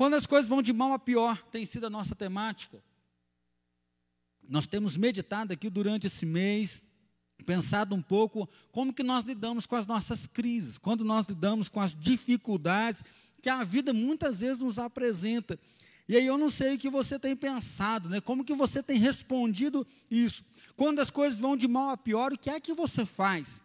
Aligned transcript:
Quando 0.00 0.14
as 0.14 0.24
coisas 0.24 0.48
vão 0.48 0.62
de 0.62 0.72
mal 0.72 0.94
a 0.94 0.98
pior, 0.98 1.36
tem 1.50 1.66
sido 1.66 1.86
a 1.86 1.90
nossa 1.90 2.14
temática. 2.14 2.82
Nós 4.48 4.66
temos 4.66 4.96
meditado 4.96 5.52
aqui 5.52 5.68
durante 5.68 6.06
esse 6.06 6.24
mês, 6.24 6.82
pensado 7.44 7.94
um 7.94 8.00
pouco 8.00 8.48
como 8.72 8.94
que 8.94 9.02
nós 9.02 9.26
lidamos 9.26 9.66
com 9.66 9.76
as 9.76 9.86
nossas 9.86 10.26
crises, 10.26 10.78
quando 10.78 11.04
nós 11.04 11.26
lidamos 11.26 11.68
com 11.68 11.80
as 11.80 11.94
dificuldades 11.94 13.04
que 13.42 13.50
a 13.50 13.62
vida 13.62 13.92
muitas 13.92 14.40
vezes 14.40 14.56
nos 14.56 14.78
apresenta. 14.78 15.60
E 16.08 16.16
aí 16.16 16.24
eu 16.24 16.38
não 16.38 16.48
sei 16.48 16.76
o 16.76 16.78
que 16.78 16.88
você 16.88 17.18
tem 17.18 17.36
pensado, 17.36 18.08
né? 18.08 18.22
Como 18.22 18.42
que 18.42 18.54
você 18.54 18.82
tem 18.82 18.96
respondido 18.96 19.86
isso? 20.10 20.42
Quando 20.78 21.00
as 21.00 21.10
coisas 21.10 21.38
vão 21.38 21.54
de 21.54 21.68
mal 21.68 21.90
a 21.90 21.96
pior, 21.98 22.32
o 22.32 22.38
que 22.38 22.48
é 22.48 22.58
que 22.58 22.72
você 22.72 23.04
faz? 23.04 23.62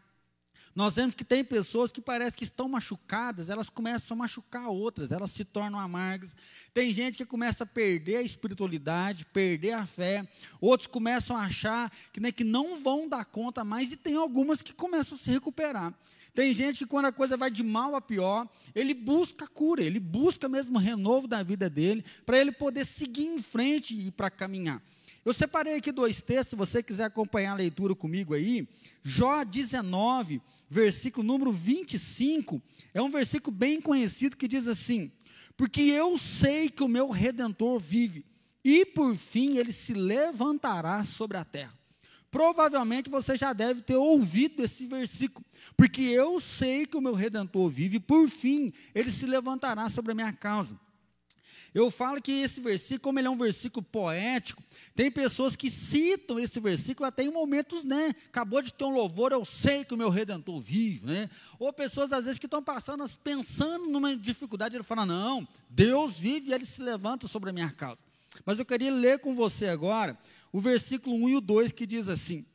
Nós 0.76 0.94
vemos 0.96 1.16
que 1.16 1.23
tem 1.23 1.42
pessoas 1.42 1.89
que 1.89 2.02
parece 2.02 2.36
que 2.36 2.44
estão 2.44 2.68
machucadas, 2.68 3.48
elas 3.48 3.70
começam 3.70 4.14
a 4.16 4.18
machucar 4.18 4.68
outras, 4.68 5.09
elas 5.09 5.32
se 5.32 5.46
tornam 5.46 5.80
amargas. 5.80 6.36
Tem 6.73 6.94
gente 6.94 7.18
que 7.18 7.26
começa 7.26 7.64
a 7.64 7.68
perder 7.68 8.18
a 8.18 8.22
espiritualidade, 8.22 9.26
perder 9.27 9.72
a 9.72 9.85
fé. 9.85 10.27
Outros 10.59 10.88
começam 10.88 11.38
a 11.38 11.46
achar 11.46 11.90
que, 12.12 12.20
né, 12.20 12.30
que 12.30 12.44
não 12.44 12.76
vão 12.76 13.08
dar 13.08 13.23
conta 13.23 13.63
mais, 13.63 13.94
e 13.94 13.96
tem 13.96 14.16
algumas 14.16 14.62
que 14.62 14.73
começam 14.73 15.18
a 15.18 15.20
se 15.20 15.32
recuperar. 15.32 15.94
Tem 16.34 16.54
gente 16.54 16.80
que, 16.80 16.85
quando 16.85 17.05
a 17.05 17.13
coisa 17.13 17.38
vai 17.38 17.49
de 17.49 17.63
mal 17.63 17.96
a 17.96 18.02
pior, 18.02 18.46
ele 18.76 18.94
busca 18.94 19.48
cura, 19.48 19.82
ele 19.82 20.02
busca 20.02 20.49
mesmo 20.49 20.77
o 20.77 20.82
renovo 20.82 21.26
da 21.26 21.41
vida 21.41 21.70
dele, 21.70 22.04
para 22.26 22.38
ele 22.38 22.52
poder 22.52 22.85
seguir 22.85 23.23
em 23.23 23.40
frente 23.40 23.98
e 23.98 24.12
para 24.12 24.30
caminhar. 24.30 24.82
Eu 25.25 25.34
separei 25.34 25.73
aqui 25.73 25.91
dois 25.91 26.21
textos, 26.21 26.52
se 26.52 26.55
você 26.55 26.84
quiser 26.84 27.05
acompanhar 27.05 27.53
a 27.53 27.55
leitura 27.55 27.95
comigo 27.95 28.35
aí. 28.35 28.70
Jó 29.02 29.43
19, 29.43 30.39
versículo 30.70 31.25
número 31.25 31.51
25, 31.51 32.61
é 32.93 33.01
um 33.01 33.09
versículo 33.09 33.57
bem 33.57 33.81
conhecido 33.81 34.38
que 34.38 34.48
diz 34.48 34.67
assim: 34.67 35.11
Porque 35.57 35.81
eu 35.81 36.15
sei 36.15 36.70
que 36.70 36.84
o 36.84 36.88
meu 36.88 37.09
redentor 37.09 37.79
vive, 37.79 38.23
e 38.63 38.85
por 38.85 39.15
fim 39.15 39.57
ele 39.57 39.71
se 39.71 39.95
levantará 39.95 41.04
sobre 41.04 41.37
a 41.37 41.43
terra. 41.43 41.73
Provavelmente 42.29 43.10
você 43.10 43.35
já 43.35 43.51
deve 43.51 43.82
ter 43.82 43.95
ouvido 43.95 44.63
esse 44.63 44.85
versículo, 44.85 45.43
porque 45.76 46.04
eu 46.04 46.39
sei 46.39 46.85
que 46.85 46.98
o 46.98 47.01
meu 47.01 47.15
redentor 47.15 47.71
vive, 47.71 47.95
e 47.95 47.99
por 47.99 48.29
fim 48.29 48.71
ele 48.93 49.10
se 49.10 49.26
levantará 49.26 49.89
sobre 49.89 50.12
a 50.12 50.15
minha 50.15 50.34
causa. 50.34 50.79
Eu 51.76 51.91
falo 51.91 52.21
que 52.21 52.31
esse 52.31 52.62
versículo, 52.62 53.01
como 53.01 53.20
ele 53.20 53.27
é 53.27 53.29
um 53.29 53.35
versículo 53.35 53.84
poético, 53.84 54.63
tem 54.95 55.12
pessoas 55.12 55.57
que 55.57 55.70
citam 55.70 56.40
esse 56.40 56.57
versículo 56.62 57.05
até 57.05 57.21
em 57.21 57.29
momentos, 57.29 57.84
né? 57.84 58.15
Acabou 58.29 58.62
de 58.62 58.73
ter 58.73 58.85
um 58.85 58.91
louvor, 58.91 59.34
eu 59.34 59.43
sei 59.43 59.84
que 59.84 59.93
o 59.93 59.98
meu 59.98 60.09
redentor 60.09 60.62
vive, 60.62 61.05
né? 61.05 61.29
Ou 61.59 61.73
pessoas 61.73 62.13
às 62.13 62.23
vezes 62.23 62.40
que 62.40 62.45
estão 62.45 62.63
passando, 62.63 63.05
pensando 63.21 63.90
numa 63.90 64.16
dificuldade, 64.16 64.78
ele 64.78 64.85
fala: 64.85 65.06
"Não, 65.06 65.45
Deus 65.69 66.17
vive 66.17 66.50
e 66.50 66.53
ele 66.53 66.66
se 66.66 66.81
levanta 66.81 67.28
sobre 67.28 67.50
a 67.50 67.53
minha 67.53 67.69
causa". 67.69 68.00
Mas 68.45 68.57
eu 68.57 68.66
queria 68.66 68.89
ler 68.89 69.19
com 69.19 69.35
você 69.35 69.67
agora 69.67 70.17
o 70.53 70.62
versículo 70.62 71.13
1 71.25 71.29
e 71.29 71.35
o 71.35 71.41
2 71.41 71.73
que 71.73 71.85
diz 71.85 72.07
assim: 72.07 72.45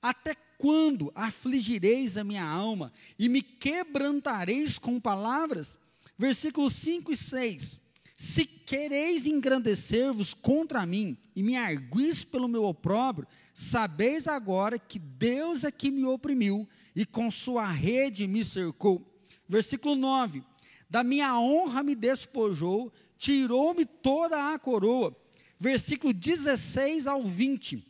Até 0.00 0.34
quando 0.56 1.12
afligireis 1.14 2.16
a 2.16 2.24
minha 2.24 2.44
alma 2.44 2.90
e 3.18 3.28
me 3.28 3.42
quebrantareis 3.42 4.78
com 4.78 4.98
palavras? 4.98 5.76
Versículos 6.16 6.72
5 6.72 7.12
e 7.12 7.16
6. 7.16 7.89
Se 8.22 8.44
quereis 8.44 9.24
engrandecer-vos 9.24 10.34
contra 10.34 10.84
mim 10.84 11.16
e 11.34 11.42
me 11.42 11.56
arguis 11.56 12.22
pelo 12.22 12.48
meu 12.48 12.64
opróbrio, 12.64 13.26
sabeis 13.54 14.28
agora 14.28 14.78
que 14.78 14.98
Deus 14.98 15.64
é 15.64 15.70
que 15.70 15.90
me 15.90 16.04
oprimiu 16.04 16.68
e 16.94 17.06
com 17.06 17.30
sua 17.30 17.66
rede 17.66 18.28
me 18.28 18.44
cercou. 18.44 19.10
Versículo 19.48 19.94
9: 19.94 20.44
Da 20.90 21.02
minha 21.02 21.34
honra 21.40 21.82
me 21.82 21.94
despojou, 21.94 22.92
tirou-me 23.16 23.86
toda 23.86 24.52
a 24.52 24.58
coroa. 24.58 25.16
Versículo 25.58 26.12
16 26.12 27.06
ao 27.06 27.24
20. 27.24 27.82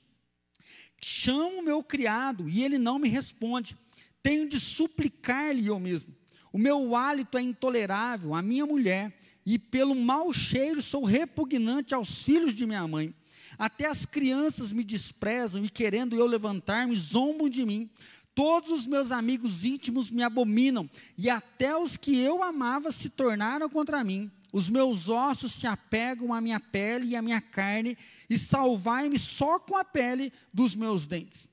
Chamo 1.03 1.59
o 1.59 1.65
meu 1.65 1.83
criado 1.83 2.49
e 2.49 2.63
ele 2.63 2.79
não 2.79 3.01
me 3.01 3.09
responde. 3.09 3.77
Tenho 4.23 4.49
de 4.49 4.61
suplicar-lhe 4.61 5.67
eu 5.67 5.81
mesmo. 5.81 6.15
O 6.53 6.59
meu 6.59 6.95
hálito 6.95 7.37
é 7.37 7.43
intolerável, 7.43 8.33
a 8.33 8.41
minha 8.41 8.65
mulher 8.65 9.19
e 9.45 9.59
pelo 9.59 9.95
mau 9.95 10.33
cheiro 10.33 10.83
sou 10.83 11.05
repugnante 11.05 11.95
aos 11.95 12.23
filhos 12.23 12.55
de 12.55 12.67
minha 12.67 12.87
mãe. 12.87 13.15
Até 13.59 13.87
as 13.87 14.07
crianças 14.07 14.73
me 14.73 14.85
desprezam 14.85 15.65
e, 15.65 15.69
querendo 15.69 16.17
eu 16.17 16.27
levantar-me, 16.27 16.95
zombam 16.95 17.49
de 17.49 17.65
mim. 17.65 17.91
Todos 18.35 18.71
os 18.71 18.87
meus 18.87 19.11
amigos 19.11 19.65
íntimos 19.65 20.11
me 20.11 20.23
abominam, 20.23 20.89
e 21.19 21.29
até 21.29 21.77
os 21.77 21.97
que 21.97 22.17
eu 22.17 22.43
amava 22.43 22.93
se 22.93 23.09
tornaram 23.09 23.69
contra 23.69 24.05
mim. 24.05 24.31
Os 24.53 24.71
meus 24.71 25.09
ossos 25.09 25.53
se 25.53 25.67
apegam 25.67 26.33
à 26.33 26.41
minha 26.41 26.59
pele 26.59 27.07
e 27.07 27.17
à 27.17 27.23
minha 27.23 27.41
carne, 27.41 27.99
e 28.29 28.39
salvai-me 28.39 29.19
só 29.19 29.59
com 29.59 29.77
a 29.77 29.85
pele 29.85 30.33
dos 30.53 30.75
meus 30.75 31.07
dentes. 31.07 31.49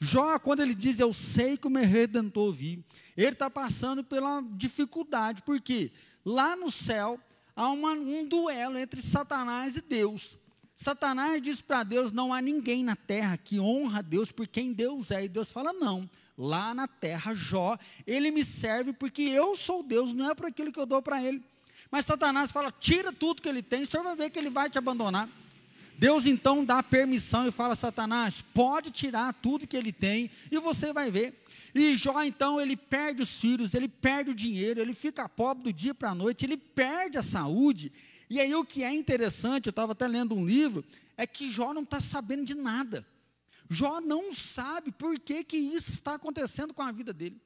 Jó, 0.00 0.38
quando 0.38 0.60
ele 0.60 0.74
diz, 0.74 1.00
Eu 1.00 1.12
sei 1.12 1.56
que 1.56 1.66
o 1.66 1.70
meu 1.70 1.84
redentor 1.84 2.52
vive, 2.52 2.84
ele 3.16 3.30
está 3.30 3.50
passando 3.50 4.04
pela 4.04 4.40
dificuldade, 4.52 5.42
porque 5.42 5.90
lá 6.24 6.54
no 6.54 6.70
céu 6.70 7.18
há 7.58 7.68
uma, 7.70 7.90
um 7.90 8.24
duelo 8.24 8.78
entre 8.78 9.02
Satanás 9.02 9.76
e 9.76 9.82
Deus. 9.82 10.38
Satanás 10.76 11.42
diz 11.42 11.60
para 11.60 11.82
Deus: 11.82 12.12
não 12.12 12.32
há 12.32 12.40
ninguém 12.40 12.84
na 12.84 12.94
terra 12.94 13.36
que 13.36 13.58
honra 13.58 14.00
Deus 14.00 14.30
por 14.30 14.46
quem 14.46 14.72
Deus 14.72 15.10
é. 15.10 15.24
E 15.24 15.28
Deus 15.28 15.50
fala: 15.50 15.72
não, 15.72 16.08
lá 16.36 16.72
na 16.72 16.86
terra, 16.86 17.34
Jó, 17.34 17.76
ele 18.06 18.30
me 18.30 18.44
serve 18.44 18.92
porque 18.92 19.22
eu 19.22 19.56
sou 19.56 19.82
Deus, 19.82 20.12
não 20.12 20.30
é 20.30 20.34
por 20.36 20.46
aquilo 20.46 20.72
que 20.72 20.78
eu 20.78 20.86
dou 20.86 21.02
para 21.02 21.22
ele. 21.22 21.42
Mas 21.90 22.06
Satanás 22.06 22.52
fala: 22.52 22.70
tira 22.70 23.12
tudo 23.12 23.42
que 23.42 23.48
ele 23.48 23.62
tem, 23.62 23.82
o 23.82 23.86
senhor 23.86 24.04
vai 24.04 24.14
ver 24.14 24.30
que 24.30 24.38
ele 24.38 24.50
vai 24.50 24.70
te 24.70 24.78
abandonar. 24.78 25.28
Deus 25.98 26.26
então 26.26 26.64
dá 26.64 26.80
permissão 26.80 27.48
e 27.48 27.50
fala: 27.50 27.74
Satanás, 27.74 28.40
pode 28.54 28.92
tirar 28.92 29.34
tudo 29.34 29.66
que 29.66 29.76
ele 29.76 29.92
tem 29.92 30.30
e 30.48 30.58
você 30.60 30.92
vai 30.92 31.10
ver. 31.10 31.42
E 31.74 31.96
Jó, 31.96 32.22
então, 32.22 32.60
ele 32.60 32.76
perde 32.76 33.22
os 33.22 33.40
filhos, 33.40 33.74
ele 33.74 33.88
perde 33.88 34.30
o 34.30 34.34
dinheiro, 34.34 34.80
ele 34.80 34.92
fica 34.92 35.28
pobre 35.28 35.64
do 35.64 35.72
dia 35.72 35.92
para 35.92 36.10
a 36.10 36.14
noite, 36.14 36.44
ele 36.44 36.56
perde 36.56 37.18
a 37.18 37.22
saúde. 37.22 37.92
E 38.30 38.40
aí 38.40 38.54
o 38.54 38.64
que 38.64 38.84
é 38.84 38.94
interessante, 38.94 39.66
eu 39.66 39.70
estava 39.70 39.92
até 39.92 40.06
lendo 40.06 40.36
um 40.36 40.46
livro, 40.46 40.84
é 41.16 41.26
que 41.26 41.50
Jó 41.50 41.74
não 41.74 41.82
está 41.82 42.00
sabendo 42.00 42.44
de 42.44 42.54
nada. 42.54 43.04
Jó 43.68 44.00
não 44.00 44.32
sabe 44.32 44.92
por 44.92 45.18
que, 45.18 45.42
que 45.42 45.56
isso 45.56 45.90
está 45.90 46.14
acontecendo 46.14 46.72
com 46.72 46.82
a 46.82 46.92
vida 46.92 47.12
dele. 47.12 47.40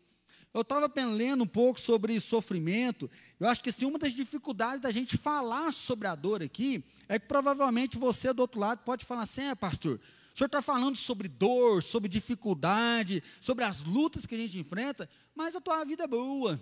Eu 0.55 0.61
estava 0.61 0.91
lendo 1.07 1.45
um 1.45 1.47
pouco 1.47 1.81
sobre 1.81 2.21
sofrimento. 2.21 3.11
Eu 3.41 3.49
acho 3.49 3.63
que 3.63 3.71
assim, 3.71 3.87
uma 3.87 3.99
das 3.99 4.13
dificuldades 4.13 4.83
da 4.83 4.91
gente 4.91 5.17
falar 5.17 5.73
sobre 5.73 6.07
a 6.07 6.15
dor 6.15 6.43
aqui 6.43 6.85
é 7.09 7.19
que 7.19 7.27
provavelmente 7.27 7.97
você 7.97 8.33
do 8.33 8.41
outro 8.41 8.61
lado 8.61 8.81
pode 8.85 9.05
falar 9.05 9.23
assim: 9.23 9.45
é, 9.45 9.55
pastor, 9.55 9.99
o 10.35 10.37
senhor 10.37 10.47
está 10.47 10.61
falando 10.61 10.97
sobre 10.97 11.27
dor, 11.27 11.83
sobre 11.83 12.09
dificuldade, 12.09 13.23
sobre 13.41 13.65
as 13.65 13.83
lutas 13.83 14.27
que 14.27 14.35
a 14.35 14.39
gente 14.39 14.59
enfrenta, 14.59 15.09
mas 15.35 15.57
a 15.57 15.61
tua 15.61 15.85
vida 15.85 16.05
é 16.05 16.07
boa. 16.07 16.61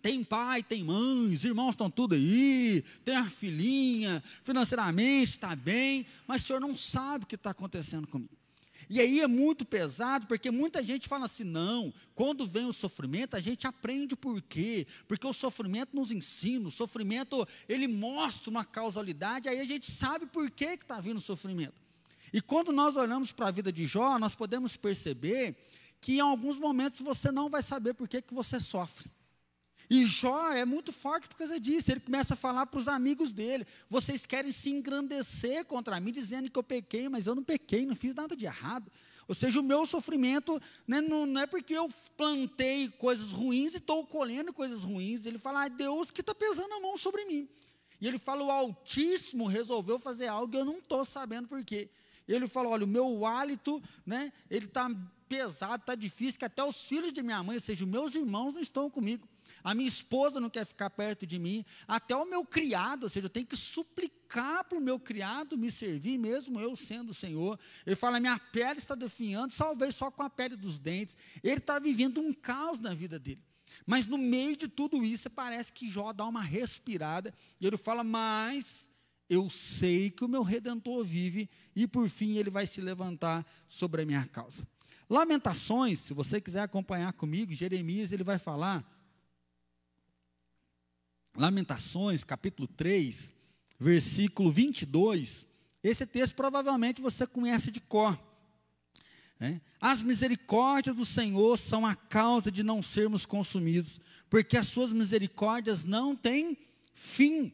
Tem 0.00 0.24
pai, 0.24 0.62
tem 0.62 0.82
mãe, 0.82 1.34
os 1.34 1.44
irmãos 1.44 1.70
estão 1.70 1.90
tudo 1.90 2.14
aí, 2.14 2.82
tem 3.04 3.16
a 3.16 3.28
filhinha, 3.28 4.22
financeiramente 4.42 5.32
está 5.32 5.54
bem, 5.54 6.06
mas 6.26 6.42
o 6.42 6.46
senhor 6.46 6.60
não 6.60 6.74
sabe 6.74 7.24
o 7.24 7.26
que 7.26 7.34
está 7.34 7.50
acontecendo 7.50 8.06
comigo. 8.06 8.39
E 8.88 9.00
aí 9.00 9.20
é 9.20 9.26
muito 9.26 9.64
pesado, 9.64 10.26
porque 10.26 10.50
muita 10.50 10.82
gente 10.82 11.08
fala 11.08 11.26
assim: 11.26 11.44
não, 11.44 11.92
quando 12.14 12.46
vem 12.46 12.66
o 12.66 12.72
sofrimento, 12.72 13.36
a 13.36 13.40
gente 13.40 13.66
aprende 13.66 14.16
por 14.16 14.40
quê? 14.42 14.86
Porque 15.06 15.26
o 15.26 15.32
sofrimento 15.32 15.94
nos 15.94 16.10
ensina, 16.10 16.68
o 16.68 16.70
sofrimento 16.72 17.46
ele 17.68 17.86
mostra 17.86 18.50
uma 18.50 18.64
causalidade, 18.64 19.48
aí 19.48 19.60
a 19.60 19.64
gente 19.64 19.90
sabe 19.90 20.26
por 20.26 20.50
que 20.50 20.64
está 20.64 21.00
vindo 21.00 21.18
o 21.18 21.20
sofrimento. 21.20 21.74
E 22.32 22.40
quando 22.40 22.72
nós 22.72 22.96
olhamos 22.96 23.32
para 23.32 23.48
a 23.48 23.50
vida 23.50 23.72
de 23.72 23.86
Jó, 23.86 24.18
nós 24.18 24.34
podemos 24.34 24.76
perceber 24.76 25.56
que 26.00 26.14
em 26.14 26.20
alguns 26.20 26.58
momentos 26.58 27.00
você 27.00 27.30
não 27.30 27.50
vai 27.50 27.62
saber 27.62 27.94
por 27.94 28.08
que, 28.08 28.22
que 28.22 28.32
você 28.32 28.58
sofre. 28.58 29.10
E 29.90 30.06
Jó 30.06 30.52
é 30.52 30.64
muito 30.64 30.92
forte 30.92 31.28
por 31.28 31.36
causa 31.36 31.58
disso. 31.58 31.90
Ele 31.90 31.98
começa 31.98 32.34
a 32.34 32.36
falar 32.36 32.64
para 32.66 32.78
os 32.78 32.86
amigos 32.86 33.32
dele: 33.32 33.66
vocês 33.88 34.24
querem 34.24 34.52
se 34.52 34.70
engrandecer 34.70 35.64
contra 35.64 35.98
mim, 35.98 36.12
dizendo 36.12 36.48
que 36.48 36.56
eu 36.56 36.62
pequei, 36.62 37.08
mas 37.08 37.26
eu 37.26 37.34
não 37.34 37.42
pequei, 37.42 37.84
não 37.84 37.96
fiz 37.96 38.14
nada 38.14 38.36
de 38.36 38.46
errado. 38.46 38.90
Ou 39.26 39.34
seja, 39.34 39.58
o 39.58 39.64
meu 39.64 39.84
sofrimento 39.84 40.62
né, 40.86 41.00
não, 41.00 41.26
não, 41.26 41.40
é 41.40 41.46
porque 41.46 41.74
eu 41.74 41.88
plantei 42.16 42.88
coisas 42.88 43.32
ruins 43.32 43.74
e 43.74 43.78
estou 43.78 44.06
colhendo 44.06 44.52
coisas 44.52 44.84
ruins. 44.84 45.26
Ele 45.26 45.38
fala: 45.38 45.64
ah, 45.64 45.68
Deus 45.68 46.12
que 46.12 46.20
está 46.20 46.34
pesando 46.34 46.72
a 46.72 46.80
mão 46.80 46.96
sobre 46.96 47.24
mim. 47.24 47.48
E 48.00 48.06
ele 48.06 48.18
fala: 48.18 48.44
o 48.44 48.50
Altíssimo 48.50 49.48
resolveu 49.48 49.98
fazer 49.98 50.28
algo 50.28 50.54
e 50.54 50.58
eu 50.58 50.64
não 50.64 50.78
estou 50.78 51.04
sabendo 51.04 51.48
por 51.48 51.64
quê. 51.64 51.90
Ele 52.28 52.46
falou: 52.46 52.72
olha, 52.72 52.84
o 52.84 52.88
meu 52.88 53.26
hálito, 53.26 53.82
né, 54.06 54.32
ele 54.48 54.66
está 54.66 54.88
pesado, 55.28 55.82
está 55.82 55.96
difícil, 55.96 56.38
que 56.38 56.44
até 56.44 56.62
os 56.62 56.80
filhos 56.80 57.12
de 57.12 57.22
minha 57.24 57.42
mãe, 57.42 57.56
ou 57.56 57.60
seja, 57.60 57.84
os 57.84 57.90
meus 57.90 58.14
irmãos 58.14 58.54
não 58.54 58.60
estão 58.60 58.88
comigo. 58.88 59.28
A 59.62 59.74
minha 59.74 59.88
esposa 59.88 60.40
não 60.40 60.50
quer 60.50 60.64
ficar 60.64 60.90
perto 60.90 61.26
de 61.26 61.38
mim, 61.38 61.64
até 61.86 62.16
o 62.16 62.24
meu 62.24 62.44
criado, 62.44 63.04
ou 63.04 63.08
seja, 63.08 63.26
eu 63.26 63.30
tenho 63.30 63.46
que 63.46 63.56
suplicar 63.56 64.64
para 64.64 64.78
o 64.78 64.80
meu 64.80 64.98
criado 64.98 65.58
me 65.58 65.70
servir, 65.70 66.18
mesmo 66.18 66.60
eu 66.60 66.74
sendo 66.76 67.10
o 67.10 67.14
Senhor. 67.14 67.58
Ele 67.86 67.96
fala: 67.96 68.20
minha 68.20 68.38
pele 68.38 68.78
está 68.78 68.94
definhando, 68.94 69.52
salvei 69.52 69.92
só 69.92 70.10
com 70.10 70.22
a 70.22 70.30
pele 70.30 70.56
dos 70.56 70.78
dentes. 70.78 71.16
Ele 71.42 71.58
está 71.58 71.78
vivendo 71.78 72.20
um 72.20 72.32
caos 72.32 72.80
na 72.80 72.94
vida 72.94 73.18
dele. 73.18 73.42
Mas 73.86 74.06
no 74.06 74.18
meio 74.18 74.56
de 74.56 74.68
tudo 74.68 75.04
isso, 75.04 75.30
parece 75.30 75.72
que 75.72 75.90
Jó 75.90 76.12
dá 76.12 76.26
uma 76.26 76.42
respirada 76.42 77.32
e 77.60 77.66
ele 77.66 77.76
fala: 77.76 78.02
Mas 78.02 78.90
eu 79.28 79.48
sei 79.48 80.10
que 80.10 80.24
o 80.24 80.28
meu 80.28 80.42
redentor 80.42 81.04
vive 81.04 81.48
e 81.74 81.86
por 81.86 82.08
fim 82.08 82.36
ele 82.36 82.50
vai 82.50 82.66
se 82.66 82.80
levantar 82.80 83.46
sobre 83.68 84.02
a 84.02 84.04
minha 84.06 84.26
causa. 84.26 84.66
Lamentações, 85.08 85.98
se 86.00 86.14
você 86.14 86.40
quiser 86.40 86.62
acompanhar 86.62 87.12
comigo, 87.12 87.52
Jeremias 87.52 88.12
ele 88.12 88.24
vai 88.24 88.38
falar. 88.38 88.84
Lamentações, 91.36 92.24
capítulo 92.24 92.68
3, 92.68 93.34
versículo 93.78 94.50
22. 94.50 95.46
Esse 95.82 96.04
texto 96.06 96.34
provavelmente 96.34 97.00
você 97.00 97.26
conhece 97.26 97.70
de 97.70 97.80
cor. 97.80 98.18
É? 99.40 99.58
As 99.80 100.02
misericórdias 100.02 100.94
do 100.94 101.06
Senhor 101.06 101.56
são 101.56 101.86
a 101.86 101.94
causa 101.94 102.50
de 102.50 102.62
não 102.62 102.82
sermos 102.82 103.24
consumidos, 103.24 103.98
porque 104.28 104.56
as 104.56 104.66
suas 104.66 104.92
misericórdias 104.92 105.84
não 105.84 106.14
têm 106.14 106.58
fim. 106.92 107.52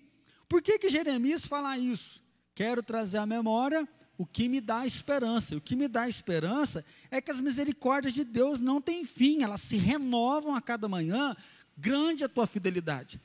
Por 0.49 0.61
que, 0.61 0.79
que 0.79 0.91
Jeremias 0.91 1.47
fala 1.47 1.79
isso? 1.79 2.21
Quero 2.55 2.83
trazer 2.83 3.19
à 3.19 3.27
memória 3.27 3.89
o 4.19 4.27
que 4.27 4.49
me 4.49 4.61
dá 4.61 4.87
esperança. 4.87 5.55
O 5.57 5.61
que 5.61 5.77
me 5.77 5.87
dá 5.87 6.09
esperança 6.09 6.85
é 7.11 7.21
que 7.21 7.31
as 7.31 7.41
misericórdias 7.41 8.15
de 8.15 8.25
Deus 8.25 8.59
não 8.59 8.81
têm 8.81 9.05
fim, 9.05 9.43
elas 9.43 9.61
se 9.61 9.77
renovam 9.77 10.55
a 10.55 10.61
cada 10.61 10.89
manhã. 10.89 11.37
Grande 11.77 12.25
a 12.25 12.29
tua 12.29 12.47
fidelidade. 12.47 13.21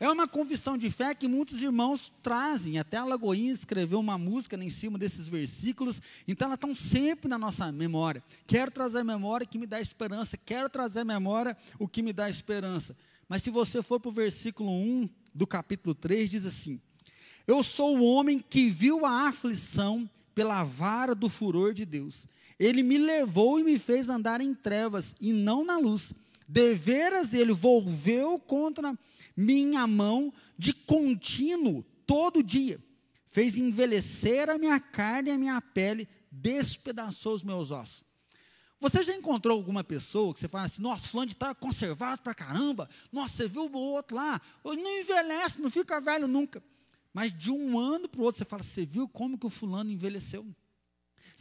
É 0.00 0.10
uma 0.10 0.26
confissão 0.26 0.76
de 0.76 0.90
fé 0.90 1.14
que 1.14 1.28
muitos 1.28 1.62
irmãos 1.62 2.12
trazem. 2.22 2.78
Até 2.78 2.96
a 2.96 3.04
Lagoinha 3.04 3.52
escreveu 3.52 4.00
uma 4.00 4.18
música 4.18 4.56
em 4.56 4.70
cima 4.70 4.98
desses 4.98 5.28
versículos. 5.28 6.02
Então, 6.26 6.46
elas 6.46 6.56
estão 6.56 6.74
sempre 6.74 7.28
na 7.28 7.38
nossa 7.38 7.70
memória. 7.70 8.22
Quero 8.46 8.70
trazer 8.70 8.98
a 8.98 9.04
memória 9.04 9.46
que 9.46 9.58
me 9.58 9.66
dá 9.66 9.80
esperança. 9.80 10.36
Quero 10.36 10.68
trazer 10.68 11.00
a 11.00 11.04
memória 11.04 11.56
o 11.78 11.86
que 11.86 12.02
me 12.02 12.12
dá 12.12 12.28
esperança. 12.28 12.96
Mas 13.28 13.42
se 13.42 13.50
você 13.50 13.82
for 13.82 14.00
para 14.00 14.08
o 14.08 14.12
versículo 14.12 14.70
1 14.70 15.08
do 15.34 15.46
capítulo 15.46 15.94
3, 15.94 16.30
diz 16.30 16.46
assim: 16.46 16.80
Eu 17.46 17.62
sou 17.62 17.98
o 17.98 18.04
homem 18.04 18.38
que 18.38 18.68
viu 18.68 19.06
a 19.06 19.28
aflição 19.28 20.08
pela 20.34 20.64
vara 20.64 21.14
do 21.14 21.28
furor 21.28 21.72
de 21.72 21.84
Deus. 21.84 22.26
Ele 22.58 22.82
me 22.82 22.98
levou 22.98 23.58
e 23.58 23.64
me 23.64 23.78
fez 23.78 24.08
andar 24.08 24.40
em 24.40 24.54
trevas 24.54 25.14
e 25.20 25.32
não 25.32 25.64
na 25.64 25.78
luz. 25.78 26.12
Deveras 26.46 27.32
ele 27.32 27.52
volveu 27.52 28.38
contra 28.38 28.96
minha 29.36 29.86
mão 29.86 30.32
de 30.58 30.72
contínuo 30.72 31.82
todo 32.06 32.42
dia. 32.42 32.82
Fez 33.26 33.58
envelhecer 33.58 34.48
a 34.48 34.58
minha 34.58 34.78
carne 34.78 35.30
e 35.30 35.32
a 35.32 35.38
minha 35.38 35.60
pele, 35.60 36.08
despedaçou 36.30 37.34
os 37.34 37.42
meus 37.42 37.70
ossos. 37.70 38.04
Você 38.80 39.02
já 39.02 39.16
encontrou 39.16 39.56
alguma 39.56 39.82
pessoa 39.82 40.34
que 40.34 40.40
você 40.40 40.46
fala 40.46 40.66
assim, 40.66 40.82
nossa, 40.82 41.08
fulano 41.08 41.30
está 41.30 41.54
conservado 41.54 42.20
para 42.20 42.34
caramba, 42.34 42.88
nossa, 43.10 43.36
você 43.36 43.48
viu 43.48 43.64
o 43.64 43.78
outro 43.78 44.16
lá, 44.16 44.40
não 44.62 45.00
envelhece, 45.00 45.60
não 45.60 45.70
fica 45.70 46.00
velho 46.00 46.28
nunca. 46.28 46.62
Mas 47.12 47.32
de 47.32 47.50
um 47.50 47.78
ano 47.78 48.08
para 48.08 48.20
o 48.20 48.24
outro, 48.24 48.38
você 48.38 48.44
fala, 48.44 48.62
você 48.62 48.84
viu 48.84 49.08
como 49.08 49.38
que 49.38 49.46
o 49.46 49.50
fulano 49.50 49.90
envelheceu? 49.90 50.46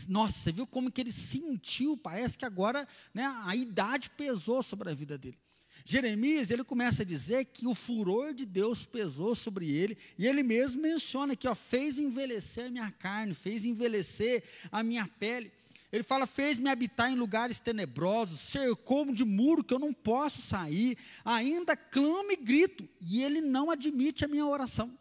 Nossa, 0.07 0.37
você 0.37 0.51
viu 0.51 0.65
como 0.65 0.91
que 0.91 1.01
ele 1.01 1.11
sentiu, 1.11 1.97
parece 1.97 2.37
que 2.37 2.45
agora 2.45 2.87
né, 3.13 3.25
a 3.43 3.55
idade 3.55 4.09
pesou 4.11 4.63
sobre 4.63 4.89
a 4.89 4.93
vida 4.93 5.17
dele. 5.17 5.37
Jeremias, 5.85 6.49
ele 6.49 6.63
começa 6.63 7.03
a 7.03 7.05
dizer 7.05 7.45
que 7.45 7.67
o 7.67 7.75
furor 7.75 8.33
de 8.33 8.45
Deus 8.45 8.85
pesou 8.85 9.35
sobre 9.35 9.69
ele, 9.69 9.97
e 10.17 10.25
ele 10.25 10.41
mesmo 10.41 10.81
menciona 10.81 11.35
que 11.35 11.47
ó, 11.47 11.53
fez 11.53 11.97
envelhecer 11.97 12.67
a 12.67 12.69
minha 12.69 12.91
carne, 12.91 13.33
fez 13.33 13.65
envelhecer 13.65 14.43
a 14.71 14.81
minha 14.81 15.07
pele. 15.07 15.51
Ele 15.91 16.01
fala: 16.01 16.25
fez-me 16.25 16.69
habitar 16.69 17.11
em 17.11 17.15
lugares 17.15 17.59
tenebrosos, 17.59 18.39
cercou-me 18.39 19.13
de 19.13 19.23
muro 19.23 19.63
que 19.63 19.73
eu 19.73 19.79
não 19.79 19.93
posso 19.93 20.41
sair, 20.41 20.97
ainda 21.23 21.77
clamo 21.77 22.31
e 22.31 22.35
grito, 22.35 22.89
e 22.99 23.21
ele 23.21 23.41
não 23.41 23.69
admite 23.69 24.25
a 24.25 24.27
minha 24.27 24.45
oração. 24.45 24.97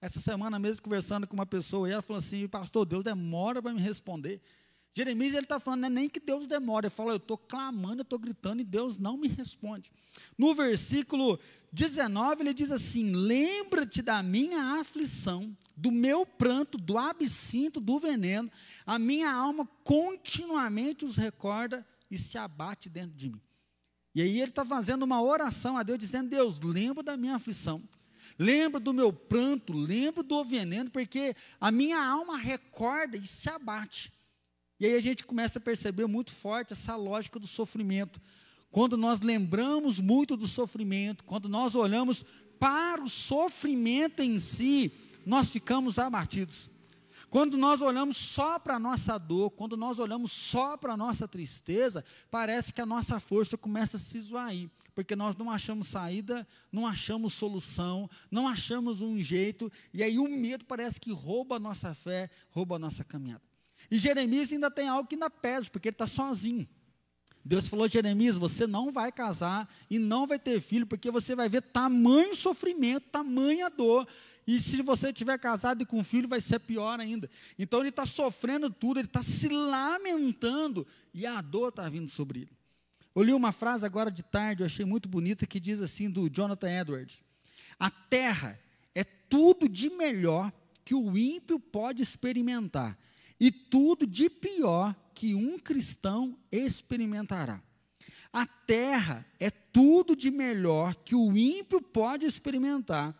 Essa 0.00 0.20
semana 0.20 0.58
mesmo, 0.58 0.82
conversando 0.82 1.28
com 1.28 1.34
uma 1.34 1.46
pessoa, 1.46 1.88
ela 1.90 2.00
falou 2.00 2.18
assim: 2.18 2.48
Pastor, 2.48 2.86
Deus 2.86 3.04
demora 3.04 3.60
para 3.60 3.74
me 3.74 3.80
responder. 3.80 4.40
Jeremias 4.94 5.32
ele 5.32 5.44
está 5.44 5.58
falando, 5.58 5.80
não 5.80 5.86
é 5.88 5.90
nem 5.90 6.08
que 6.08 6.20
Deus 6.20 6.46
demora, 6.46 6.86
ele 6.86 6.94
fala, 6.94 7.12
eu 7.12 7.16
estou 7.16 7.38
clamando, 7.38 8.00
eu 8.00 8.02
estou 8.02 8.18
gritando 8.18 8.60
e 8.60 8.64
Deus 8.64 8.98
não 8.98 9.16
me 9.16 9.26
responde. 9.26 9.90
No 10.36 10.54
versículo 10.54 11.38
19, 11.72 12.42
ele 12.42 12.52
diz 12.52 12.70
assim: 12.70 13.12
Lembra-te 13.12 14.02
da 14.02 14.22
minha 14.22 14.78
aflição, 14.78 15.56
do 15.74 15.90
meu 15.90 16.26
pranto, 16.26 16.76
do 16.76 16.98
absinto, 16.98 17.80
do 17.80 17.98
veneno, 17.98 18.50
a 18.84 18.98
minha 18.98 19.32
alma 19.32 19.66
continuamente 19.82 21.06
os 21.06 21.16
recorda 21.16 21.86
e 22.10 22.18
se 22.18 22.36
abate 22.36 22.90
dentro 22.90 23.16
de 23.16 23.30
mim. 23.30 23.40
E 24.14 24.20
aí 24.20 24.40
ele 24.40 24.50
está 24.50 24.64
fazendo 24.64 25.04
uma 25.04 25.22
oração 25.22 25.78
a 25.78 25.82
Deus, 25.82 25.98
dizendo: 25.98 26.28
Deus, 26.28 26.60
lembra 26.60 27.02
da 27.02 27.16
minha 27.16 27.36
aflição, 27.36 27.82
lembra 28.38 28.78
do 28.78 28.92
meu 28.92 29.10
pranto, 29.10 29.72
lembra 29.72 30.22
do 30.22 30.44
veneno, 30.44 30.90
porque 30.90 31.34
a 31.58 31.72
minha 31.72 31.98
alma 31.98 32.36
recorda 32.36 33.16
e 33.16 33.26
se 33.26 33.48
abate. 33.48 34.12
E 34.82 34.86
aí 34.86 34.96
a 34.96 35.00
gente 35.00 35.24
começa 35.24 35.60
a 35.60 35.62
perceber 35.62 36.08
muito 36.08 36.32
forte 36.32 36.72
essa 36.72 36.96
lógica 36.96 37.38
do 37.38 37.46
sofrimento. 37.46 38.20
Quando 38.68 38.96
nós 38.96 39.20
lembramos 39.20 40.00
muito 40.00 40.36
do 40.36 40.48
sofrimento, 40.48 41.22
quando 41.22 41.48
nós 41.48 41.76
olhamos 41.76 42.24
para 42.58 43.00
o 43.00 43.08
sofrimento 43.08 44.22
em 44.22 44.40
si, 44.40 44.92
nós 45.24 45.50
ficamos 45.50 46.00
abatidos. 46.00 46.68
Quando 47.30 47.56
nós 47.56 47.80
olhamos 47.80 48.16
só 48.16 48.58
para 48.58 48.74
a 48.74 48.78
nossa 48.80 49.16
dor, 49.18 49.52
quando 49.52 49.76
nós 49.76 50.00
olhamos 50.00 50.32
só 50.32 50.76
para 50.76 50.94
a 50.94 50.96
nossa 50.96 51.28
tristeza, 51.28 52.04
parece 52.28 52.72
que 52.72 52.80
a 52.80 52.86
nossa 52.86 53.20
força 53.20 53.56
começa 53.56 53.98
a 53.98 54.00
se 54.00 54.18
esvair, 54.18 54.68
porque 54.96 55.14
nós 55.14 55.36
não 55.36 55.48
achamos 55.48 55.86
saída, 55.86 56.44
não 56.72 56.88
achamos 56.88 57.34
solução, 57.34 58.10
não 58.28 58.48
achamos 58.48 59.00
um 59.00 59.22
jeito, 59.22 59.70
e 59.94 60.02
aí 60.02 60.18
o 60.18 60.26
medo 60.26 60.64
parece 60.64 61.00
que 61.00 61.12
rouba 61.12 61.54
a 61.54 61.60
nossa 61.60 61.94
fé, 61.94 62.28
rouba 62.50 62.74
a 62.74 62.80
nossa 62.80 63.04
caminhada. 63.04 63.51
E 63.90 63.98
Jeremias 63.98 64.52
ainda 64.52 64.70
tem 64.70 64.88
algo 64.88 65.08
que 65.08 65.14
ainda 65.14 65.30
pesa, 65.30 65.70
porque 65.70 65.88
ele 65.88 65.94
está 65.94 66.06
sozinho. 66.06 66.68
Deus 67.44 67.66
falou, 67.68 67.88
Jeremias, 67.88 68.38
você 68.38 68.66
não 68.66 68.92
vai 68.92 69.10
casar 69.10 69.68
e 69.90 69.98
não 69.98 70.26
vai 70.26 70.38
ter 70.38 70.60
filho, 70.60 70.86
porque 70.86 71.10
você 71.10 71.34
vai 71.34 71.48
ver 71.48 71.62
tamanho 71.62 72.36
sofrimento, 72.36 73.08
tamanha 73.10 73.68
dor. 73.68 74.06
E 74.46 74.60
se 74.60 74.80
você 74.82 75.12
tiver 75.12 75.38
casado 75.38 75.82
e 75.82 75.86
com 75.86 76.02
filho, 76.04 76.28
vai 76.28 76.40
ser 76.40 76.60
pior 76.60 77.00
ainda. 77.00 77.28
Então 77.58 77.80
ele 77.80 77.88
está 77.88 78.06
sofrendo 78.06 78.70
tudo, 78.70 79.00
ele 79.00 79.08
está 79.08 79.22
se 79.22 79.48
lamentando 79.48 80.86
e 81.12 81.26
a 81.26 81.40
dor 81.40 81.70
está 81.70 81.88
vindo 81.88 82.08
sobre 82.08 82.42
ele. 82.42 82.52
Eu 83.14 83.22
li 83.22 83.34
uma 83.34 83.52
frase 83.52 83.84
agora 83.84 84.10
de 84.10 84.22
tarde, 84.22 84.62
eu 84.62 84.66
achei 84.66 84.84
muito 84.84 85.08
bonita, 85.08 85.46
que 85.46 85.60
diz 85.60 85.80
assim, 85.80 86.08
do 86.08 86.30
Jonathan 86.30 86.70
Edwards: 86.70 87.22
A 87.78 87.90
terra 87.90 88.58
é 88.94 89.04
tudo 89.04 89.68
de 89.68 89.90
melhor 89.90 90.52
que 90.84 90.94
o 90.94 91.16
ímpio 91.16 91.58
pode 91.58 92.02
experimentar 92.02 92.96
e 93.42 93.50
tudo 93.50 94.06
de 94.06 94.30
pior 94.30 94.94
que 95.12 95.34
um 95.34 95.58
cristão 95.58 96.38
experimentará. 96.52 97.60
A 98.32 98.46
terra 98.46 99.26
é 99.40 99.50
tudo 99.50 100.14
de 100.14 100.30
melhor 100.30 100.94
que 100.94 101.16
o 101.16 101.36
ímpio 101.36 101.82
pode 101.82 102.24
experimentar 102.24 103.12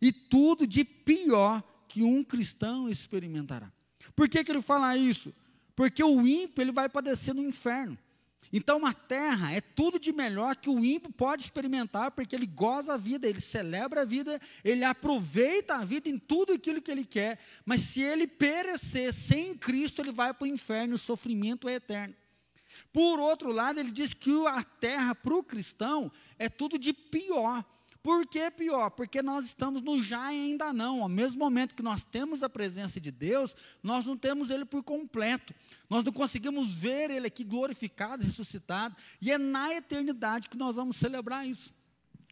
e 0.00 0.10
tudo 0.10 0.66
de 0.66 0.82
pior 0.82 1.62
que 1.86 2.02
um 2.02 2.24
cristão 2.24 2.88
experimentará. 2.88 3.70
Por 4.14 4.30
que, 4.30 4.42
que 4.42 4.50
ele 4.50 4.62
fala 4.62 4.96
isso? 4.96 5.30
Porque 5.74 6.02
o 6.02 6.26
ímpio 6.26 6.62
ele 6.62 6.72
vai 6.72 6.88
padecer 6.88 7.34
no 7.34 7.44
inferno. 7.44 7.98
Então, 8.52 8.86
a 8.86 8.92
terra 8.92 9.52
é 9.52 9.60
tudo 9.60 9.98
de 9.98 10.12
melhor 10.12 10.56
que 10.56 10.70
o 10.70 10.84
ímpio 10.84 11.10
pode 11.10 11.42
experimentar, 11.42 12.10
porque 12.10 12.34
ele 12.34 12.46
goza 12.46 12.94
a 12.94 12.96
vida, 12.96 13.28
ele 13.28 13.40
celebra 13.40 14.02
a 14.02 14.04
vida, 14.04 14.40
ele 14.64 14.84
aproveita 14.84 15.76
a 15.76 15.84
vida 15.84 16.08
em 16.08 16.18
tudo 16.18 16.52
aquilo 16.52 16.80
que 16.80 16.90
ele 16.90 17.04
quer, 17.04 17.38
mas 17.64 17.80
se 17.80 18.00
ele 18.00 18.26
perecer 18.26 19.12
sem 19.12 19.54
Cristo, 19.54 20.00
ele 20.00 20.12
vai 20.12 20.32
para 20.32 20.44
o 20.44 20.48
inferno, 20.48 20.94
o 20.94 20.98
sofrimento 20.98 21.68
é 21.68 21.74
eterno. 21.74 22.14
Por 22.92 23.18
outro 23.18 23.50
lado, 23.50 23.80
ele 23.80 23.90
diz 23.90 24.14
que 24.14 24.30
a 24.46 24.62
terra 24.62 25.14
para 25.14 25.34
o 25.34 25.42
cristão 25.42 26.10
é 26.38 26.48
tudo 26.48 26.78
de 26.78 26.92
pior. 26.92 27.64
Por 28.06 28.24
que 28.24 28.48
pior? 28.52 28.90
Porque 28.90 29.20
nós 29.20 29.44
estamos 29.44 29.82
no 29.82 30.00
já 30.00 30.32
e 30.32 30.40
ainda 30.50 30.72
não. 30.72 31.02
Ao 31.02 31.08
mesmo 31.08 31.40
momento 31.40 31.74
que 31.74 31.82
nós 31.82 32.04
temos 32.04 32.40
a 32.40 32.48
presença 32.48 33.00
de 33.00 33.10
Deus, 33.10 33.56
nós 33.82 34.06
não 34.06 34.16
temos 34.16 34.48
Ele 34.48 34.64
por 34.64 34.80
completo. 34.84 35.52
Nós 35.90 36.04
não 36.04 36.12
conseguimos 36.12 36.72
ver 36.72 37.10
Ele 37.10 37.26
aqui 37.26 37.42
glorificado, 37.42 38.24
ressuscitado. 38.24 38.94
E 39.20 39.32
é 39.32 39.38
na 39.38 39.74
eternidade 39.74 40.48
que 40.48 40.56
nós 40.56 40.76
vamos 40.76 40.98
celebrar 40.98 41.48
isso. 41.48 41.74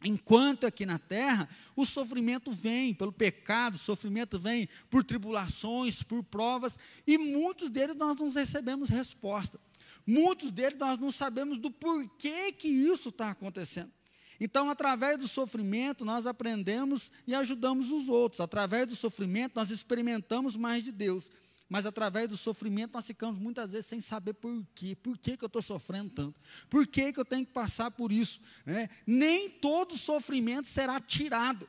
Enquanto 0.01 0.65
aqui 0.65 0.85
na 0.85 0.97
terra, 0.97 1.49
o 1.75 1.85
sofrimento 1.85 2.53
vem 2.53 2.93
pelo 2.93 3.11
pecado, 3.11 3.75
o 3.75 3.77
sofrimento 3.77 4.39
vem 4.39 4.69
por 4.89 5.03
tribulações, 5.03 6.01
por 6.01 6.23
provas, 6.23 6.79
e 7.05 7.17
muitos 7.17 7.69
deles 7.69 7.97
nós 7.97 8.15
não 8.15 8.29
recebemos 8.29 8.87
resposta. 8.87 9.59
Muitos 10.07 10.51
deles 10.51 10.79
nós 10.79 10.97
não 10.97 11.11
sabemos 11.11 11.57
do 11.57 11.69
porquê 11.69 12.53
que 12.53 12.69
isso 12.69 13.09
está 13.09 13.31
acontecendo. 13.31 13.91
Então, 14.39 14.69
através 14.69 15.17
do 15.17 15.27
sofrimento, 15.27 16.03
nós 16.03 16.25
aprendemos 16.25 17.11
e 17.25 17.33
ajudamos 17.33 17.91
os 17.91 18.09
outros. 18.09 18.41
Através 18.41 18.87
do 18.87 18.95
sofrimento, 18.95 19.53
nós 19.55 19.71
experimentamos 19.71 20.55
mais 20.55 20.83
de 20.83 20.91
Deus. 20.91 21.29
mas 21.67 21.85
através 21.85 22.29
do 22.29 22.37
sofrimento 22.37 22.93
nós 22.93 23.07
ficamos 23.07 23.39
muitas 23.39 23.71
vezes 23.71 23.87
sem 23.87 23.99
saber 23.99 24.33
por 24.33 24.63
quê. 24.75 24.95
Por 24.95 25.17
que, 25.17 25.35
que 25.35 25.43
eu 25.43 25.47
estou 25.47 25.61
sofrendo 25.61 26.11
tanto? 26.11 26.39
Por 26.69 26.85
que, 26.85 27.11
que 27.11 27.19
eu 27.19 27.25
tenho 27.25 27.45
que 27.45 27.51
passar 27.51 27.89
por 27.89 28.11
isso? 28.11 28.39
Né? 28.65 28.89
Nem 29.05 29.49
todo 29.49 29.97
sofrimento 29.97 30.67
será 30.67 30.99
tirado. 31.01 31.67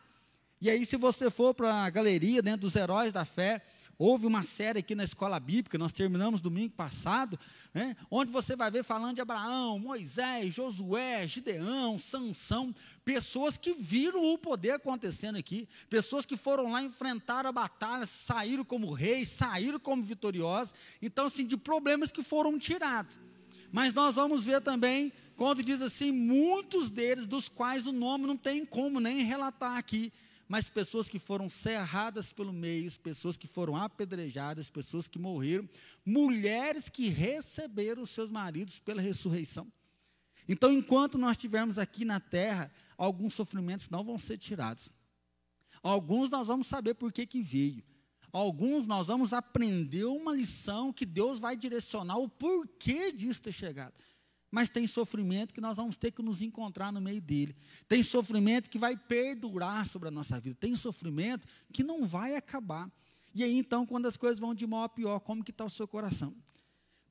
E 0.60 0.70
aí, 0.70 0.86
se 0.86 0.96
você 0.96 1.30
for 1.30 1.54
para 1.54 1.84
a 1.84 1.90
galeria 1.90 2.42
dentro 2.42 2.62
dos 2.62 2.76
heróis 2.76 3.12
da 3.12 3.24
fé, 3.24 3.62
Houve 3.98 4.26
uma 4.26 4.42
série 4.42 4.80
aqui 4.80 4.94
na 4.94 5.04
escola 5.04 5.40
bíblica, 5.40 5.78
nós 5.78 5.92
terminamos 5.92 6.42
domingo 6.42 6.74
passado, 6.74 7.38
né, 7.72 7.96
onde 8.10 8.30
você 8.30 8.54
vai 8.54 8.70
ver 8.70 8.84
falando 8.84 9.14
de 9.14 9.22
Abraão, 9.22 9.78
Moisés, 9.78 10.54
Josué, 10.54 11.26
Gideão, 11.26 11.98
Sansão, 11.98 12.74
pessoas 13.04 13.56
que 13.56 13.72
viram 13.72 14.22
o 14.22 14.36
poder 14.36 14.72
acontecendo 14.72 15.36
aqui, 15.36 15.66
pessoas 15.88 16.26
que 16.26 16.36
foram 16.36 16.70
lá 16.72 16.82
enfrentar 16.82 17.46
a 17.46 17.52
batalha, 17.52 18.04
saíram 18.04 18.64
como 18.64 18.92
reis, 18.92 19.30
saíram 19.30 19.80
como 19.80 20.02
vitoriosos, 20.02 20.74
então, 21.00 21.26
assim, 21.26 21.46
de 21.46 21.56
problemas 21.56 22.10
que 22.10 22.22
foram 22.22 22.58
tirados. 22.58 23.18
Mas 23.72 23.94
nós 23.94 24.14
vamos 24.16 24.44
ver 24.44 24.60
também, 24.60 25.12
quando 25.36 25.62
diz 25.62 25.80
assim, 25.80 26.12
muitos 26.12 26.90
deles, 26.90 27.26
dos 27.26 27.48
quais 27.48 27.86
o 27.86 27.92
nome 27.92 28.26
não 28.26 28.36
tem 28.36 28.64
como 28.64 29.00
nem 29.00 29.22
relatar 29.22 29.76
aqui, 29.76 30.12
mas 30.48 30.68
pessoas 30.68 31.08
que 31.08 31.18
foram 31.18 31.48
cerradas 31.48 32.32
pelo 32.32 32.52
meio, 32.52 32.90
pessoas 33.00 33.36
que 33.36 33.46
foram 33.46 33.76
apedrejadas, 33.76 34.70
pessoas 34.70 35.08
que 35.08 35.18
morreram, 35.18 35.68
mulheres 36.04 36.88
que 36.88 37.08
receberam 37.08 38.02
os 38.02 38.10
seus 38.10 38.30
maridos 38.30 38.78
pela 38.78 39.02
ressurreição. 39.02 39.70
Então, 40.48 40.72
enquanto 40.72 41.18
nós 41.18 41.32
estivermos 41.32 41.78
aqui 41.78 42.04
na 42.04 42.20
terra, 42.20 42.70
alguns 42.96 43.34
sofrimentos 43.34 43.90
não 43.90 44.04
vão 44.04 44.16
ser 44.16 44.38
tirados. 44.38 44.88
Alguns 45.82 46.30
nós 46.30 46.46
vamos 46.46 46.66
saber 46.66 46.94
por 46.94 47.12
que, 47.12 47.26
que 47.26 47.42
veio. 47.42 47.84
Alguns 48.32 48.86
nós 48.86 49.06
vamos 49.06 49.32
aprender 49.32 50.04
uma 50.04 50.32
lição 50.32 50.92
que 50.92 51.06
Deus 51.06 51.38
vai 51.38 51.56
direcionar 51.56 52.18
o 52.18 52.28
porquê 52.28 53.10
disso 53.10 53.42
ter 53.42 53.52
chegado. 53.52 53.94
Mas 54.56 54.70
tem 54.70 54.86
sofrimento 54.86 55.52
que 55.52 55.60
nós 55.60 55.76
vamos 55.76 55.98
ter 55.98 56.10
que 56.10 56.22
nos 56.22 56.40
encontrar 56.40 56.90
no 56.90 56.98
meio 56.98 57.20
dele. 57.20 57.54
Tem 57.86 58.02
sofrimento 58.02 58.70
que 58.70 58.78
vai 58.78 58.96
perdurar 58.96 59.86
sobre 59.86 60.08
a 60.08 60.10
nossa 60.10 60.40
vida. 60.40 60.56
Tem 60.58 60.74
sofrimento 60.74 61.46
que 61.74 61.84
não 61.84 62.06
vai 62.06 62.36
acabar. 62.36 62.90
E 63.34 63.44
aí, 63.44 63.54
então, 63.58 63.84
quando 63.84 64.06
as 64.06 64.16
coisas 64.16 64.38
vão 64.38 64.54
de 64.54 64.66
mal 64.66 64.84
a 64.84 64.88
pior, 64.88 65.20
como 65.20 65.44
que 65.44 65.50
está 65.50 65.62
o 65.62 65.68
seu 65.68 65.86
coração? 65.86 66.34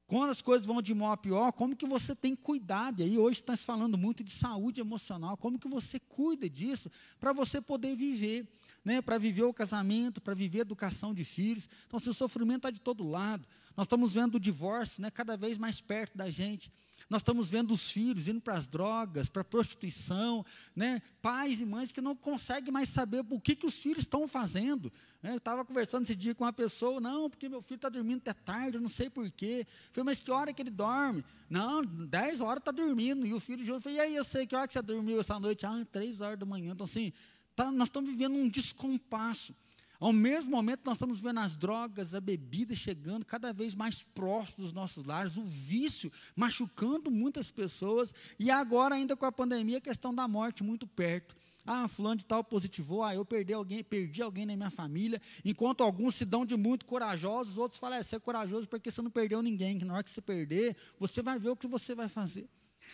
Quando 0.08 0.32
as 0.32 0.42
coisas 0.42 0.66
vão 0.66 0.82
de 0.82 0.92
mal 0.96 1.12
a 1.12 1.18
pior, 1.18 1.52
como 1.52 1.76
que 1.76 1.86
você 1.86 2.16
tem 2.16 2.36
cuidado? 2.36 3.02
E 3.02 3.04
aí 3.04 3.16
hoje 3.20 3.42
está 3.42 3.56
se 3.56 3.64
falando 3.64 3.96
muito 3.96 4.24
de 4.24 4.32
saúde 4.32 4.82
emocional. 4.82 5.38
Como 5.38 5.60
que 5.60 5.68
você 5.68 6.00
cuida 6.00 6.50
disso 6.50 6.90
para 7.20 7.32
você 7.32 7.62
poder 7.62 7.96
viver, 7.96 8.48
né? 8.84 9.04
Para 9.04 9.20
viver 9.20 9.44
o 9.44 9.54
casamento, 9.54 10.20
para 10.20 10.34
viver 10.34 10.58
a 10.58 10.62
educação 10.62 11.14
de 11.14 11.24
filhos. 11.24 11.70
Então, 11.86 12.00
se 12.00 12.10
o 12.10 12.14
sofrimento 12.14 12.58
está 12.58 12.72
de 12.72 12.82
todo 12.82 13.08
lado, 13.08 13.48
nós 13.78 13.86
estamos 13.86 14.16
vendo 14.16 14.34
o 14.34 14.40
divórcio, 14.40 15.00
né? 15.00 15.12
Cada 15.12 15.38
vez 15.38 15.60
mais 15.60 15.80
perto 15.80 16.18
da 16.18 16.32
gente. 16.32 16.72
Nós 17.10 17.22
estamos 17.22 17.50
vendo 17.50 17.72
os 17.72 17.92
filhos 17.92 18.28
indo 18.28 18.42
para 18.42 18.56
as 18.56 18.68
drogas, 18.68 19.30
para 19.30 19.44
a 19.44 19.46
prostituição, 19.46 20.44
né? 20.76 21.02
pais 21.22 21.62
e 21.62 21.66
mães 21.66 21.92
que 21.92 22.02
não 22.02 22.16
conseguem 22.16 22.72
mais 22.72 22.90
saber 22.90 23.24
o 23.30 23.40
que, 23.40 23.56
que 23.56 23.66
os 23.66 23.76
filhos 23.76 24.00
estão 24.00 24.28
fazendo. 24.28 24.92
Né? 25.22 25.32
Eu 25.32 25.38
estava 25.38 25.64
conversando 25.64 26.04
esse 26.04 26.16
dia 26.16 26.34
com 26.34 26.44
uma 26.44 26.54
pessoa, 26.54 27.00
não, 27.00 27.30
porque 27.30 27.48
meu 27.48 27.62
filho 27.62 27.76
está 27.76 27.90
dormindo 27.90 28.18
até 28.18 28.34
tarde, 28.34 28.78
eu 28.78 28.82
não 28.82 28.90
sei 28.90 29.10
porquê. 29.10 29.68
Falei, 29.92 30.06
mas 30.06 30.20
que 30.20 30.32
hora 30.32 30.52
que 30.52 30.62
ele 30.62 30.72
dorme? 30.72 31.24
Não, 31.48 31.86
10 31.86 32.42
horas 32.42 32.60
está 32.60 32.72
dormindo. 32.72 33.26
E 33.26 33.34
o 33.34 33.40
filho 33.40 33.64
junto, 33.64 33.82
falei, 33.82 34.00
e 34.00 34.02
aí, 34.02 34.16
eu 34.16 34.24
sei 34.24 34.48
que 34.48 34.56
hora 34.56 34.68
que 34.68 34.74
você 34.74 34.82
dormiu 34.82 35.20
essa 35.20 35.40
noite? 35.40 35.66
Ah, 35.66 35.86
3 35.92 36.22
horas 36.22 36.40
da 36.40 36.46
manhã. 36.46 36.72
Então, 36.74 36.86
assim, 36.86 37.14
tá, 37.56 37.72
nós 37.72 37.88
estamos 37.88 38.10
vivendo 38.10 38.34
um 38.34 38.50
descompasso. 38.50 39.56
Ao 40.00 40.12
mesmo 40.12 40.52
momento, 40.52 40.82
nós 40.86 40.96
estamos 40.96 41.20
vendo 41.20 41.40
as 41.40 41.56
drogas, 41.56 42.14
a 42.14 42.20
bebida 42.20 42.76
chegando 42.76 43.26
cada 43.26 43.54
vez 43.54 43.74
mais 43.74 44.04
próximo 44.04 44.64
dos 44.64 44.74
nossos 44.74 45.06
lares, 45.06 45.38
o 45.38 45.44
vício 45.44 46.12
machucando 46.36 47.10
muitas 47.10 47.50
pessoas, 47.50 48.14
e 48.38 48.52
agora, 48.52 48.96
ainda 48.96 49.16
com 49.16 49.26
a 49.26 49.32
pandemia, 49.32 49.78
a 49.78 49.82
questão 49.82 50.14
da 50.14 50.28
morte 50.28 50.64
muito 50.64 50.86
perto. 50.86 51.36
Ah, 51.66 51.88
fulano 51.88 52.18
de 52.18 52.26
tal 52.26 52.44
positivou, 52.44 53.04
ah, 53.04 53.16
eu 53.16 53.26
perdi 53.26 53.52
alguém, 53.52 53.84
perdi 53.84 54.22
alguém 54.22 54.46
na 54.46 54.56
minha 54.56 54.70
família, 54.70 55.20
enquanto 55.44 55.82
alguns 55.82 56.14
se 56.14 56.24
dão 56.24 56.46
de 56.46 56.56
muito 56.56 56.86
corajosos, 56.86 57.58
outros 57.58 57.80
falam, 57.80 57.98
é, 57.98 58.04
você 58.04 58.18
é 58.18 58.20
corajoso 58.20 58.68
porque 58.68 58.92
você 58.92 59.02
não 59.02 59.10
perdeu 59.10 59.42
ninguém, 59.42 59.80
que 59.80 59.86
na 59.86 59.96
hora 59.96 60.04
que 60.04 60.12
você 60.12 60.22
perder, 60.22 60.76
você 61.00 61.24
vai 61.24 61.40
ver 61.40 61.50
o 61.50 61.56
que 61.56 61.68
você 61.68 61.96
vai 61.96 62.08
fazer. 62.08 62.48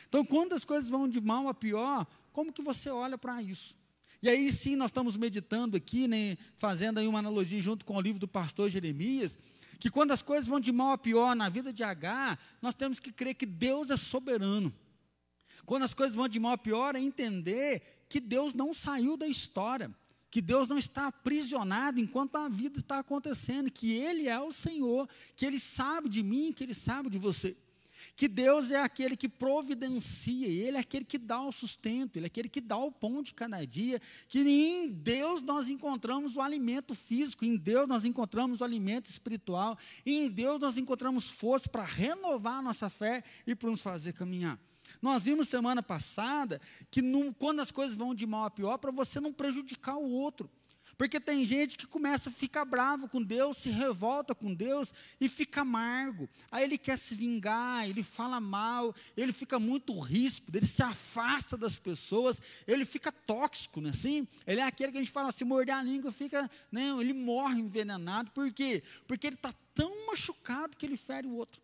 Então, 0.08 0.24
quando 0.24 0.54
as 0.54 0.64
coisas 0.64 0.90
vão 0.90 1.08
de 1.08 1.20
mal 1.20 1.50
a 1.50 1.54
pior, 1.54 2.08
como 2.32 2.54
que 2.54 2.62
você 2.62 2.90
olha 2.90 3.18
para 3.18 3.42
isso? 3.42 3.76
E 4.22 4.30
aí 4.30 4.52
sim 4.52 4.76
nós 4.76 4.90
estamos 4.90 5.18
meditando 5.18 5.76
aqui, 5.76 6.08
né, 6.08 6.38
fazendo 6.56 7.00
aí 7.00 7.08
uma 7.08 7.20
analogia 7.20 7.62
junto 7.62 7.84
com 7.84 7.96
o 7.96 8.02
livro 8.02 8.20
do 8.20 8.28
pastor 8.28 8.70
Jeremias, 8.70 9.38
que 9.80 9.90
quando 9.90 10.12
as 10.12 10.22
coisas 10.22 10.48
vão 10.48 10.60
de 10.60 10.72
mal 10.72 10.92
a 10.92 10.98
pior 10.98 11.36
na 11.36 11.50
vida 11.50 11.74
de 11.74 11.84
H, 11.84 12.38
nós 12.62 12.76
temos 12.76 13.00
que 13.00 13.12
crer 13.12 13.34
que 13.34 13.48
Deus 13.48 13.90
é 13.90 13.98
soberano. 13.98 14.72
Quando 15.66 15.84
as 15.84 15.94
coisas 15.94 16.16
vão 16.16 16.28
de 16.28 16.40
mal 16.40 16.54
a 16.54 16.58
pior, 16.58 16.96
é 16.96 17.00
entender 17.00 18.06
que 18.08 18.20
Deus 18.20 18.54
não 18.54 18.74
saiu 18.76 19.18
da 19.18 19.28
história, 19.28 19.90
que 20.30 20.40
Deus 20.40 20.68
não 20.68 20.78
está 20.78 21.08
aprisionado 21.08 22.00
enquanto 22.00 22.36
a 22.36 22.48
vida 22.48 22.80
está 22.80 23.00
acontecendo, 23.00 23.72
que 23.72 23.94
Ele 23.94 24.28
é 24.28 24.40
o 24.40 24.52
Senhor, 24.52 25.10
que 25.36 25.46
Ele 25.46 25.60
sabe 25.60 26.10
de 26.10 26.22
mim, 26.22 26.54
que 26.54 26.64
Ele 26.64 26.76
sabe 26.76 27.10
de 27.10 27.18
você 27.18 27.58
que 28.16 28.28
Deus 28.28 28.72
é 28.72 28.80
aquele 28.80 29.16
que 29.18 29.28
providencia, 29.28 30.48
Ele 30.48 30.78
é 30.78 30.80
aquele 30.80 31.06
que 31.06 31.18
dá 31.18 31.42
o 31.42 31.52
sustento, 31.52 32.18
Ele 32.18 32.26
é 32.26 32.28
aquele 32.28 32.50
que 32.50 32.62
dá 32.62 32.78
o 32.78 32.92
pão 32.92 33.24
de 33.24 33.34
cada 33.34 33.66
dia, 33.66 34.02
que 34.28 34.40
em 34.40 34.90
Deus 34.90 35.42
nós 35.42 35.70
encontramos 35.70 36.36
o 36.36 36.42
alimento 36.42 36.94
físico, 36.94 37.46
em 37.46 37.56
Deus 37.56 37.88
nós 37.88 38.06
encontramos 38.06 38.62
o 38.62 38.64
alimento 38.64 39.10
espiritual, 39.10 39.78
em 40.06 40.30
Deus 40.30 40.60
nós 40.60 40.78
encontramos 40.78 41.32
força 41.32 41.70
para 41.70 41.84
renovar 41.84 42.60
a 42.60 42.62
nossa 42.62 42.90
fé 42.90 43.24
e 43.46 43.56
para 43.56 43.70
nos 43.70 43.82
fazer 43.82 44.14
caminhar. 44.14 44.60
Nós 45.02 45.24
vimos 45.24 45.48
semana 45.48 45.82
passada 45.82 46.60
que 46.90 47.02
quando 47.38 47.62
as 47.62 47.72
coisas 47.72 47.96
vão 47.96 48.14
de 48.14 48.28
mal 48.28 48.46
a 48.46 48.52
pior, 48.52 48.78
para 48.78 48.92
você 48.92 49.20
não 49.20 49.32
prejudicar 49.32 49.98
o 49.98 50.10
outro. 50.10 50.50
Porque 51.02 51.20
tem 51.20 51.44
gente 51.44 51.80
que 51.80 51.88
começa 51.88 52.30
a 52.30 52.32
ficar 52.32 52.64
bravo 52.64 53.10
com 53.10 53.24
Deus, 53.24 53.58
se 53.58 53.72
revolta 53.72 54.36
com 54.36 54.54
Deus 54.54 54.94
e 55.20 55.28
fica 55.28 55.62
amargo. 55.62 56.30
Aí 56.52 56.64
ele 56.64 56.78
quer 56.78 56.96
se 56.96 57.16
vingar, 57.16 57.90
ele 57.90 58.04
fala 58.04 58.40
mal, 58.40 58.94
ele 59.18 59.34
fica 59.34 59.60
muito 59.60 60.00
ríspido, 60.00 60.56
ele 60.60 60.68
se 60.68 60.84
afasta 60.84 61.58
das 61.58 61.80
pessoas, 61.80 62.40
ele 62.68 62.86
fica 62.86 63.12
tóxico, 63.12 63.82
né? 63.82 63.90
Assim, 63.90 64.28
ele 64.46 64.62
é 64.62 64.64
aquele 64.64 64.92
que 64.92 65.00
a 65.00 65.02
gente 65.02 65.12
fala, 65.12 65.32
se 65.32 65.44
morder 65.44 65.74
a 65.74 65.82
língua, 65.82 66.12
fica, 66.12 66.48
né, 66.72 66.90
ele 67.00 67.14
morre 67.14 67.62
envenenado. 67.62 68.30
Por 68.30 68.54
quê? 68.54 68.84
Porque 69.08 69.26
ele 69.26 69.38
está 69.38 69.52
tão 69.74 70.06
machucado 70.06 70.78
que 70.78 70.86
ele 70.86 70.98
fere 70.98 71.26
o 71.26 71.34
outro. 71.34 71.60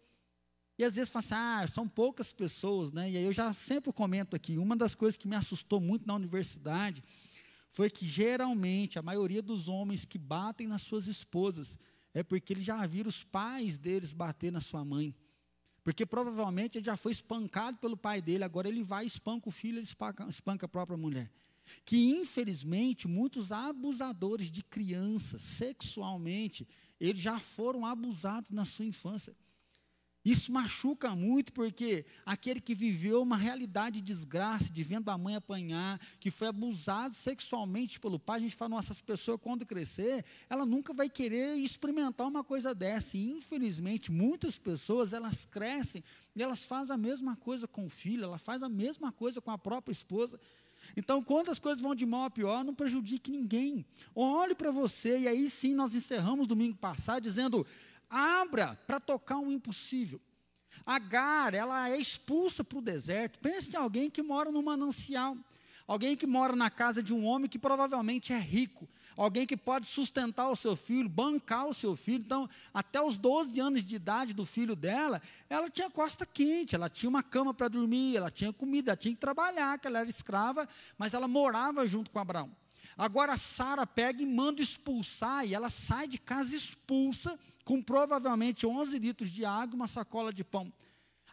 E 0.79 0.83
às 0.83 0.95
vezes 0.95 1.11
fala 1.11 1.23
assim, 1.23 1.35
ah, 1.35 1.67
são 1.67 1.87
poucas 1.87 2.33
pessoas, 2.33 2.91
né? 2.91 3.11
E 3.11 3.17
aí 3.17 3.23
eu 3.23 3.33
já 3.33 3.53
sempre 3.53 3.93
comento 3.93 4.35
aqui, 4.35 4.57
uma 4.57 4.75
das 4.75 4.95
coisas 4.95 5.15
que 5.15 5.27
me 5.27 5.35
assustou 5.35 5.79
muito 5.79 6.07
na 6.07 6.15
universidade 6.15 7.03
foi 7.69 7.89
que 7.89 8.05
geralmente 8.05 8.97
a 8.97 9.01
maioria 9.01 9.41
dos 9.41 9.67
homens 9.67 10.05
que 10.05 10.17
batem 10.17 10.67
nas 10.67 10.81
suas 10.81 11.07
esposas 11.07 11.77
é 12.13 12.23
porque 12.23 12.53
eles 12.53 12.63
já 12.63 12.85
viram 12.85 13.09
os 13.09 13.23
pais 13.23 13.77
deles 13.77 14.13
bater 14.13 14.51
na 14.51 14.59
sua 14.59 14.83
mãe. 14.83 15.15
Porque 15.83 16.05
provavelmente 16.05 16.77
ele 16.77 16.85
já 16.85 16.97
foi 16.97 17.11
espancado 17.11 17.77
pelo 17.77 17.95
pai 17.95 18.21
dele, 18.21 18.43
agora 18.43 18.67
ele 18.67 18.83
vai, 18.83 19.05
espanca 19.05 19.47
o 19.47 19.51
filho, 19.51 19.77
ele 19.77 19.85
espanca, 19.85 20.27
espanca 20.27 20.65
a 20.65 20.69
própria 20.69 20.97
mulher. 20.97 21.31
Que 21.85 22.09
infelizmente 22.09 23.07
muitos 23.07 23.51
abusadores 23.51 24.49
de 24.49 24.63
crianças 24.63 25.41
sexualmente, 25.41 26.67
eles 26.99 27.21
já 27.21 27.39
foram 27.39 27.85
abusados 27.85 28.51
na 28.51 28.65
sua 28.65 28.85
infância. 28.85 29.35
Isso 30.27 30.51
machuca 30.51 31.15
muito 31.15 31.53
porque 31.53 32.05
aquele 32.25 32.59
que 32.59 32.75
viveu 32.75 33.21
uma 33.21 33.37
realidade 33.37 34.01
de 34.01 34.13
desgraça, 34.13 34.73
de 34.73 34.83
vendo 34.83 35.07
a 35.07 35.17
mãe 35.17 35.37
apanhar, 35.37 35.97
que 36.19 36.29
foi 36.29 36.49
abusado 36.49 37.15
sexualmente 37.15 37.97
pelo 37.97 38.19
pai, 38.19 38.39
a 38.39 38.43
gente 38.43 38.53
fala, 38.53 38.75
nossa, 38.75 38.91
essa 38.91 39.01
pessoa 39.01 39.37
quando 39.37 39.65
crescer, 39.65 40.25
ela 40.49 40.65
nunca 40.65 40.93
vai 40.93 41.07
querer 41.07 41.55
experimentar 41.55 42.27
uma 42.27 42.43
coisa 42.43 42.75
dessa. 42.75 43.15
E 43.15 43.37
infelizmente, 43.37 44.11
muitas 44.11 44.57
pessoas, 44.57 45.13
elas 45.13 45.45
crescem 45.45 46.03
e 46.35 46.43
elas 46.43 46.65
fazem 46.65 46.93
a 46.93 46.97
mesma 46.97 47.37
coisa 47.37 47.65
com 47.65 47.85
o 47.85 47.89
filho, 47.89 48.25
ela 48.25 48.37
faz 48.37 48.61
a 48.61 48.67
mesma 48.67 49.13
coisa 49.13 49.39
com 49.39 49.51
a 49.51 49.57
própria 49.57 49.93
esposa. 49.93 50.37
Então, 50.95 51.23
quando 51.23 51.49
as 51.49 51.59
coisas 51.59 51.81
vão 51.81 51.95
de 51.95 52.05
mal 52.05 52.25
a 52.25 52.29
pior, 52.29 52.63
não 52.63 52.75
prejudique 52.75 53.31
ninguém. 53.31 53.85
Olhe 54.13 54.55
para 54.55 54.71
você, 54.71 55.19
e 55.19 55.27
aí 55.27 55.49
sim 55.49 55.73
nós 55.73 55.95
encerramos 55.95 56.47
domingo 56.47 56.77
passado 56.77 57.23
dizendo: 57.23 57.65
abra 58.09 58.77
para 58.87 58.99
tocar 58.99 59.37
um 59.37 59.51
impossível. 59.51 60.21
Agar, 60.85 61.53
ela 61.53 61.89
é 61.89 61.97
expulsa 61.97 62.63
para 62.63 62.77
o 62.77 62.81
deserto. 62.81 63.39
Pense 63.39 63.69
em 63.71 63.75
alguém 63.75 64.09
que 64.09 64.21
mora 64.21 64.51
no 64.51 64.61
manancial. 64.61 65.35
Alguém 65.87 66.17
que 66.17 66.27
mora 66.27 66.55
na 66.55 66.69
casa 66.69 67.01
de 67.01 67.13
um 67.13 67.25
homem 67.25 67.49
que 67.49 67.57
provavelmente 67.57 68.33
é 68.33 68.37
rico. 68.37 68.87
Alguém 69.15 69.47
que 69.47 69.55
pode 69.55 69.85
sustentar 69.85 70.49
o 70.49 70.55
seu 70.55 70.75
filho, 70.75 71.07
bancar 71.07 71.65
o 71.65 71.73
seu 71.73 71.95
filho. 71.95 72.23
Então, 72.25 72.49
até 72.73 73.01
os 73.01 73.17
12 73.17 73.59
anos 73.59 73.83
de 73.83 73.95
idade 73.95 74.33
do 74.33 74.45
filho 74.45 74.75
dela, 74.75 75.21
ela 75.49 75.69
tinha 75.69 75.89
costa 75.89 76.25
quente, 76.25 76.75
ela 76.75 76.89
tinha 76.89 77.09
uma 77.09 77.23
cama 77.23 77.53
para 77.53 77.69
dormir, 77.69 78.17
ela 78.17 78.29
tinha 78.29 78.51
comida, 78.51 78.91
ela 78.91 78.97
tinha 78.97 79.15
que 79.15 79.19
trabalhar, 79.19 79.79
que 79.79 79.87
ela 79.87 79.99
era 79.99 80.09
escrava, 80.09 80.67
mas 80.97 81.13
ela 81.13 81.27
morava 81.27 81.87
junto 81.87 82.11
com 82.11 82.19
Abraão. 82.19 82.51
Agora 82.97 83.37
Sara 83.37 83.87
pega 83.87 84.21
e 84.21 84.25
manda 84.25 84.61
expulsar, 84.61 85.47
e 85.47 85.53
ela 85.53 85.69
sai 85.69 86.07
de 86.07 86.17
casa 86.17 86.55
expulsa, 86.55 87.39
com 87.67 87.83
provavelmente 87.83 88.65
11 88.65 88.97
litros 88.97 89.29
de 89.29 89.43
água 89.43 89.73
e 89.73 89.75
uma 89.75 89.87
sacola 89.87 90.31
de 90.31 90.41
pão. 90.41 90.71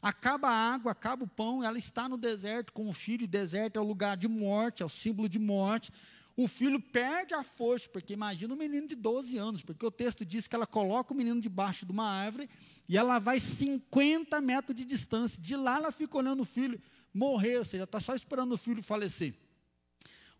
Acaba 0.03 0.49
a 0.49 0.75
água, 0.75 0.91
acaba 0.91 1.23
o 1.23 1.29
pão, 1.29 1.63
ela 1.63 1.79
está 1.79 2.09
no 2.09 2.19
deserto 2.19 2.73
com 2.73 2.89
o 2.89 2.93
filho, 2.93 3.23
e 3.23 3.29
deserto 3.29 3.77
é 3.77 3.81
o 3.81 3.85
lugar 3.85 4.17
de 4.17 4.27
morte, 4.27 4.83
é 4.83 4.85
o 4.85 4.89
símbolo 4.89 5.29
de 5.29 5.39
morte. 5.39 5.93
O 6.37 6.49
filho 6.49 6.81
perde 6.81 7.35
a 7.35 7.45
força, 7.45 7.89
porque 7.89 8.13
imagina 8.13 8.53
um 8.53 8.57
menino 8.57 8.89
de 8.89 8.97
12 8.97 9.39
anos, 9.39 9.63
porque 9.63 9.87
o 9.87 9.93
texto 9.93 10.25
diz 10.25 10.49
que 10.49 10.57
ela 10.57 10.67
coloca 10.67 11.15
o 11.15 11.17
menino 11.17 11.41
debaixo 11.41 11.87
de 11.87 11.93
uma 11.93 12.11
árvore 12.11 12.51
e 12.89 12.99
ela 12.99 13.21
vai 13.21 13.39
50 13.39 14.41
metros 14.41 14.77
de 14.77 14.85
distância. 14.85 15.41
De 15.41 15.55
lá 15.55 15.77
ela 15.77 15.93
fica 15.93 16.19
olhando 16.19 16.41
o 16.41 16.45
filho 16.45 16.83
morrer, 17.15 17.59
ou 17.59 17.65
seja, 17.65 17.85
está 17.85 18.01
só 18.01 18.13
esperando 18.13 18.51
o 18.51 18.59
filho 18.59 18.83
falecer. 18.83 19.37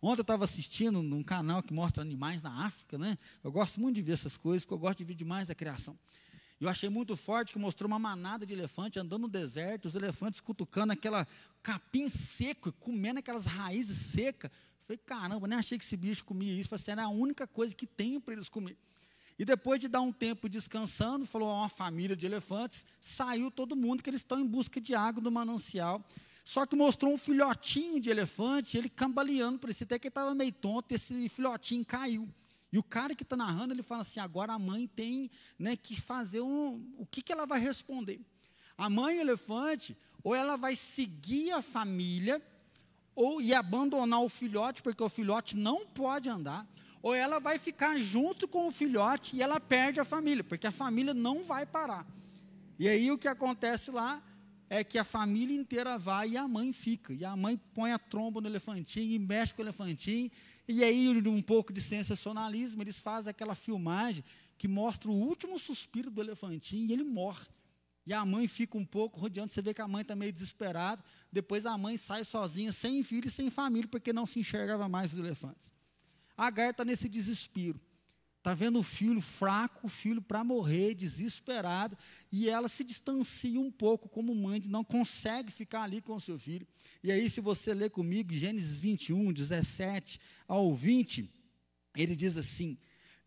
Ontem 0.01 0.19
eu 0.19 0.23
estava 0.23 0.43
assistindo 0.43 1.01
num 1.01 1.23
canal 1.23 1.63
que 1.63 1.73
mostra 1.73 2.01
animais 2.01 2.41
na 2.41 2.65
África, 2.65 2.97
né? 2.97 3.17
Eu 3.43 3.51
gosto 3.51 3.79
muito 3.79 3.95
de 3.95 4.01
ver 4.01 4.13
essas 4.13 4.37
coisas, 4.37 4.63
porque 4.63 4.73
eu 4.73 4.79
gosto 4.79 4.99
de 4.99 5.03
ver 5.03 5.15
demais 5.15 5.49
a 5.49 5.55
criação. 5.55 5.97
Eu 6.59 6.69
achei 6.69 6.89
muito 6.89 7.17
forte 7.17 7.51
que 7.51 7.59
mostrou 7.59 7.87
uma 7.87 7.99
manada 7.99 8.45
de 8.45 8.53
elefante 8.53 8.97
andando 8.97 9.23
no 9.23 9.27
deserto, 9.27 9.85
os 9.85 9.95
elefantes 9.95 10.39
cutucando 10.39 10.93
aquela 10.93 11.27
capim 11.61 12.07
seco, 12.07 12.71
comendo 12.73 13.19
aquelas 13.19 13.45
raízes 13.45 13.97
secas. 13.97 14.49
Falei, 14.83 14.99
caramba, 14.99 15.47
nem 15.47 15.57
achei 15.57 15.77
que 15.77 15.83
esse 15.83 15.97
bicho 15.97 16.23
comia 16.23 16.53
isso. 16.53 16.69
Falei 16.69 16.81
assim, 16.81 16.91
era 16.91 17.03
a 17.03 17.09
única 17.09 17.45
coisa 17.47 17.75
que 17.75 17.87
tem 17.87 18.19
para 18.19 18.33
eles 18.33 18.47
comer. 18.47 18.77
E 19.37 19.43
depois 19.43 19.81
de 19.81 19.89
dar 19.89 19.99
um 19.99 20.13
tempo 20.13 20.47
descansando, 20.47 21.25
falou 21.25 21.49
uma 21.49 21.67
família 21.67 22.15
de 22.15 22.25
elefantes, 22.25 22.85
saiu 23.01 23.51
todo 23.51 23.75
mundo 23.75 24.01
que 24.01 24.09
eles 24.09 24.21
estão 24.21 24.39
em 24.39 24.45
busca 24.45 24.79
de 24.79 24.95
água 24.95 25.21
do 25.21 25.31
manancial. 25.31 26.05
Só 26.45 26.63
que 26.63 26.75
mostrou 26.75 27.11
um 27.11 27.17
filhotinho 27.17 27.99
de 27.99 28.11
elefante, 28.11 28.77
ele 28.77 28.87
cambaleando, 28.87 29.57
parecia 29.57 29.83
até 29.83 29.97
que 29.97 30.07
ele 30.07 30.11
estava 30.11 30.35
meio 30.35 30.51
tonto, 30.51 30.91
esse 30.91 31.27
filhotinho 31.27 31.83
caiu. 31.83 32.29
E 32.71 32.77
o 32.77 32.83
cara 32.83 33.15
que 33.15 33.23
está 33.23 33.35
narrando, 33.35 33.73
ele 33.73 33.81
fala 33.81 34.01
assim: 34.01 34.19
agora 34.19 34.53
a 34.53 34.59
mãe 34.59 34.85
tem 34.85 35.31
né, 35.57 35.75
que 35.75 35.99
fazer 35.99 36.41
um. 36.41 36.87
O 36.99 37.05
que, 37.05 37.23
que 37.23 37.31
ela 37.31 37.47
vai 37.47 37.59
responder? 37.59 38.21
A 38.77 38.87
mãe 38.91 39.17
elefante, 39.17 39.97
ou 40.23 40.35
ela 40.35 40.55
vai 40.55 40.75
seguir 40.75 41.51
a 41.51 41.63
família, 41.63 42.39
ou 43.15 43.41
e 43.41 43.51
abandonar 43.51 44.21
o 44.21 44.29
filhote, 44.29 44.83
porque 44.83 45.01
o 45.01 45.09
filhote 45.09 45.57
não 45.57 45.83
pode 45.83 46.29
andar, 46.29 46.67
ou 47.01 47.15
ela 47.15 47.39
vai 47.39 47.57
ficar 47.57 47.97
junto 47.97 48.47
com 48.47 48.67
o 48.67 48.71
filhote 48.71 49.35
e 49.35 49.41
ela 49.41 49.59
perde 49.59 49.99
a 49.99 50.05
família, 50.05 50.43
porque 50.43 50.67
a 50.67 50.71
família 50.71 51.13
não 51.13 51.41
vai 51.41 51.65
parar. 51.65 52.05
E 52.77 52.87
aí 52.87 53.09
o 53.09 53.17
que 53.17 53.27
acontece 53.27 53.89
lá 53.89 54.21
é 54.69 54.83
que 54.83 54.97
a 54.97 55.03
família 55.03 55.55
inteira 55.55 55.97
vai 55.97 56.29
e 56.29 56.37
a 56.37 56.47
mãe 56.47 56.73
fica. 56.73 57.13
E 57.13 57.23
a 57.23 57.35
mãe 57.35 57.57
põe 57.73 57.91
a 57.91 57.99
tromba 57.99 58.41
no 58.41 58.47
elefantinho 58.47 59.11
e 59.11 59.19
mexe 59.19 59.53
com 59.53 59.61
o 59.61 59.65
elefantinho. 59.65 60.31
E 60.67 60.83
aí, 60.83 61.07
um 61.27 61.41
pouco 61.41 61.71
de 61.71 61.81
sensacionalismo, 61.81 62.81
eles 62.81 62.99
fazem 62.99 63.29
aquela 63.29 63.53
filmagem 63.53 64.23
que 64.57 64.67
mostra 64.67 65.09
o 65.09 65.13
último 65.13 65.59
suspiro 65.59 66.09
do 66.09 66.21
elefantinho 66.21 66.87
e 66.87 66.93
ele 66.93 67.03
morre. 67.03 67.47
E 68.05 68.13
a 68.13 68.23
mãe 68.23 68.47
fica 68.47 68.77
um 68.77 68.85
pouco 68.85 69.19
rodeando, 69.19 69.51
você 69.51 69.61
vê 69.61 69.73
que 69.73 69.81
a 69.81 69.87
mãe 69.87 70.03
está 70.03 70.15
meio 70.15 70.31
desesperada. 70.31 71.03
Depois 71.31 71.65
a 71.65 71.75
mãe 71.77 71.97
sai 71.97 72.23
sozinha, 72.23 72.71
sem 72.71 73.01
filho 73.01 73.27
e 73.27 73.31
sem 73.31 73.49
família, 73.49 73.87
porque 73.87 74.13
não 74.13 74.25
se 74.25 74.39
enxergava 74.39 74.87
mais 74.87 75.13
os 75.13 75.19
elefantes. 75.19 75.73
A 76.37 76.47
Agar 76.47 76.71
está 76.71 76.85
nesse 76.85 77.09
desespero. 77.09 77.79
Está 78.45 78.53
vendo 78.53 78.77
o 78.77 78.83
filho 78.83 79.19
fraco, 79.19 79.87
o 79.87 79.89
filho 79.89 80.21
para 80.21 80.43
morrer, 80.43 80.93
desesperado, 80.93 81.97
e 82.31 82.47
ela 82.47 82.67
se 82.67 82.83
distancia 82.83 83.59
um 83.59 83.71
pouco 83.71 84.07
como 84.07 84.35
mãe, 84.35 84.61
não 84.69 84.83
consegue 84.83 85.51
ficar 85.51 85.81
ali 85.81 85.99
com 85.99 86.13
o 86.13 86.19
seu 86.19 86.37
filho. 86.37 86.67
E 87.03 87.11
aí, 87.11 87.27
se 87.27 87.41
você 87.41 87.73
ler 87.73 87.89
comigo, 87.89 88.31
Gênesis 88.31 88.79
21, 88.79 89.33
17 89.33 90.21
ao 90.47 90.75
20, 90.75 91.27
ele 91.97 92.15
diz 92.15 92.37
assim: 92.37 92.77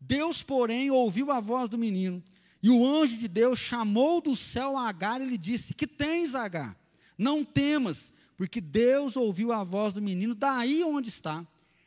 Deus, 0.01 0.45
porém, 0.45 0.89
ouviu 0.89 1.33
a 1.33 1.41
voz 1.41 1.69
do 1.69 1.77
menino, 1.77 2.23
e 2.63 2.71
o 2.71 2.87
anjo 2.87 3.17
de 3.17 3.27
Deus 3.27 3.59
chamou 3.59 4.21
do 4.21 4.37
céu 4.37 4.77
a 4.77 4.89
Agar 4.89 5.21
e 5.21 5.27
lhe 5.27 5.37
disse: 5.37 5.75
Que 5.75 5.89
tens, 5.89 6.37
Agar? 6.37 6.79
Não 7.19 7.45
temas, 7.45 8.13
porque 8.37 8.61
Deus 8.61 9.17
ouviu 9.17 9.51
a 9.51 9.65
voz 9.65 9.93
do 9.93 10.01
menino 10.01 10.33
daí 10.33 10.85
onde 10.85 11.09
está. 11.09 11.45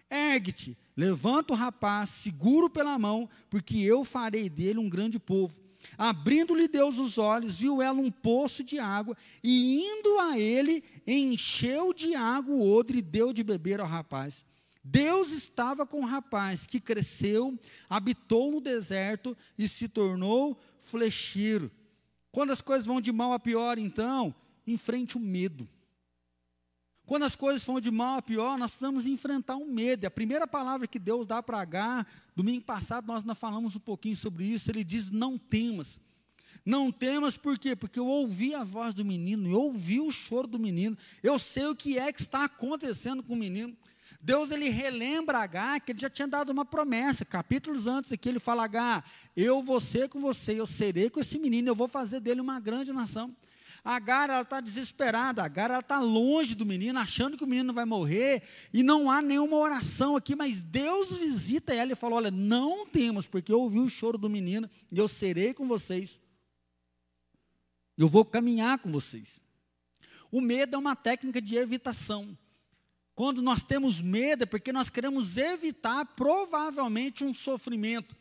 Ergue-te, 0.09 0.77
levanta 1.01 1.51
o 1.51 1.55
rapaz, 1.55 2.10
seguro 2.10 2.70
pela 2.70 3.00
mão, 3.00 3.27
porque 3.50 3.79
eu 3.79 4.03
farei 4.03 4.48
dele 4.48 4.77
um 4.77 4.88
grande 4.88 5.17
povo. 5.17 5.60
Abrindo-lhe 5.98 6.67
Deus 6.67 7.00
os 7.00 7.17
olhos, 7.17 7.60
viu 7.60 7.81
ela 7.81 8.00
um 8.00 8.11
poço 8.11 8.64
de 8.64 8.77
água, 8.77 9.18
e 9.44 9.81
indo 9.83 10.20
a 10.20 10.37
ele, 10.37 10.83
encheu 11.07 11.92
de 11.92 12.14
água 12.14 12.53
o 12.53 12.72
odre 12.72 13.00
e 13.00 13.01
deu 13.01 13.33
de 13.33 13.44
beber 13.44 13.79
ao 13.79 13.87
rapaz. 13.87 14.46
Deus 14.83 15.31
estava 15.31 15.87
com 15.87 16.01
o 16.01 16.05
rapaz, 16.05 16.68
que 16.68 16.79
cresceu, 16.79 17.59
habitou 17.90 18.51
no 18.51 18.61
deserto 18.61 19.35
e 19.57 19.68
se 19.68 19.87
tornou 19.87 20.59
flecheiro. 20.77 21.72
Quando 22.31 22.51
as 22.51 22.61
coisas 22.61 22.85
vão 22.85 23.01
de 23.01 23.11
mal 23.11 23.33
a 23.33 23.40
pior, 23.40 23.79
então, 23.79 24.35
enfrente 24.68 25.18
o 25.18 25.20
medo. 25.20 25.68
Quando 27.11 27.24
as 27.24 27.35
coisas 27.35 27.61
vão 27.65 27.81
de 27.81 27.91
mal 27.91 28.19
a 28.19 28.21
pior, 28.21 28.57
nós 28.57 28.71
precisamos 28.71 29.05
enfrentar 29.05 29.57
um 29.57 29.65
medo. 29.65 30.05
A 30.05 30.09
primeira 30.09 30.47
palavra 30.47 30.87
que 30.87 30.97
Deus 30.97 31.27
dá 31.27 31.43
para 31.43 31.59
Agar, 31.59 32.07
domingo 32.33 32.63
passado 32.63 33.05
nós 33.05 33.21
ainda 33.24 33.35
falamos 33.35 33.75
um 33.75 33.81
pouquinho 33.81 34.15
sobre 34.15 34.45
isso, 34.45 34.71
ele 34.71 34.81
diz: 34.81 35.11
não 35.11 35.37
temas. 35.37 36.00
Não 36.65 36.89
temas 36.89 37.35
por 37.35 37.59
quê? 37.59 37.75
Porque 37.75 38.00
eu 38.00 38.07
ouvi 38.07 38.55
a 38.55 38.63
voz 38.63 38.93
do 38.93 39.03
menino, 39.03 39.50
eu 39.50 39.59
ouvi 39.59 40.00
o 40.00 40.09
choro 40.09 40.47
do 40.47 40.57
menino, 40.57 40.97
eu 41.21 41.37
sei 41.37 41.65
o 41.65 41.75
que 41.75 42.00
é 42.00 42.13
que 42.13 42.21
está 42.21 42.45
acontecendo 42.45 43.21
com 43.21 43.33
o 43.33 43.37
menino. 43.37 43.75
Deus 44.21 44.50
ele 44.50 44.69
relembra 44.69 45.39
Agar 45.39 45.81
que 45.81 45.91
ele 45.91 46.00
já 46.00 46.09
tinha 46.09 46.29
dado 46.29 46.50
uma 46.50 46.63
promessa, 46.63 47.25
capítulos 47.25 47.87
antes 47.87 48.13
aqui 48.13 48.29
ele 48.29 48.39
fala 48.39 48.63
Agar, 48.63 49.03
eu 49.35 49.61
vou 49.61 49.81
ser 49.81 50.07
com 50.07 50.21
você, 50.21 50.57
eu 50.57 50.65
serei 50.65 51.09
com 51.09 51.19
esse 51.19 51.37
menino, 51.37 51.67
eu 51.67 51.75
vou 51.75 51.89
fazer 51.89 52.21
dele 52.21 52.39
uma 52.39 52.57
grande 52.57 52.93
nação. 52.93 53.35
Agar 53.83 54.29
está 54.44 54.61
desesperada, 54.61 55.44
Agar 55.44 55.79
está 55.79 56.00
longe 56.00 56.53
do 56.53 56.65
menino, 56.65 57.00
achando 57.00 57.35
que 57.35 57.44
o 57.44 57.48
menino 57.48 57.74
vai 57.74 57.83
morrer, 57.83 58.44
e 58.72 58.83
não 58.83 59.09
há 59.09 59.24
nenhuma 59.24 59.57
oração 59.57 60.15
aqui, 60.15 60.35
mas 60.35 60.61
Deus 60.61 61.17
visita 61.17 61.74
ela 61.74 61.91
e 61.91 61.96
fala: 61.96 62.17
Olha, 62.17 62.31
não 62.31 62.85
temos, 62.85 63.25
porque 63.25 63.51
eu 63.51 63.59
ouvi 63.59 63.79
o 63.79 63.89
choro 63.89 64.20
do 64.20 64.29
menino, 64.29 64.70
e 64.91 65.00
eu 65.00 65.07
serei 65.07 65.51
com 65.53 65.67
vocês, 65.67 66.22
eu 67.98 68.07
vou 68.07 68.24
caminhar 68.24 68.77
com 68.77 68.91
vocês. 68.91 69.41
O 70.31 70.41
medo 70.41 70.75
é 70.75 70.79
uma 70.79 70.96
técnica 70.96 71.41
de 71.41 71.55
evitação. 71.55 72.37
Quando 73.15 73.41
nós 73.41 73.63
temos 73.63 74.00
medo, 74.00 74.44
é 74.44 74.46
porque 74.46 74.72
nós 74.72 74.89
queremos 74.89 75.37
evitar 75.37 76.05
provavelmente 76.15 77.24
um 77.24 77.33
sofrimento. 77.33 78.15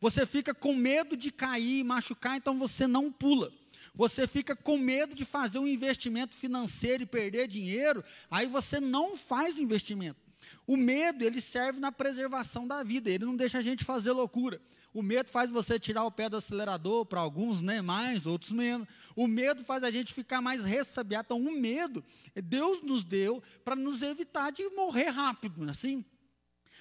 Você 0.00 0.26
fica 0.26 0.52
com 0.52 0.74
medo 0.74 1.16
de 1.16 1.30
cair, 1.30 1.82
machucar, 1.84 2.36
então 2.36 2.58
você 2.58 2.86
não 2.86 3.10
pula 3.10 3.50
você 3.96 4.26
fica 4.26 4.54
com 4.54 4.76
medo 4.76 5.14
de 5.14 5.24
fazer 5.24 5.58
um 5.58 5.66
investimento 5.66 6.34
financeiro 6.34 7.02
e 7.02 7.06
perder 7.06 7.48
dinheiro, 7.48 8.04
aí 8.30 8.46
você 8.46 8.78
não 8.78 9.16
faz 9.16 9.56
o 9.56 9.60
investimento. 9.60 10.20
O 10.66 10.76
medo, 10.76 11.24
ele 11.24 11.40
serve 11.40 11.80
na 11.80 11.90
preservação 11.90 12.66
da 12.66 12.82
vida, 12.82 13.10
ele 13.10 13.24
não 13.24 13.36
deixa 13.36 13.58
a 13.58 13.62
gente 13.62 13.84
fazer 13.84 14.12
loucura. 14.12 14.60
O 14.92 15.02
medo 15.02 15.28
faz 15.28 15.50
você 15.50 15.78
tirar 15.78 16.04
o 16.04 16.10
pé 16.10 16.28
do 16.28 16.38
acelerador, 16.38 17.04
para 17.04 17.20
alguns 17.20 17.60
né, 17.60 17.82
mais, 17.82 18.24
outros 18.24 18.50
menos. 18.50 18.88
O 19.14 19.28
medo 19.28 19.62
faz 19.62 19.84
a 19.84 19.90
gente 19.90 20.12
ficar 20.12 20.40
mais 20.40 20.64
ressabiado. 20.64 21.26
Então, 21.26 21.40
o 21.40 21.52
medo, 21.52 22.02
Deus 22.34 22.82
nos 22.82 23.04
deu 23.04 23.42
para 23.64 23.76
nos 23.76 24.00
evitar 24.00 24.50
de 24.50 24.66
morrer 24.70 25.10
rápido, 25.10 25.66
é 25.66 25.70
assim. 25.70 26.04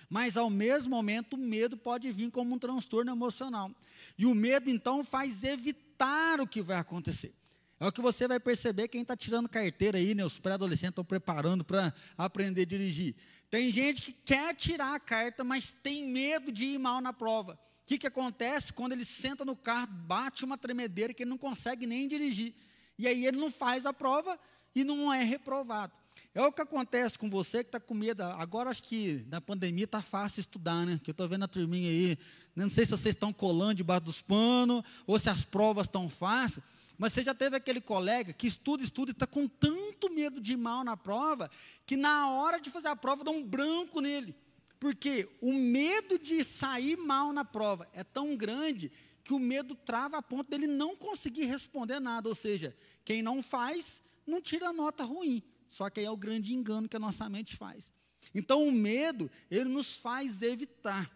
Mas, 0.09 0.37
ao 0.37 0.49
mesmo 0.49 0.89
momento, 0.89 1.33
o 1.33 1.37
medo 1.37 1.75
pode 1.77 2.11
vir 2.11 2.29
como 2.31 2.55
um 2.55 2.59
transtorno 2.59 3.11
emocional. 3.11 3.71
E 4.17 4.25
o 4.25 4.35
medo, 4.35 4.69
então, 4.69 5.03
faz 5.03 5.43
evitar 5.43 6.39
o 6.39 6.47
que 6.47 6.61
vai 6.61 6.77
acontecer. 6.77 7.33
É 7.79 7.85
o 7.85 7.91
que 7.91 8.01
você 8.01 8.27
vai 8.27 8.39
perceber 8.39 8.87
quem 8.87 9.01
está 9.01 9.17
tirando 9.17 9.49
carteira 9.49 9.97
aí, 9.97 10.15
né? 10.15 10.23
Os 10.23 10.39
pré-adolescentes 10.39 10.91
estão 10.91 11.03
preparando 11.03 11.63
para 11.63 11.93
aprender 12.17 12.61
a 12.61 12.65
dirigir. 12.65 13.15
Tem 13.49 13.69
gente 13.69 14.01
que 14.01 14.13
quer 14.13 14.55
tirar 14.55 14.95
a 14.95 14.99
carta, 14.99 15.43
mas 15.43 15.71
tem 15.71 16.07
medo 16.07 16.51
de 16.51 16.65
ir 16.65 16.77
mal 16.77 17.01
na 17.01 17.11
prova. 17.11 17.53
O 17.53 17.85
que, 17.85 17.97
que 17.97 18.07
acontece 18.07 18.73
quando 18.73 18.93
ele 18.93 19.05
senta 19.05 19.43
no 19.43 19.55
carro, 19.55 19.87
bate 19.87 20.45
uma 20.45 20.57
tremedeira 20.57 21.13
que 21.13 21.23
ele 21.23 21.29
não 21.29 21.37
consegue 21.37 21.85
nem 21.85 22.07
dirigir? 22.07 22.53
E 22.97 23.07
aí 23.07 23.25
ele 23.25 23.37
não 23.37 23.51
faz 23.51 23.85
a 23.85 23.93
prova 23.93 24.39
e 24.73 24.83
não 24.83 25.13
é 25.13 25.23
reprovado. 25.23 25.93
É 26.35 26.41
o 26.41 26.51
que 26.51 26.61
acontece 26.61 27.17
com 27.17 27.29
você 27.29 27.63
que 27.63 27.69
está 27.69 27.79
com 27.79 27.93
medo. 27.93 28.21
Agora 28.21 28.69
acho 28.69 28.83
que 28.83 29.25
na 29.29 29.39
pandemia 29.39 29.85
está 29.85 30.01
fácil 30.01 30.41
estudar, 30.41 30.85
né? 30.85 30.99
Que 31.01 31.11
eu 31.11 31.13
estou 31.13 31.29
vendo 31.29 31.45
a 31.45 31.47
turminha 31.47 31.89
aí. 31.89 32.17
Não 32.53 32.69
sei 32.69 32.83
se 32.83 32.91
vocês 32.91 33.15
estão 33.15 33.31
colando 33.31 33.75
debaixo 33.75 34.03
dos 34.03 34.21
panos 34.21 34.83
ou 35.07 35.17
se 35.17 35.29
as 35.29 35.45
provas 35.45 35.87
estão 35.87 36.09
fáceis. 36.09 36.61
Mas 36.97 37.13
você 37.13 37.23
já 37.23 37.33
teve 37.33 37.55
aquele 37.55 37.79
colega 37.79 38.33
que 38.33 38.47
estuda, 38.47 38.83
estuda 38.83 39.11
e 39.11 39.13
está 39.13 39.25
com 39.25 39.47
tanto 39.47 40.09
medo 40.09 40.41
de 40.41 40.53
ir 40.53 40.57
mal 40.57 40.83
na 40.83 40.97
prova, 40.97 41.49
que 41.85 41.95
na 41.95 42.29
hora 42.29 42.59
de 42.59 42.69
fazer 42.69 42.89
a 42.89 42.97
prova 42.97 43.23
dá 43.23 43.31
um 43.31 43.41
branco 43.41 44.01
nele. 44.01 44.35
Porque 44.77 45.29
o 45.39 45.53
medo 45.53 46.19
de 46.19 46.43
sair 46.43 46.97
mal 46.97 47.31
na 47.31 47.45
prova 47.45 47.87
é 47.93 48.03
tão 48.03 48.35
grande 48.35 48.91
que 49.23 49.31
o 49.31 49.39
medo 49.39 49.73
trava 49.73 50.17
a 50.17 50.21
ponto 50.21 50.49
dele 50.49 50.67
não 50.67 50.97
conseguir 50.97 51.45
responder 51.45 52.01
nada. 52.01 52.27
Ou 52.27 52.35
seja, 52.35 52.75
quem 53.05 53.21
não 53.21 53.41
faz, 53.41 54.01
não 54.27 54.41
tira 54.41 54.73
nota 54.73 55.05
ruim. 55.05 55.41
Só 55.67 55.89
que 55.89 55.99
aí 55.99 56.05
é 56.05 56.11
o 56.11 56.17
grande 56.17 56.53
engano 56.53 56.87
que 56.87 56.95
a 56.95 56.99
nossa 56.99 57.27
mente 57.29 57.55
faz. 57.55 57.91
Então 58.33 58.67
o 58.67 58.71
medo, 58.71 59.29
ele 59.49 59.69
nos 59.69 59.97
faz 59.97 60.41
evitar. 60.41 61.11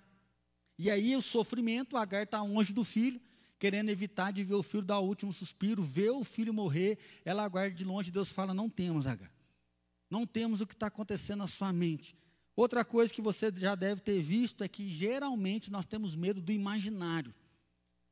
E 0.77 0.89
aí 0.89 1.15
o 1.15 1.21
sofrimento, 1.21 1.97
Agar 1.97 2.23
está 2.23 2.41
longe 2.41 2.71
do 2.71 2.83
filho, 2.83 3.19
querendo 3.57 3.89
evitar 3.89 4.31
de 4.31 4.43
ver 4.43 4.55
o 4.55 4.63
filho 4.63 4.83
dar 4.83 4.99
o 4.99 5.07
último 5.07 5.33
suspiro, 5.33 5.83
ver 5.83 6.11
o 6.11 6.23
filho 6.23 6.53
morrer, 6.53 6.97
ela 7.25 7.43
aguarda 7.43 7.75
de 7.75 7.83
longe, 7.83 8.11
Deus 8.11 8.31
fala, 8.31 8.53
não 8.53 8.69
temos, 8.69 9.05
Agar. 9.05 9.31
Não 10.09 10.25
temos 10.25 10.61
o 10.61 10.67
que 10.67 10.73
está 10.73 10.87
acontecendo 10.87 11.39
na 11.39 11.47
sua 11.47 11.71
mente. 11.73 12.15
Outra 12.55 12.83
coisa 12.83 13.13
que 13.13 13.21
você 13.21 13.51
já 13.55 13.75
deve 13.75 14.01
ter 14.01 14.21
visto 14.21 14.63
é 14.63 14.67
que 14.67 14.89
geralmente 14.89 15.71
nós 15.71 15.85
temos 15.85 16.15
medo 16.15 16.41
do 16.41 16.51
imaginário. 16.51 17.33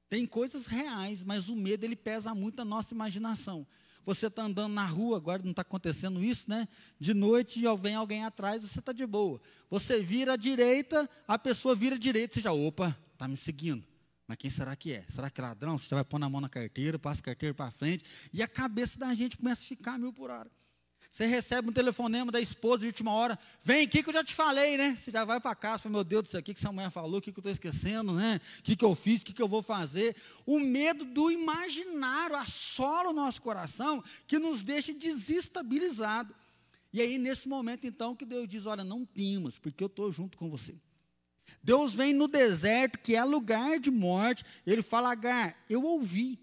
Tem 0.09 0.25
coisas 0.25 0.67
reais, 0.67 1.23
mas 1.23 1.49
o 1.49 1.55
medo 1.55 1.83
ele 1.83 1.95
pesa 1.95 2.33
muito 2.33 2.57
na 2.57 2.65
nossa 2.65 2.93
imaginação. 2.93 3.67
Você 4.07 4.27
está 4.27 4.43
andando 4.43 4.71
na 4.71 4.85
rua, 4.85 5.17
agora 5.17 5.43
não 5.43 5.51
está 5.51 5.63
acontecendo 5.63 6.23
isso, 6.23 6.49
né? 6.49 6.65
De 6.97 7.13
noite 7.13 7.61
vem 7.77 7.93
alguém 7.93 8.23
atrás, 8.23 8.63
você 8.63 8.79
está 8.79 8.93
de 8.93 9.05
boa. 9.05 9.41
Você 9.69 9.99
vira 9.99 10.31
à 10.31 10.35
direita, 10.37 11.09
a 11.27 11.37
pessoa 11.37 11.75
vira 11.75 11.97
à 11.97 11.99
direita, 11.99 12.35
você 12.35 12.39
já, 12.39 12.53
opa, 12.53 12.97
está 13.11 13.27
me 13.27 13.35
seguindo. 13.35 13.83
Mas 14.25 14.37
quem 14.37 14.49
será 14.49 14.77
que 14.77 14.93
é? 14.93 15.03
Será 15.09 15.29
que 15.29 15.41
é 15.41 15.43
ladrão? 15.43 15.77
Você 15.77 15.93
vai 15.93 16.05
pôr 16.05 16.19
na 16.19 16.29
mão 16.29 16.39
na 16.39 16.47
carteira, 16.47 16.97
passa 16.97 17.19
a 17.19 17.23
carteira 17.25 17.53
para 17.53 17.69
frente, 17.69 18.05
e 18.31 18.41
a 18.41 18.47
cabeça 18.47 18.97
da 18.97 19.13
gente 19.13 19.35
começa 19.35 19.61
a 19.61 19.65
ficar 19.65 19.99
mil 19.99 20.13
por 20.13 20.29
hora. 20.29 20.49
Você 21.11 21.25
recebe 21.25 21.69
um 21.69 21.73
telefonema 21.73 22.31
da 22.31 22.39
esposa 22.39 22.79
de 22.79 22.87
última 22.87 23.11
hora, 23.11 23.39
vem 23.61 23.85
aqui 23.85 24.03
que 24.03 24.09
eu 24.09 24.13
já 24.13 24.23
te 24.23 24.33
falei, 24.33 24.77
né? 24.77 24.95
Você 24.97 25.11
já 25.11 25.25
vai 25.25 25.39
para 25.39 25.55
casa, 25.55 25.83
fala, 25.83 25.93
meu 25.93 26.03
Deus 26.03 26.23
do 26.23 26.29
céu, 26.29 26.39
o 26.39 26.43
que, 26.43 26.51
essa 26.51 26.71
mulher 26.71 26.89
falou, 26.89 27.19
o 27.19 27.21
que, 27.21 27.29
eu 27.29 27.39
estou 27.39 27.51
esquecendo, 27.51 28.13
né? 28.13 28.39
O 28.59 28.63
que, 28.63 28.83
eu 28.83 28.95
fiz, 28.95 29.21
o 29.21 29.25
que, 29.25 29.41
eu 29.41 29.47
vou 29.47 29.61
fazer? 29.61 30.15
O 30.45 30.59
medo 30.59 31.05
do 31.05 31.31
imaginário 31.31 32.35
assola 32.35 33.09
o 33.09 33.13
nosso 33.13 33.41
coração, 33.41 34.03
que 34.27 34.37
nos 34.37 34.63
deixa 34.63 34.93
desestabilizado. 34.93 36.35
E 36.93 37.01
aí, 37.01 37.17
nesse 37.17 37.47
momento, 37.47 37.85
então, 37.85 38.15
que 38.15 38.25
Deus 38.25 38.47
diz: 38.47 38.65
Olha, 38.65 38.83
não 38.83 39.05
temas, 39.05 39.59
porque 39.59 39.83
eu 39.83 39.87
estou 39.87 40.11
junto 40.11 40.37
com 40.37 40.49
você. 40.49 40.75
Deus 41.63 41.93
vem 41.93 42.13
no 42.13 42.27
deserto, 42.27 42.99
que 42.99 43.15
é 43.15 43.23
lugar 43.23 43.79
de 43.79 43.91
morte, 43.91 44.43
ele 44.65 44.81
fala: 44.81 45.11
Agar, 45.11 45.55
eu 45.69 45.83
ouvi, 45.83 46.39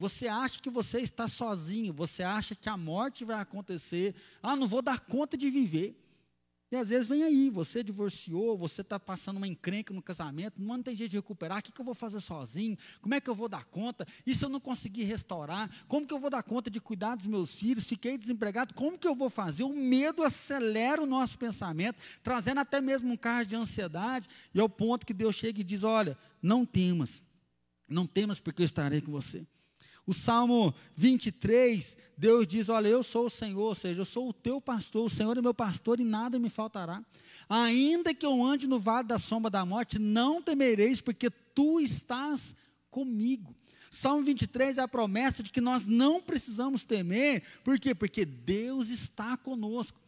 você 0.00 0.28
acha 0.28 0.58
que 0.58 0.70
você 0.70 1.00
está 1.00 1.28
sozinho, 1.28 1.92
você 1.92 2.22
acha 2.22 2.54
que 2.54 2.70
a 2.70 2.76
morte 2.76 3.22
vai 3.22 3.38
acontecer, 3.38 4.14
ah, 4.42 4.56
não 4.56 4.66
vou 4.66 4.80
dar 4.80 4.98
conta 4.98 5.36
de 5.36 5.50
viver. 5.50 5.94
E 6.72 6.76
às 6.76 6.88
vezes 6.88 7.06
vem 7.06 7.22
aí, 7.22 7.50
você 7.50 7.84
divorciou, 7.84 8.56
você 8.56 8.80
está 8.80 8.98
passando 8.98 9.36
uma 9.36 9.46
encrenca 9.46 9.92
no 9.92 10.00
casamento, 10.00 10.54
não 10.58 10.82
tem 10.82 10.96
jeito 10.96 11.10
de 11.10 11.18
recuperar, 11.18 11.58
o 11.58 11.62
que, 11.62 11.70
que 11.70 11.78
eu 11.78 11.84
vou 11.84 11.94
fazer 11.94 12.18
sozinho? 12.20 12.78
Como 13.02 13.12
é 13.12 13.20
que 13.20 13.28
eu 13.28 13.34
vou 13.34 13.46
dar 13.46 13.64
conta? 13.66 14.06
E 14.24 14.34
se 14.34 14.42
eu 14.42 14.48
não 14.48 14.58
conseguir 14.58 15.02
restaurar? 15.04 15.68
Como 15.86 16.06
que 16.06 16.14
eu 16.14 16.18
vou 16.18 16.30
dar 16.30 16.42
conta 16.44 16.70
de 16.70 16.80
cuidar 16.80 17.16
dos 17.16 17.26
meus 17.26 17.54
filhos? 17.56 17.84
Fiquei 17.84 18.16
desempregado, 18.16 18.72
como 18.72 18.98
que 18.98 19.06
eu 19.06 19.14
vou 19.14 19.28
fazer? 19.28 19.64
O 19.64 19.74
medo 19.74 20.22
acelera 20.22 21.02
o 21.02 21.06
nosso 21.06 21.38
pensamento, 21.38 22.00
trazendo 22.22 22.60
até 22.60 22.80
mesmo 22.80 23.12
um 23.12 23.18
carro 23.18 23.44
de 23.44 23.54
ansiedade, 23.54 24.28
e 24.54 24.60
ao 24.60 24.68
ponto 24.68 25.04
que 25.04 25.12
Deus 25.12 25.36
chega 25.36 25.60
e 25.60 25.64
diz: 25.64 25.84
Olha, 25.84 26.16
não 26.40 26.64
temas, 26.64 27.22
não 27.86 28.06
temas 28.06 28.40
porque 28.40 28.62
eu 28.62 28.66
estarei 28.66 29.02
com 29.02 29.12
você. 29.12 29.46
O 30.06 30.14
Salmo 30.14 30.74
23, 30.94 31.96
Deus 32.16 32.46
diz: 32.46 32.68
Olha, 32.68 32.88
eu 32.88 33.02
sou 33.02 33.26
o 33.26 33.30
Senhor, 33.30 33.60
ou 33.60 33.74
seja, 33.74 34.00
eu 34.00 34.04
sou 34.04 34.28
o 34.28 34.32
teu 34.32 34.60
pastor, 34.60 35.06
o 35.06 35.10
Senhor 35.10 35.36
é 35.36 35.42
meu 35.42 35.54
pastor 35.54 36.00
e 36.00 36.04
nada 36.04 36.38
me 36.38 36.48
faltará. 36.48 37.04
Ainda 37.48 38.14
que 38.14 38.26
eu 38.26 38.42
ande 38.42 38.66
no 38.66 38.78
vale 38.78 39.08
da 39.08 39.18
sombra 39.18 39.50
da 39.50 39.64
morte, 39.64 39.98
não 39.98 40.42
temereis, 40.42 41.00
porque 41.00 41.30
tu 41.54 41.80
estás 41.80 42.54
comigo. 42.90 43.54
Salmo 43.90 44.22
23 44.22 44.78
é 44.78 44.82
a 44.82 44.88
promessa 44.88 45.42
de 45.42 45.50
que 45.50 45.60
nós 45.60 45.84
não 45.86 46.20
precisamos 46.20 46.84
temer, 46.84 47.42
por 47.64 47.78
quê? 47.78 47.94
Porque 47.94 48.24
Deus 48.24 48.88
está 48.88 49.36
conosco. 49.36 50.00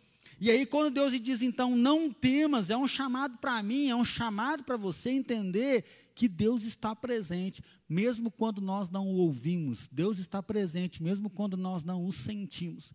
E 0.43 0.51
aí, 0.51 0.67
quando 0.67 0.93
Deus 0.93 1.13
diz, 1.21 1.41
então, 1.41 1.77
não 1.77 2.13
temas, 2.13 2.69
é 2.69 2.77
um 2.77 2.89
chamado 2.89 3.39
para 3.39 3.63
mim, 3.63 3.91
é 3.91 3.95
um 3.95 4.05
chamado 4.05 4.65
para 4.65 4.77
você 4.77 5.11
entender 5.11 5.85
que 6.17 6.27
Deus 6.27 6.65
está 6.65 6.97
presente, 6.97 7.63
mesmo 7.89 8.29
quando 8.29 8.61
nós 8.61 8.89
não 8.89 9.07
o 9.07 9.19
ouvimos. 9.19 9.89
Deus 9.93 10.19
está 10.19 10.43
presente, 10.43 11.01
mesmo 11.01 11.31
quando 11.31 11.57
nós 11.57 11.85
não 11.85 12.05
o 12.05 12.11
sentimos. 12.11 12.93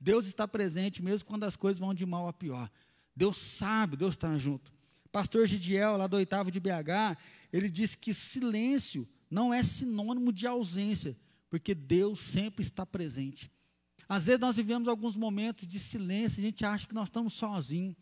Deus 0.00 0.26
está 0.26 0.48
presente, 0.48 1.00
mesmo 1.00 1.28
quando 1.28 1.44
as 1.44 1.54
coisas 1.54 1.78
vão 1.78 1.94
de 1.94 2.04
mal 2.04 2.26
a 2.26 2.32
pior. 2.32 2.68
Deus 3.14 3.36
sabe, 3.36 3.96
Deus 3.96 4.14
está 4.14 4.36
junto. 4.36 4.72
Pastor 5.12 5.46
Gidiel, 5.46 5.96
lá 5.96 6.08
do 6.08 6.16
oitavo 6.16 6.50
de 6.50 6.58
BH, 6.58 7.16
ele 7.52 7.70
disse 7.70 7.96
que 7.96 8.12
silêncio 8.12 9.08
não 9.30 9.54
é 9.54 9.62
sinônimo 9.62 10.32
de 10.32 10.44
ausência, 10.44 11.16
porque 11.48 11.72
Deus 11.72 12.18
sempre 12.18 12.62
está 12.62 12.84
presente. 12.84 13.48
Às 14.10 14.26
vezes 14.26 14.40
nós 14.40 14.56
vivemos 14.56 14.88
alguns 14.88 15.16
momentos 15.16 15.66
de 15.66 15.78
silêncio, 15.78 16.40
a 16.40 16.42
gente 16.42 16.66
acha 16.66 16.86
que 16.86 16.94
nós 16.94 17.04
estamos 17.04 17.32
sozinhos 17.32 17.96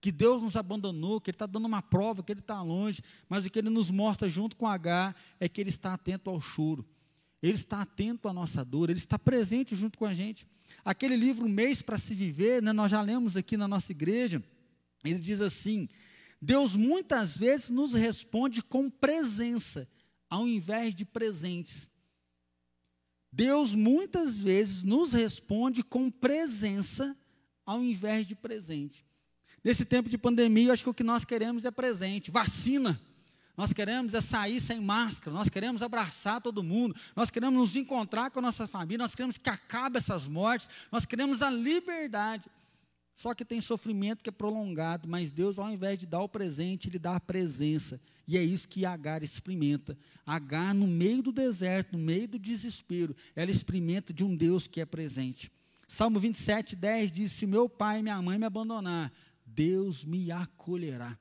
que 0.00 0.10
Deus 0.10 0.40
nos 0.40 0.56
abandonou, 0.56 1.20
que 1.20 1.30
Ele 1.30 1.34
está 1.34 1.46
dando 1.46 1.66
uma 1.66 1.82
prova, 1.82 2.22
que 2.22 2.32
Ele 2.32 2.40
está 2.40 2.62
longe, 2.62 3.02
mas 3.28 3.44
o 3.44 3.50
que 3.50 3.58
Ele 3.58 3.68
nos 3.68 3.90
mostra 3.90 4.28
junto 4.28 4.56
com 4.56 4.66
H 4.66 5.14
é 5.38 5.48
que 5.48 5.60
Ele 5.60 5.68
está 5.68 5.92
atento 5.92 6.30
ao 6.30 6.40
choro, 6.40 6.88
Ele 7.42 7.52
está 7.52 7.82
atento 7.82 8.26
à 8.26 8.32
nossa 8.32 8.64
dor, 8.64 8.88
Ele 8.88 8.98
está 8.98 9.18
presente 9.18 9.76
junto 9.76 9.98
com 9.98 10.06
a 10.06 10.14
gente. 10.14 10.46
Aquele 10.84 11.16
livro 11.16 11.48
Mês 11.48 11.82
para 11.82 11.98
se 11.98 12.14
Viver, 12.14 12.62
né, 12.62 12.72
nós 12.72 12.90
já 12.90 13.02
lemos 13.02 13.36
aqui 13.36 13.56
na 13.56 13.68
nossa 13.68 13.92
igreja, 13.92 14.42
ele 15.04 15.18
diz 15.18 15.40
assim: 15.40 15.88
Deus 16.40 16.74
muitas 16.74 17.36
vezes 17.36 17.68
nos 17.68 17.92
responde 17.92 18.62
com 18.62 18.88
presença, 18.88 19.86
ao 20.30 20.48
invés 20.48 20.94
de 20.94 21.04
presentes. 21.04 21.90
Deus 23.32 23.74
muitas 23.74 24.38
vezes 24.38 24.82
nos 24.82 25.12
responde 25.12 25.82
com 25.82 26.10
presença, 26.10 27.16
ao 27.64 27.82
invés 27.82 28.26
de 28.26 28.34
presente. 28.34 29.04
Nesse 29.62 29.84
tempo 29.84 30.08
de 30.08 30.18
pandemia, 30.18 30.68
eu 30.68 30.72
acho 30.72 30.82
que 30.82 30.90
o 30.90 30.94
que 30.94 31.04
nós 31.04 31.24
queremos 31.24 31.64
é 31.64 31.70
presente, 31.70 32.30
vacina. 32.30 33.00
Nós 33.56 33.72
queremos 33.72 34.14
é 34.14 34.20
sair 34.22 34.58
sem 34.58 34.80
máscara, 34.80 35.36
nós 35.36 35.50
queremos 35.50 35.82
abraçar 35.82 36.40
todo 36.40 36.62
mundo, 36.62 36.96
nós 37.14 37.30
queremos 37.30 37.58
nos 37.58 37.76
encontrar 37.76 38.30
com 38.30 38.38
a 38.38 38.42
nossa 38.42 38.66
família, 38.66 39.04
nós 39.04 39.14
queremos 39.14 39.36
que 39.36 39.50
acabe 39.50 39.98
essas 39.98 40.26
mortes, 40.26 40.68
nós 40.90 41.04
queremos 41.04 41.42
a 41.42 41.50
liberdade. 41.50 42.48
Só 43.14 43.34
que 43.34 43.44
tem 43.44 43.60
sofrimento 43.60 44.22
que 44.24 44.30
é 44.30 44.32
prolongado, 44.32 45.06
mas 45.06 45.30
Deus, 45.30 45.58
ao 45.58 45.70
invés 45.70 45.98
de 45.98 46.06
dar 46.06 46.22
o 46.22 46.28
presente, 46.28 46.88
Ele 46.88 46.98
dá 46.98 47.16
a 47.16 47.20
presença. 47.20 48.00
E 48.30 48.38
é 48.38 48.44
isso 48.44 48.68
que 48.68 48.84
Agar 48.84 49.24
experimenta. 49.24 49.98
Agar, 50.24 50.72
no 50.72 50.86
meio 50.86 51.20
do 51.20 51.32
deserto, 51.32 51.98
no 51.98 51.98
meio 51.98 52.28
do 52.28 52.38
desespero, 52.38 53.16
ela 53.34 53.50
experimenta 53.50 54.12
de 54.12 54.22
um 54.22 54.36
Deus 54.36 54.68
que 54.68 54.80
é 54.80 54.86
presente. 54.86 55.50
Salmo 55.88 56.20
27, 56.20 56.76
10 56.76 57.10
diz: 57.10 57.32
Se 57.32 57.44
meu 57.44 57.68
pai 57.68 57.98
e 57.98 58.02
minha 58.04 58.22
mãe 58.22 58.38
me 58.38 58.46
abandonar, 58.46 59.12
Deus 59.44 60.04
me 60.04 60.30
acolherá. 60.30 61.18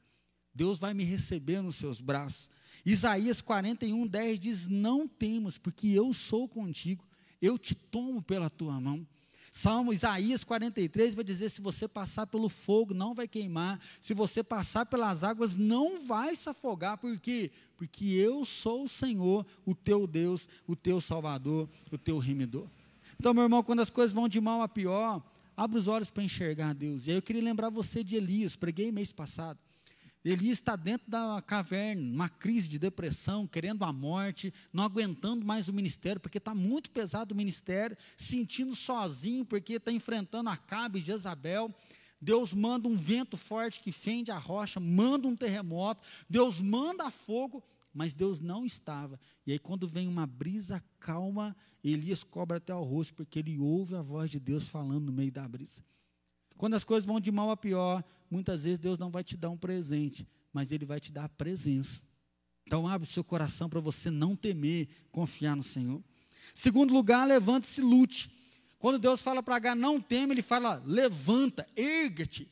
Deus 0.54 0.78
vai 0.78 0.94
me 0.94 1.04
receber 1.04 1.64
nos 1.64 1.78
seus 1.78 2.00
braços. 2.00 2.48
Isaías 2.86 3.42
41, 3.42 4.06
10 4.06 4.40
diz: 4.40 4.68
Não 4.68 5.08
temos, 5.08 5.58
porque 5.58 5.88
eu 5.88 6.14
sou 6.14 6.48
contigo, 6.48 7.04
eu 7.42 7.58
te 7.58 7.74
tomo 7.74 8.22
pela 8.22 8.52
tua 8.52 8.80
mão. 8.80 9.04
Salmo 9.52 9.94
Isaías 9.94 10.44
43 10.44 11.16
vai 11.16 11.24
dizer: 11.24 11.50
se 11.50 11.62
você 11.62 11.88
passar 11.88 12.28
pelo 12.28 12.50
fogo, 12.50 12.94
não 12.94 13.14
vai 13.14 13.28
queimar, 13.28 13.80
se 14.00 14.14
você 14.14 14.44
passar 14.44 14.86
pelas 14.86 15.24
águas, 15.24 15.56
não 15.56 16.06
vai 16.06 16.36
se 16.36 16.50
afogar, 16.50 16.98
por 16.98 17.18
quê? 17.20 17.52
Porque 17.78 18.06
eu 18.06 18.44
sou 18.46 18.84
o 18.84 18.90
Senhor, 18.90 19.46
o 19.66 19.74
teu 19.74 20.06
Deus, 20.06 20.48
o 20.68 20.76
teu 20.76 21.00
Salvador, 21.00 21.70
o 21.92 21.98
teu 21.98 22.18
remidor. 22.18 22.68
Então, 23.20 23.34
meu 23.34 23.44
irmão, 23.44 23.64
quando 23.64 23.82
as 23.82 23.90
coisas 23.90 24.14
vão 24.14 24.30
de 24.30 24.40
mal 24.40 24.62
a 24.62 24.68
pior, 24.68 25.22
Abra 25.60 25.78
os 25.78 25.90
olhos 25.90 26.10
para 26.10 26.24
enxergar 26.24 26.74
Deus. 26.74 27.06
E 27.06 27.12
aí 27.12 27.18
eu 27.18 27.22
queria 27.22 27.44
lembrar 27.44 27.70
você 27.70 28.02
de 28.02 28.16
Elias, 28.16 28.56
preguei 28.56 28.94
mês 28.94 29.12
passado. 29.12 29.60
Elias 30.24 30.58
está 30.58 30.76
dentro 30.76 31.10
da 31.10 31.42
caverna, 31.42 32.02
uma 32.02 32.28
crise 32.28 32.68
de 32.68 32.78
depressão, 32.78 33.48
querendo 33.48 33.84
a 33.84 33.94
morte, 33.94 34.54
não 34.74 34.84
aguentando 34.84 35.46
mais 35.46 35.70
o 35.70 35.74
ministério, 35.74 36.20
porque 36.20 36.38
está 36.38 36.54
muito 36.54 36.92
pesado 36.92 37.34
o 37.34 37.38
ministério, 37.38 37.98
sentindo 38.18 38.76
sozinho, 38.76 39.46
porque 39.46 39.74
está 39.74 39.92
enfrentando 39.92 40.50
Acabe 40.50 41.00
e 41.00 41.02
Jezabel. 41.02 41.74
Deus 42.22 42.54
manda 42.54 42.88
um 42.88 42.96
vento 42.96 43.38
forte 43.38 43.80
que 43.80 43.94
fende 43.94 44.30
a 44.30 44.38
rocha, 44.38 44.78
manda 44.78 45.26
um 45.26 45.36
terremoto, 45.36 46.06
Deus 46.30 46.60
manda 46.60 47.10
fogo, 47.10 47.64
mas 47.94 48.14
Deus 48.14 48.42
não 48.42 48.66
estava. 48.66 49.18
E 49.48 49.54
aí, 49.54 49.60
quando 49.60 49.88
vem 49.88 50.08
uma 50.08 50.28
brisa 50.28 50.84
calma, 51.00 51.56
Elias 51.82 52.26
cobra 52.26 52.58
até 52.58 52.76
o 52.76 52.84
rosto, 52.84 53.14
porque 53.14 53.40
ele 53.40 53.58
ouve 53.58 53.96
a 53.96 54.02
voz 54.02 54.30
de 54.30 54.40
Deus 54.40 54.68
falando 54.68 55.06
no 55.06 55.14
meio 55.14 55.32
da 55.32 55.48
brisa. 55.48 55.82
Quando 56.60 56.74
as 56.74 56.84
coisas 56.84 57.06
vão 57.06 57.22
de 57.22 57.32
mal 57.32 57.50
a 57.52 57.56
pior, 57.56 58.04
muitas 58.30 58.66
vezes 58.66 58.78
Deus 58.78 59.00
não 59.00 59.10
vai 59.10 59.24
te 59.24 59.38
dar 59.38 59.50
um 59.50 59.56
presente, 59.56 60.28
mas 60.52 60.74
Ele 60.74 60.86
vai 60.86 61.00
te 61.00 61.10
dar 61.10 61.24
a 61.24 61.30
presença. 61.30 62.02
Então, 62.68 62.86
abre 62.86 63.08
o 63.08 63.10
seu 63.10 63.24
coração 63.24 63.70
para 63.70 63.80
você 63.80 64.12
não 64.12 64.36
temer, 64.36 64.90
confiar 65.10 65.56
no 65.56 65.64
Senhor. 65.64 66.04
Segundo 66.54 66.94
lugar, 66.94 67.26
levante-se 67.26 67.80
e 67.80 67.84
lute. 67.86 68.30
Quando 68.78 69.00
Deus 69.00 69.22
fala 69.22 69.42
para 69.42 69.56
H, 69.56 69.74
não 69.74 70.02
teme, 70.02 70.34
Ele 70.34 70.42
fala, 70.42 70.84
levanta, 70.86 71.66
erga-te. 71.78 72.52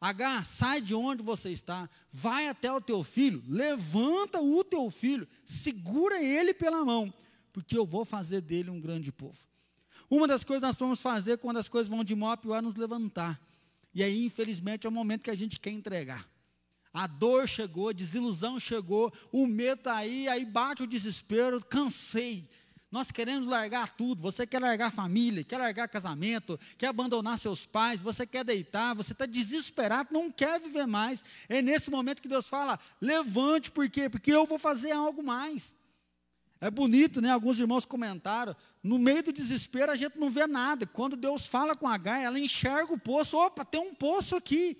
H, 0.00 0.44
sai 0.44 0.80
de 0.80 0.94
onde 0.94 1.24
você 1.24 1.50
está, 1.50 1.90
vai 2.12 2.46
até 2.46 2.72
o 2.72 2.80
teu 2.80 3.02
filho, 3.02 3.42
levanta 3.48 4.40
o 4.40 4.62
teu 4.62 4.88
filho, 4.88 5.26
segura 5.44 6.22
ele 6.22 6.54
pela 6.54 6.84
mão, 6.84 7.12
porque 7.52 7.76
eu 7.76 7.84
vou 7.84 8.04
fazer 8.04 8.40
dele 8.40 8.70
um 8.70 8.80
grande 8.80 9.10
povo. 9.10 9.48
Uma 10.10 10.26
das 10.26 10.42
coisas 10.44 10.60
que 10.60 10.66
nós 10.66 10.76
vamos 10.76 11.00
fazer 11.00 11.38
quando 11.38 11.58
as 11.58 11.68
coisas 11.68 11.88
vão 11.88 12.02
de 12.02 12.14
mal 12.14 12.32
a 12.32 12.36
pior 12.36 12.58
é 12.58 12.60
nos 12.62 12.76
levantar. 12.76 13.40
E 13.94 14.02
aí, 14.02 14.24
infelizmente, 14.24 14.86
é 14.86 14.90
o 14.90 14.92
momento 14.92 15.24
que 15.24 15.30
a 15.30 15.34
gente 15.34 15.60
quer 15.60 15.70
entregar. 15.70 16.26
A 16.92 17.06
dor 17.06 17.46
chegou, 17.46 17.90
a 17.90 17.92
desilusão 17.92 18.58
chegou, 18.58 19.12
o 19.30 19.46
medo 19.46 19.80
está 19.80 19.96
aí, 19.96 20.26
aí 20.28 20.44
bate 20.44 20.82
o 20.82 20.86
desespero, 20.86 21.64
cansei. 21.64 22.48
Nós 22.90 23.10
queremos 23.10 23.48
largar 23.48 23.90
tudo. 23.90 24.22
Você 24.22 24.46
quer 24.46 24.60
largar 24.60 24.90
família, 24.90 25.44
quer 25.44 25.58
largar 25.58 25.88
casamento, 25.88 26.58
quer 26.78 26.86
abandonar 26.86 27.38
seus 27.38 27.66
pais, 27.66 28.00
você 28.00 28.26
quer 28.26 28.44
deitar, 28.44 28.94
você 28.94 29.12
está 29.12 29.26
desesperado, 29.26 30.08
não 30.12 30.30
quer 30.30 30.58
viver 30.58 30.86
mais. 30.86 31.22
É 31.48 31.60
nesse 31.60 31.90
momento 31.90 32.22
que 32.22 32.28
Deus 32.28 32.48
fala: 32.48 32.80
levante, 33.00 33.70
por 33.70 33.88
quê? 33.90 34.08
Porque 34.08 34.32
eu 34.32 34.46
vou 34.46 34.58
fazer 34.58 34.92
algo 34.92 35.22
mais. 35.22 35.74
É 36.60 36.70
bonito, 36.70 37.20
né? 37.20 37.30
Alguns 37.30 37.60
irmãos 37.60 37.84
comentaram. 37.84 38.54
No 38.82 38.98
meio 38.98 39.22
do 39.22 39.32
desespero 39.32 39.92
a 39.92 39.96
gente 39.96 40.18
não 40.18 40.28
vê 40.28 40.46
nada. 40.46 40.86
Quando 40.86 41.16
Deus 41.16 41.46
fala 41.46 41.76
com 41.76 41.86
Agar, 41.86 42.20
ela 42.20 42.38
enxerga 42.38 42.92
o 42.92 42.98
poço. 42.98 43.36
Opa, 43.36 43.64
tem 43.64 43.80
um 43.80 43.94
poço 43.94 44.34
aqui. 44.34 44.76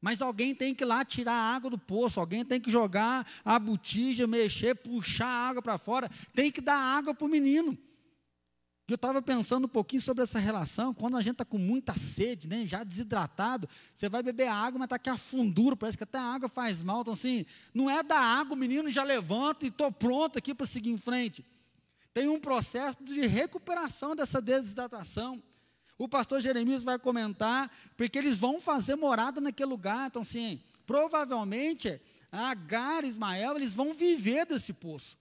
Mas 0.00 0.20
alguém 0.20 0.54
tem 0.54 0.74
que 0.74 0.84
ir 0.84 0.86
lá 0.86 1.02
tirar 1.04 1.32
a 1.32 1.54
água 1.54 1.70
do 1.70 1.78
poço, 1.78 2.20
alguém 2.20 2.44
tem 2.44 2.60
que 2.60 2.70
jogar 2.70 3.26
a 3.42 3.58
botija, 3.58 4.26
mexer, 4.26 4.74
puxar 4.74 5.26
a 5.26 5.48
água 5.48 5.62
para 5.62 5.78
fora, 5.78 6.10
tem 6.34 6.52
que 6.52 6.60
dar 6.60 6.76
água 6.76 7.14
para 7.14 7.26
o 7.26 7.30
menino. 7.30 7.78
Eu 8.86 8.96
estava 8.96 9.22
pensando 9.22 9.64
um 9.64 9.68
pouquinho 9.68 10.02
sobre 10.02 10.22
essa 10.22 10.38
relação, 10.38 10.92
quando 10.92 11.16
a 11.16 11.22
gente 11.22 11.32
está 11.32 11.44
com 11.44 11.56
muita 11.56 11.94
sede, 11.94 12.46
né, 12.46 12.66
já 12.66 12.84
desidratado, 12.84 13.66
você 13.92 14.10
vai 14.10 14.22
beber 14.22 14.46
água, 14.48 14.78
mas 14.78 14.86
está 14.86 14.96
aqui 14.96 15.08
a 15.08 15.16
fundura, 15.16 15.74
parece 15.74 15.96
que 15.96 16.04
até 16.04 16.18
a 16.18 16.22
água 16.22 16.50
faz 16.50 16.82
mal. 16.82 17.00
Então, 17.00 17.14
assim, 17.14 17.46
não 17.72 17.88
é 17.88 18.02
da 18.02 18.18
água, 18.18 18.54
o 18.54 18.58
menino 18.58 18.90
já 18.90 19.02
levanta 19.02 19.64
e 19.64 19.68
estou 19.68 19.90
pronto 19.90 20.38
aqui 20.38 20.54
para 20.54 20.66
seguir 20.66 20.90
em 20.90 20.98
frente. 20.98 21.44
Tem 22.12 22.28
um 22.28 22.38
processo 22.38 23.02
de 23.02 23.26
recuperação 23.26 24.14
dessa 24.14 24.40
desidratação. 24.40 25.42
O 25.96 26.06
pastor 26.06 26.40
Jeremias 26.40 26.84
vai 26.84 26.98
comentar, 26.98 27.70
porque 27.96 28.18
eles 28.18 28.36
vão 28.36 28.60
fazer 28.60 28.96
morada 28.96 29.40
naquele 29.40 29.70
lugar. 29.70 30.08
Então, 30.08 30.20
assim, 30.20 30.60
provavelmente, 30.84 32.00
Agar 32.30 33.04
e 33.04 33.08
Ismael, 33.08 33.56
eles 33.56 33.74
vão 33.74 33.94
viver 33.94 34.44
desse 34.44 34.72
poço. 34.72 35.16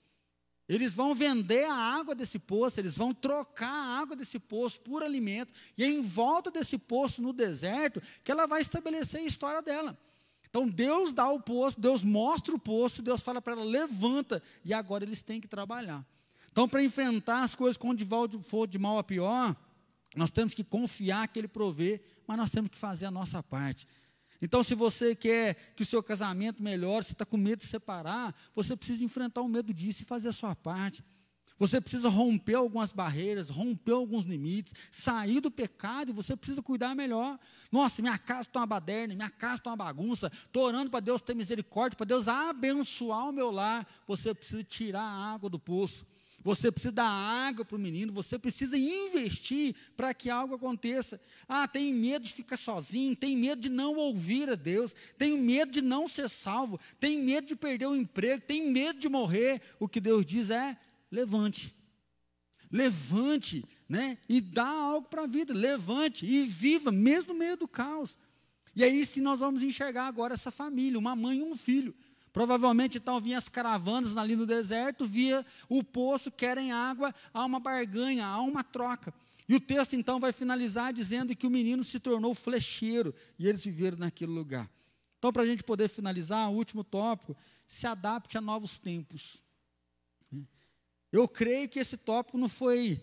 Eles 0.67 0.93
vão 0.93 1.13
vender 1.13 1.65
a 1.65 1.73
água 1.73 2.15
desse 2.15 2.39
poço, 2.39 2.80
eles 2.80 2.95
vão 2.95 3.13
trocar 3.13 3.69
a 3.69 3.99
água 3.99 4.15
desse 4.15 4.39
poço 4.39 4.80
por 4.80 5.04
alimento, 5.04 5.54
e 5.78 5.84
é 5.84 5.88
em 5.88 6.02
volta 6.02 6.49
desse 6.49 6.78
poço 6.78 7.21
no 7.21 7.34
deserto 7.34 8.02
que 8.23 8.32
ela 8.32 8.45
vai 8.45 8.62
estabelecer 8.62 9.21
a 9.21 9.26
história 9.26 9.62
dela. 9.62 9.97
Então 10.49 10.67
Deus 10.67 11.12
dá 11.12 11.30
o 11.30 11.41
poço, 11.41 11.80
Deus 11.80 12.04
mostra 12.04 12.56
o 12.56 12.60
poço, 12.60 13.02
Deus 13.02 13.21
fala 13.21 13.41
para 13.41 13.54
ela, 13.54 13.63
levanta, 13.63 14.41
e 14.63 14.73
agora 14.73 15.04
eles 15.04 15.21
têm 15.21 15.41
que 15.41 15.47
trabalhar. 15.47 16.06
Então, 16.54 16.69
para 16.69 16.84
enfrentar 16.84 17.41
as 17.41 17.56
coisas 17.56 17.76
quando 17.76 18.06
for 18.43 18.67
de 18.67 18.78
mal 18.78 18.99
a 18.99 19.04
pior, 19.04 19.56
nós 20.15 20.30
temos 20.30 20.54
que 20.54 20.63
confiar 20.63 21.28
que 21.28 21.39
Ele 21.39 21.47
provê, 21.47 21.99
mas 22.28 22.38
nós 22.38 22.52
temos 22.52 22.69
que 22.69 22.78
fazer 22.78 23.08
a 23.08 23.12
nossa 23.12 23.41
parte. 23.41 23.88
Então, 24.43 24.62
se 24.62 24.75
você 24.75 25.15
quer 25.15 25.56
que 25.73 25.84
o 25.84 25.86
seu 25.86 26.03
casamento 26.03 26.62
melhore, 26.62 27.06
você 27.06 27.13
está 27.13 27.23
com 27.23 27.38
medo 27.38 27.60
de 27.60 27.65
separar, 27.65 28.36
você 28.53 28.75
precisa 28.75 29.01
enfrentar 29.01 29.41
o 29.41 29.47
medo 29.47 29.73
disso 29.73 30.01
e 30.01 30.06
fazer 30.06 30.27
a 30.27 30.34
sua 30.34 30.53
parte. 30.53 31.01
Você 31.58 31.79
precisa 31.79 32.10
romper 32.10 32.56
algumas 32.56 32.91
barreiras, 32.91 33.47
romper 33.47 33.93
alguns 33.93 34.25
limites, 34.25 34.73
sair 34.91 35.39
do 35.39 35.49
pecado 35.49 36.10
e 36.10 36.13
você 36.13 36.36
precisa 36.36 36.62
cuidar 36.62 36.93
melhor. 36.93 37.39
Nossa, 37.71 38.01
minha 38.01 38.17
casa 38.17 38.41
está 38.41 38.60
uma 38.60 38.67
baderna, 38.67 39.15
minha 39.15 39.29
casa 39.29 39.62
está 39.62 39.69
uma 39.69 39.77
bagunça. 39.77 40.29
Estou 40.34 40.63
orando 40.63 40.91
para 40.91 40.99
Deus 40.99 41.21
ter 41.21 41.34
misericórdia, 41.34 41.95
para 41.95 42.06
Deus 42.06 42.27
abençoar 42.27 43.29
o 43.29 43.32
meu 43.32 43.49
lar. 43.49 43.88
Você 44.06 44.34
precisa 44.36 44.62
tirar 44.62 45.03
a 45.03 45.34
água 45.34 45.49
do 45.49 45.58
poço. 45.58 46.06
Você 46.43 46.71
precisa 46.71 46.91
dar 46.91 47.08
água 47.08 47.63
para 47.63 47.77
o 47.77 47.79
menino, 47.79 48.12
você 48.12 48.38
precisa 48.38 48.77
investir 48.77 49.73
para 49.95 50.13
que 50.13 50.29
algo 50.29 50.56
aconteça. 50.56 51.19
Ah, 51.47 51.67
tenho 51.67 51.95
medo 51.95 52.25
de 52.25 52.34
ficar 52.34 52.58
sozinho, 52.58 53.15
tenho 53.15 53.39
medo 53.39 53.62
de 53.62 53.69
não 53.69 53.95
ouvir 53.95 54.49
a 54.49 54.56
Deus, 54.56 54.93
tenho 55.17 55.38
medo 55.38 55.71
de 55.71 55.82
não 55.82 56.06
ser 56.06 56.29
salvo, 56.29 56.79
tenho 56.99 57.23
medo 57.23 57.47
de 57.47 57.56
perder 57.56 57.88
o 57.88 57.95
emprego, 57.95 58.43
tenho 58.45 58.69
medo 58.69 58.99
de 58.99 59.08
morrer. 59.08 59.62
O 59.79 59.88
que 59.88 60.01
Deus 60.01 60.25
diz 60.25 60.49
é: 60.49 60.77
levante. 61.10 61.73
Levante, 62.69 63.63
né? 63.88 64.17
E 64.27 64.41
dá 64.41 64.67
algo 64.67 65.08
para 65.08 65.23
a 65.23 65.27
vida, 65.27 65.53
levante 65.53 66.25
e 66.25 66.43
viva, 66.43 66.91
mesmo 66.91 67.32
no 67.32 67.39
meio 67.39 67.56
do 67.56 67.67
caos. 67.67 68.17
E 68.75 68.84
aí, 68.84 69.06
se 69.06 69.21
nós 69.21 69.39
vamos 69.39 69.62
enxergar 69.62 70.08
agora 70.08 70.34
essa 70.34 70.51
família, 70.51 70.99
uma 70.99 71.15
mãe 71.15 71.39
e 71.39 71.43
um 71.43 71.56
filho. 71.56 71.95
Provavelmente 72.34 72.98
então 72.98 73.22
vinham 73.22 73.38
as 73.38 73.48
caravanas 73.48 74.17
ali 74.17 74.36
no 74.36 74.46
deserto, 74.46 75.06
via 75.06 75.46
o 75.69 75.84
poço, 75.84 76.32
querem 76.32 76.72
água, 76.72 77.13
há 77.32 77.46
uma 77.46 77.60
barganha, 77.60 78.26
há 78.26 78.41
uma 78.41 78.63
troca. 78.63 79.13
E 79.48 79.56
o 79.56 79.60
texto 79.60 79.96
então 79.96 80.19
vai 80.19 80.32
finalizar 80.32 80.91
dizendo 80.91 81.36
que 81.36 81.46
o 81.46 81.50
menino 81.50 81.84
se 81.84 82.00
tornou 82.00 82.34
flecheiro 82.34 83.13
e 83.38 83.48
eles 83.48 83.63
viveram 83.63 84.00
naquele 84.00 84.32
lugar. 84.32 84.69
Então, 85.19 85.32
para 85.32 85.43
a 85.43 85.46
gente 85.46 85.63
poder 85.63 85.88
finalizar, 85.88 86.50
o 86.52 86.56
último 86.56 86.84
tópico, 86.84 87.38
se 87.67 87.86
adapte 87.86 88.38
a 88.38 88.41
novos 88.41 88.80
tempos. 88.80 89.41
Eu 91.12 91.28
creio 91.28 91.69
que 91.69 91.80
esse 91.80 91.96
tópico 91.96 92.38
não 92.38 92.50
foi, 92.50 93.00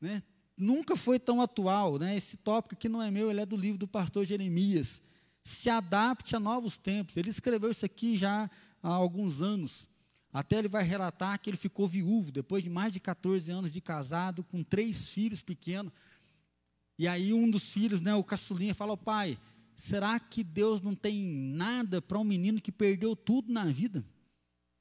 né, 0.00 0.22
nunca 0.56 0.94
foi 0.94 1.18
tão 1.18 1.40
atual. 1.40 1.98
Né? 1.98 2.14
Esse 2.14 2.36
tópico 2.36 2.74
aqui 2.74 2.88
não 2.88 3.02
é 3.02 3.10
meu, 3.10 3.30
ele 3.30 3.40
é 3.40 3.46
do 3.46 3.56
livro 3.56 3.78
do 3.78 3.88
pastor 3.88 4.24
Jeremias. 4.24 5.00
Se 5.42 5.70
adapte 5.70 6.36
a 6.36 6.40
novos 6.40 6.76
tempos. 6.76 7.16
Ele 7.16 7.30
escreveu 7.30 7.70
isso 7.70 7.86
aqui 7.86 8.16
já 8.16 8.50
há 8.86 8.94
alguns 8.94 9.42
anos. 9.42 9.86
Até 10.32 10.58
ele 10.58 10.68
vai 10.68 10.84
relatar 10.84 11.40
que 11.40 11.50
ele 11.50 11.56
ficou 11.56 11.88
viúvo 11.88 12.30
depois 12.30 12.62
de 12.62 12.70
mais 12.70 12.92
de 12.92 13.00
14 13.00 13.50
anos 13.50 13.72
de 13.72 13.80
casado, 13.80 14.44
com 14.44 14.62
três 14.62 15.08
filhos 15.08 15.42
pequenos. 15.42 15.92
E 16.98 17.08
aí 17.08 17.32
um 17.32 17.50
dos 17.50 17.72
filhos, 17.72 18.00
né, 18.00 18.14
o 18.14 18.22
caçulinha, 18.22 18.74
fala: 18.74 18.96
pai, 18.96 19.38
será 19.74 20.20
que 20.20 20.44
Deus 20.44 20.80
não 20.80 20.94
tem 20.94 21.20
nada 21.24 22.00
para 22.00 22.18
um 22.18 22.24
menino 22.24 22.60
que 22.60 22.70
perdeu 22.70 23.16
tudo 23.16 23.52
na 23.52 23.64
vida? 23.64 24.04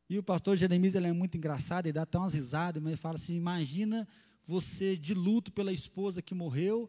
E 0.07 0.19
o 0.19 0.23
pastor 0.23 0.55
Jeremias 0.55 0.93
ele 0.93 1.07
é 1.07 1.13
muito 1.13 1.35
engraçado, 1.35 1.87
ele 1.87 1.93
dá 1.93 2.03
até 2.03 2.17
umas 2.17 2.33
risadas, 2.33 2.81
mas 2.81 2.91
ele 2.91 3.01
fala 3.01 3.15
assim: 3.15 3.35
imagina 3.35 4.07
você 4.43 4.95
de 4.95 5.15
luto 5.15 5.51
pela 5.51 5.73
esposa 5.73 6.21
que 6.21 6.35
morreu, 6.35 6.87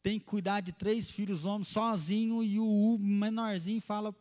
tem 0.00 0.18
que 0.18 0.24
cuidar 0.24 0.60
de 0.60 0.70
três 0.70 1.10
filhos 1.10 1.44
homens 1.44 1.68
sozinho, 1.68 2.42
e 2.42 2.60
o 2.60 2.98
menorzinho 3.00 3.80
fala: 3.80 4.12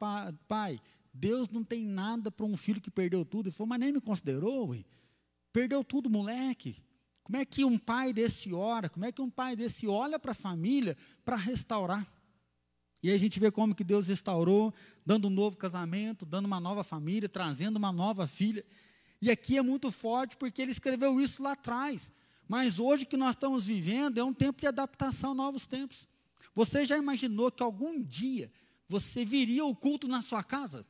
pai, 0.47 0.81
Deus 1.13 1.49
não 1.49 1.63
tem 1.63 1.85
nada 1.85 2.31
para 2.31 2.45
um 2.45 2.55
filho 2.55 2.81
que 2.81 2.89
perdeu 2.89 3.25
tudo. 3.25 3.47
Ele 3.47 3.55
falou, 3.55 3.69
mas 3.69 3.79
nem 3.79 3.91
me 3.91 4.01
considerou, 4.01 4.69
ué. 4.69 4.85
Perdeu 5.51 5.83
tudo, 5.83 6.09
moleque. 6.09 6.81
Como 7.23 7.37
é 7.37 7.45
que 7.45 7.63
um 7.63 7.77
pai 7.77 8.13
desse 8.13 8.53
ora? 8.53 8.89
Como 8.89 9.05
é 9.05 9.11
que 9.11 9.21
um 9.21 9.29
pai 9.29 9.55
desse 9.55 9.87
olha 9.87 10.17
para 10.17 10.31
a 10.31 10.35
família 10.35 10.97
para 11.23 11.35
restaurar? 11.35 12.05
E 13.03 13.09
aí 13.09 13.15
a 13.15 13.19
gente 13.19 13.39
vê 13.39 13.51
como 13.51 13.73
que 13.73 13.83
Deus 13.83 14.07
restaurou, 14.07 14.73
dando 15.05 15.27
um 15.27 15.31
novo 15.31 15.57
casamento, 15.57 16.25
dando 16.25 16.45
uma 16.45 16.59
nova 16.59 16.83
família, 16.83 17.27
trazendo 17.27 17.77
uma 17.77 17.91
nova 17.91 18.27
filha. 18.27 18.63
E 19.21 19.29
aqui 19.29 19.57
é 19.57 19.61
muito 19.61 19.91
forte 19.91 20.37
porque 20.37 20.61
ele 20.61 20.71
escreveu 20.71 21.19
isso 21.19 21.41
lá 21.41 21.53
atrás. 21.53 22.11
Mas 22.47 22.79
hoje 22.79 23.05
que 23.05 23.17
nós 23.17 23.31
estamos 23.31 23.65
vivendo 23.65 24.17
é 24.17 24.23
um 24.23 24.33
tempo 24.33 24.59
de 24.59 24.67
adaptação 24.67 25.31
a 25.31 25.35
novos 25.35 25.65
tempos. 25.65 26.07
Você 26.53 26.85
já 26.85 26.97
imaginou 26.97 27.51
que 27.51 27.63
algum 27.63 28.01
dia 28.01 28.51
você 28.87 29.23
viria 29.23 29.63
o 29.65 29.75
culto 29.75 30.07
na 30.07 30.21
sua 30.21 30.43
casa? 30.43 30.85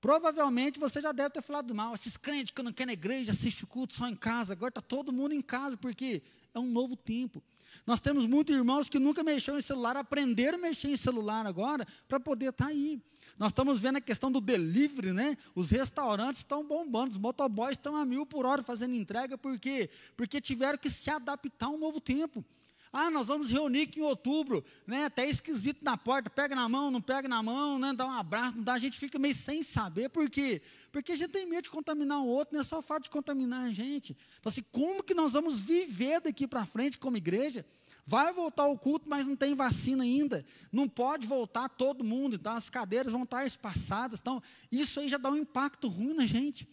Provavelmente 0.00 0.78
você 0.78 1.00
já 1.00 1.12
deve 1.12 1.30
ter 1.30 1.42
falado 1.42 1.74
mal. 1.74 1.94
Esses 1.94 2.16
crentes 2.16 2.52
que 2.52 2.62
não 2.62 2.72
querem 2.72 2.88
na 2.88 2.92
igreja, 2.92 3.32
assistem 3.32 3.64
o 3.64 3.66
culto 3.66 3.94
só 3.94 4.06
em 4.06 4.14
casa. 4.14 4.52
Agora 4.52 4.70
está 4.70 4.80
todo 4.80 5.12
mundo 5.12 5.32
em 5.34 5.42
casa, 5.42 5.76
porque 5.76 6.22
é 6.54 6.58
um 6.58 6.66
novo 6.66 6.96
tempo. 6.96 7.42
Nós 7.86 8.00
temos 8.00 8.26
muitos 8.26 8.54
irmãos 8.54 8.88
que 8.88 8.98
nunca 8.98 9.22
mexeram 9.22 9.58
em 9.58 9.62
celular, 9.62 9.96
aprenderam 9.96 10.58
a 10.58 10.60
mexer 10.60 10.88
em 10.88 10.96
celular 10.96 11.46
agora, 11.46 11.86
para 12.06 12.18
poder 12.18 12.50
estar 12.50 12.66
tá 12.66 12.70
aí. 12.70 13.00
Nós 13.38 13.48
estamos 13.48 13.78
vendo 13.80 13.96
a 13.96 14.00
questão 14.00 14.32
do 14.32 14.40
delivery, 14.40 15.12
né? 15.12 15.36
Os 15.54 15.70
restaurantes 15.70 16.40
estão 16.40 16.64
bombando, 16.66 17.12
os 17.12 17.18
motoboys 17.18 17.72
estão 17.72 17.94
a 17.94 18.04
mil 18.04 18.26
por 18.26 18.46
hora 18.46 18.62
fazendo 18.62 18.94
entrega, 18.94 19.38
por 19.38 19.58
quê? 19.58 19.90
Porque 20.16 20.40
tiveram 20.40 20.78
que 20.78 20.90
se 20.90 21.10
adaptar 21.10 21.66
a 21.66 21.70
um 21.70 21.78
novo 21.78 22.00
tempo. 22.00 22.44
Ah, 22.92 23.10
nós 23.10 23.26
vamos 23.26 23.50
reunir 23.50 23.82
aqui 23.82 24.00
em 24.00 24.02
outubro, 24.02 24.64
né? 24.86 25.04
Até 25.04 25.28
esquisito 25.28 25.82
na 25.82 25.96
porta, 25.96 26.30
pega 26.30 26.54
na 26.54 26.68
mão, 26.68 26.90
não 26.90 27.00
pega 27.00 27.28
na 27.28 27.42
mão, 27.42 27.78
né? 27.78 27.92
Dá 27.92 28.06
um 28.06 28.12
abraço, 28.12 28.56
não 28.56 28.62
dá, 28.62 28.74
a 28.74 28.78
gente 28.78 28.98
fica 28.98 29.18
meio 29.18 29.34
sem 29.34 29.62
saber, 29.62 30.08
por 30.08 30.28
quê? 30.30 30.62
Porque 30.90 31.12
a 31.12 31.16
gente 31.16 31.30
tem 31.30 31.46
medo 31.46 31.62
de 31.62 31.70
contaminar 31.70 32.20
o 32.20 32.26
outro, 32.26 32.54
não 32.54 32.62
é 32.62 32.64
só 32.64 32.78
o 32.78 32.82
fato 32.82 33.04
de 33.04 33.10
contaminar 33.10 33.64
a 33.64 33.70
gente. 33.70 34.16
Então, 34.38 34.50
assim, 34.50 34.64
como 34.72 35.02
que 35.02 35.14
nós 35.14 35.32
vamos 35.32 35.60
viver 35.60 36.20
daqui 36.20 36.46
para 36.46 36.64
frente 36.64 36.98
como 36.98 37.16
igreja? 37.16 37.64
Vai 38.04 38.32
voltar 38.32 38.66
o 38.66 38.78
culto, 38.78 39.06
mas 39.06 39.26
não 39.26 39.36
tem 39.36 39.54
vacina 39.54 40.02
ainda. 40.02 40.42
Não 40.72 40.88
pode 40.88 41.26
voltar 41.26 41.68
todo 41.68 42.02
mundo, 42.02 42.36
então 42.36 42.54
as 42.54 42.70
cadeiras 42.70 43.12
vão 43.12 43.24
estar 43.24 43.44
espaçadas. 43.44 44.18
Então, 44.18 44.42
isso 44.72 44.98
aí 44.98 45.10
já 45.10 45.18
dá 45.18 45.30
um 45.30 45.36
impacto 45.36 45.88
ruim 45.88 46.14
na 46.14 46.24
gente. 46.24 46.66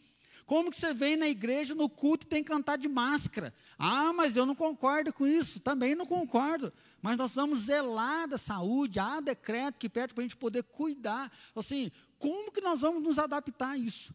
Como 0.46 0.70
que 0.70 0.78
você 0.78 0.94
vem 0.94 1.16
na 1.18 1.28
igreja, 1.28 1.74
no 1.74 1.90
culto, 1.90 2.26
e 2.26 2.30
tem 2.30 2.44
que 2.44 2.52
cantar 2.52 2.78
de 2.78 2.88
máscara? 2.88 3.54
Ah, 3.80 4.14
mas 4.14 4.36
eu 4.36 4.46
não 4.46 4.54
concordo 4.54 5.12
com 5.12 5.26
isso. 5.26 5.60
Também 5.60 5.96
não 5.96 6.06
concordo. 6.06 6.72
Mas 7.02 7.18
nós 7.18 7.34
vamos 7.34 7.60
zelar 7.62 8.28
da 8.28 8.38
saúde. 8.38 9.00
Há 9.00 9.20
decreto 9.20 9.80
que 9.80 9.90
pede 9.90 10.14
para 10.14 10.22
a 10.22 10.26
gente 10.28 10.38
poder 10.38 10.64
cuidar. 10.64 11.32
Assim, 11.56 11.92
como 12.20 12.52
que 12.52 12.62
nós 12.62 12.82
vamos 12.82 13.02
nos 13.02 13.18
adaptar 13.18 13.72
a 13.72 13.78
isso? 13.78 14.14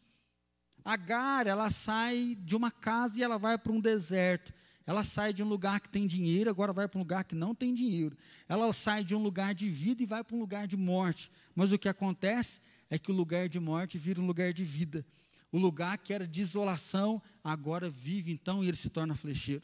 Agar, 0.84 1.48
ela 1.48 1.68
sai 1.70 2.36
de 2.40 2.54
uma 2.54 2.70
casa 2.70 3.18
e 3.18 3.22
ela 3.22 3.36
vai 3.36 3.58
para 3.58 3.72
um 3.72 3.80
deserto. 3.80 4.52
Ela 4.86 5.04
sai 5.04 5.32
de 5.32 5.42
um 5.42 5.48
lugar 5.48 5.80
que 5.80 5.88
tem 5.88 6.06
dinheiro, 6.06 6.48
agora 6.48 6.72
vai 6.72 6.88
para 6.88 6.98
um 6.98 7.02
lugar 7.02 7.24
que 7.24 7.34
não 7.34 7.54
tem 7.54 7.74
dinheiro. 7.74 8.16
Ela 8.48 8.72
sai 8.72 9.04
de 9.04 9.14
um 9.14 9.22
lugar 9.22 9.54
de 9.54 9.68
vida 9.68 10.02
e 10.02 10.06
vai 10.06 10.22
para 10.24 10.36
um 10.36 10.40
lugar 10.40 10.66
de 10.66 10.76
morte. 10.76 11.30
Mas 11.54 11.72
o 11.72 11.78
que 11.78 11.88
acontece 11.88 12.60
é 12.88 12.98
que 12.98 13.10
o 13.10 13.14
lugar 13.14 13.48
de 13.48 13.60
morte 13.60 13.98
vira 13.98 14.20
um 14.20 14.26
lugar 14.26 14.52
de 14.52 14.64
vida. 14.64 15.04
O 15.52 15.58
lugar 15.58 15.98
que 15.98 16.12
era 16.12 16.26
de 16.26 16.40
isolação, 16.40 17.20
agora 17.42 17.90
vive 17.90 18.32
então 18.32 18.62
e 18.62 18.68
ele 18.68 18.76
se 18.76 18.88
torna 18.88 19.16
flecheiro. 19.16 19.62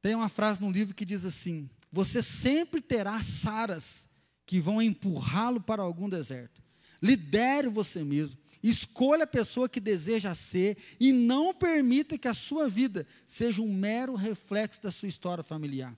Tem 0.00 0.14
uma 0.14 0.28
frase 0.28 0.60
no 0.60 0.70
livro 0.70 0.94
que 0.94 1.04
diz 1.04 1.24
assim: 1.24 1.68
Você 1.92 2.22
sempre 2.22 2.80
terá 2.80 3.22
saras 3.22 4.06
que 4.46 4.60
vão 4.60 4.80
empurrá-lo 4.80 5.60
para 5.60 5.82
algum 5.82 6.08
deserto. 6.08 6.62
Lidere 7.02 7.68
você 7.68 8.04
mesmo. 8.04 8.38
Escolha 8.62 9.24
a 9.24 9.26
pessoa 9.26 9.68
que 9.68 9.78
deseja 9.78 10.34
ser 10.34 10.78
e 10.98 11.12
não 11.12 11.52
permita 11.52 12.16
que 12.16 12.26
a 12.26 12.32
sua 12.32 12.66
vida 12.66 13.06
seja 13.26 13.60
um 13.60 13.70
mero 13.70 14.14
reflexo 14.14 14.82
da 14.82 14.90
sua 14.90 15.08
história 15.08 15.44
familiar. 15.44 15.94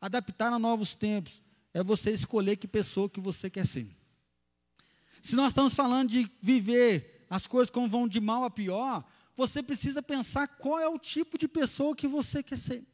Adaptar 0.00 0.52
a 0.52 0.58
novos 0.58 0.96
tempos 0.96 1.40
é 1.72 1.82
você 1.84 2.10
escolher 2.10 2.56
que 2.56 2.66
pessoa 2.66 3.08
que 3.08 3.20
você 3.20 3.48
quer 3.48 3.64
ser. 3.64 3.88
Se 5.22 5.36
nós 5.36 5.48
estamos 5.48 5.74
falando 5.74 6.10
de 6.10 6.28
viver 6.40 7.15
as 7.28 7.46
coisas 7.46 7.70
como 7.70 7.88
vão 7.88 8.06
de 8.06 8.20
mal 8.20 8.44
a 8.44 8.50
pior, 8.50 9.04
você 9.34 9.62
precisa 9.62 10.02
pensar 10.02 10.46
qual 10.48 10.78
é 10.78 10.88
o 10.88 10.98
tipo 10.98 11.36
de 11.36 11.46
pessoa 11.46 11.94
que 11.94 12.06
você 12.06 12.42
quer 12.42 12.58
ser. 12.58 12.86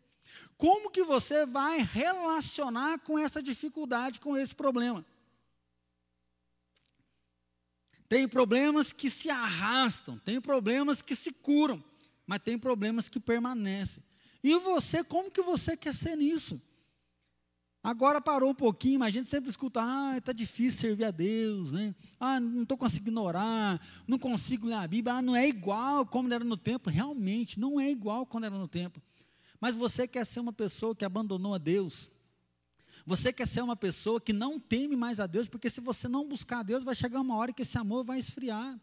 Como 0.56 0.90
que 0.90 1.02
você 1.02 1.44
vai 1.46 1.80
relacionar 1.80 2.98
com 3.00 3.18
essa 3.18 3.42
dificuldade, 3.42 4.20
com 4.20 4.36
esse 4.36 4.54
problema? 4.54 5.04
Tem 8.08 8.28
problemas 8.28 8.92
que 8.92 9.08
se 9.08 9.30
arrastam, 9.30 10.18
tem 10.18 10.40
problemas 10.40 11.00
que 11.00 11.16
se 11.16 11.32
curam, 11.32 11.82
mas 12.26 12.42
tem 12.42 12.58
problemas 12.58 13.08
que 13.08 13.18
permanecem. 13.18 14.02
E 14.42 14.54
você, 14.58 15.02
como 15.02 15.30
que 15.30 15.40
você 15.40 15.76
quer 15.76 15.94
ser 15.94 16.16
nisso? 16.16 16.60
Agora 17.82 18.20
parou 18.20 18.50
um 18.50 18.54
pouquinho, 18.54 19.00
mas 19.00 19.08
a 19.08 19.10
gente 19.10 19.28
sempre 19.28 19.50
escuta, 19.50 19.80
ah, 19.82 20.16
está 20.16 20.32
difícil 20.32 20.80
servir 20.80 21.04
a 21.04 21.10
Deus, 21.10 21.72
né? 21.72 21.92
Ah, 22.20 22.38
não 22.38 22.62
estou 22.62 22.78
conseguindo 22.78 23.20
orar, 23.20 23.80
não 24.06 24.20
consigo 24.20 24.68
ler 24.68 24.74
a 24.74 24.86
Bíblia, 24.86 25.14
ah, 25.16 25.22
não 25.22 25.34
é 25.34 25.48
igual 25.48 26.06
como 26.06 26.32
era 26.32 26.44
no 26.44 26.56
tempo. 26.56 26.88
Realmente, 26.88 27.58
não 27.58 27.80
é 27.80 27.90
igual 27.90 28.24
quando 28.24 28.44
era 28.44 28.56
no 28.56 28.68
tempo. 28.68 29.02
Mas 29.60 29.74
você 29.74 30.06
quer 30.06 30.24
ser 30.24 30.38
uma 30.38 30.52
pessoa 30.52 30.94
que 30.94 31.04
abandonou 31.04 31.54
a 31.54 31.58
Deus, 31.58 32.08
você 33.04 33.32
quer 33.32 33.48
ser 33.48 33.62
uma 33.62 33.74
pessoa 33.74 34.20
que 34.20 34.32
não 34.32 34.60
teme 34.60 34.94
mais 34.94 35.18
a 35.18 35.26
Deus, 35.26 35.48
porque 35.48 35.68
se 35.68 35.80
você 35.80 36.06
não 36.06 36.28
buscar 36.28 36.60
a 36.60 36.62
Deus, 36.62 36.84
vai 36.84 36.94
chegar 36.94 37.20
uma 37.20 37.36
hora 37.36 37.52
que 37.52 37.62
esse 37.62 37.76
amor 37.76 38.04
vai 38.04 38.20
esfriar. 38.20 38.78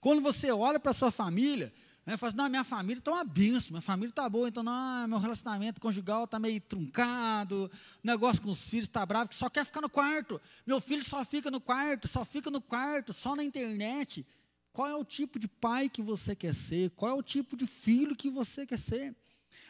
Quando 0.00 0.20
você 0.20 0.50
olha 0.50 0.80
para 0.80 0.90
a 0.90 0.94
sua 0.94 1.12
família, 1.12 1.72
né, 2.06 2.16
fala 2.16 2.28
assim, 2.30 2.36
não, 2.38 2.48
minha 2.48 2.62
família 2.62 3.00
está 3.00 3.10
uma 3.10 3.24
benção, 3.24 3.72
minha 3.72 3.82
família 3.82 4.10
está 4.10 4.28
boa, 4.28 4.48
então 4.48 4.62
não, 4.62 5.08
meu 5.08 5.18
relacionamento 5.18 5.80
conjugal 5.80 6.22
está 6.22 6.38
meio 6.38 6.60
truncado, 6.60 7.68
o 8.02 8.06
negócio 8.06 8.40
com 8.40 8.50
os 8.50 8.62
filhos 8.64 8.86
está 8.86 9.04
bravo, 9.04 9.28
que 9.28 9.34
só 9.34 9.50
quer 9.50 9.64
ficar 9.64 9.80
no 9.80 9.90
quarto. 9.90 10.40
Meu 10.64 10.80
filho 10.80 11.04
só 11.04 11.24
fica 11.24 11.50
no 11.50 11.60
quarto, 11.60 12.06
só 12.06 12.24
fica 12.24 12.48
no 12.48 12.60
quarto, 12.60 13.12
só 13.12 13.34
na 13.34 13.42
internet. 13.42 14.24
Qual 14.72 14.86
é 14.86 14.94
o 14.94 15.04
tipo 15.04 15.36
de 15.36 15.48
pai 15.48 15.88
que 15.88 16.00
você 16.00 16.36
quer 16.36 16.54
ser? 16.54 16.90
Qual 16.90 17.10
é 17.10 17.14
o 17.14 17.22
tipo 17.22 17.56
de 17.56 17.66
filho 17.66 18.14
que 18.14 18.30
você 18.30 18.64
quer 18.64 18.78
ser? 18.78 19.12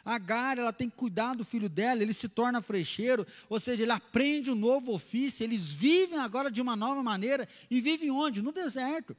Agar, 0.05 0.59
ela 0.59 0.71
tem 0.71 0.89
que 0.89 0.95
cuidar 0.95 1.33
do 1.33 1.43
filho 1.43 1.67
dela, 1.67 2.03
ele 2.03 2.13
se 2.13 2.29
torna 2.29 2.61
frecheiro, 2.61 3.25
ou 3.49 3.59
seja, 3.59 3.81
ele 3.81 3.91
aprende 3.91 4.51
um 4.51 4.55
novo 4.55 4.93
ofício, 4.93 5.43
eles 5.43 5.73
vivem 5.73 6.19
agora 6.19 6.51
de 6.51 6.61
uma 6.61 6.75
nova 6.75 7.01
maneira, 7.01 7.49
e 7.69 7.81
vivem 7.81 8.11
onde? 8.11 8.43
No 8.43 8.51
deserto. 8.51 9.17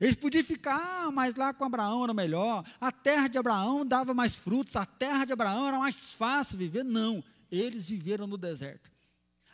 Eles 0.00 0.14
podiam 0.14 0.42
ficar, 0.42 0.76
ah, 0.76 1.10
mas 1.10 1.34
lá 1.34 1.54
com 1.54 1.64
Abraão 1.64 2.04
era 2.04 2.12
melhor, 2.12 2.64
a 2.80 2.90
terra 2.90 3.28
de 3.28 3.38
Abraão 3.38 3.86
dava 3.86 4.12
mais 4.12 4.34
frutos, 4.34 4.74
a 4.76 4.84
terra 4.84 5.24
de 5.24 5.32
Abraão 5.32 5.68
era 5.68 5.78
mais 5.78 6.14
fácil 6.14 6.58
viver. 6.58 6.84
Não, 6.84 7.22
eles 7.50 7.88
viveram 7.88 8.26
no 8.26 8.36
deserto. 8.36 8.90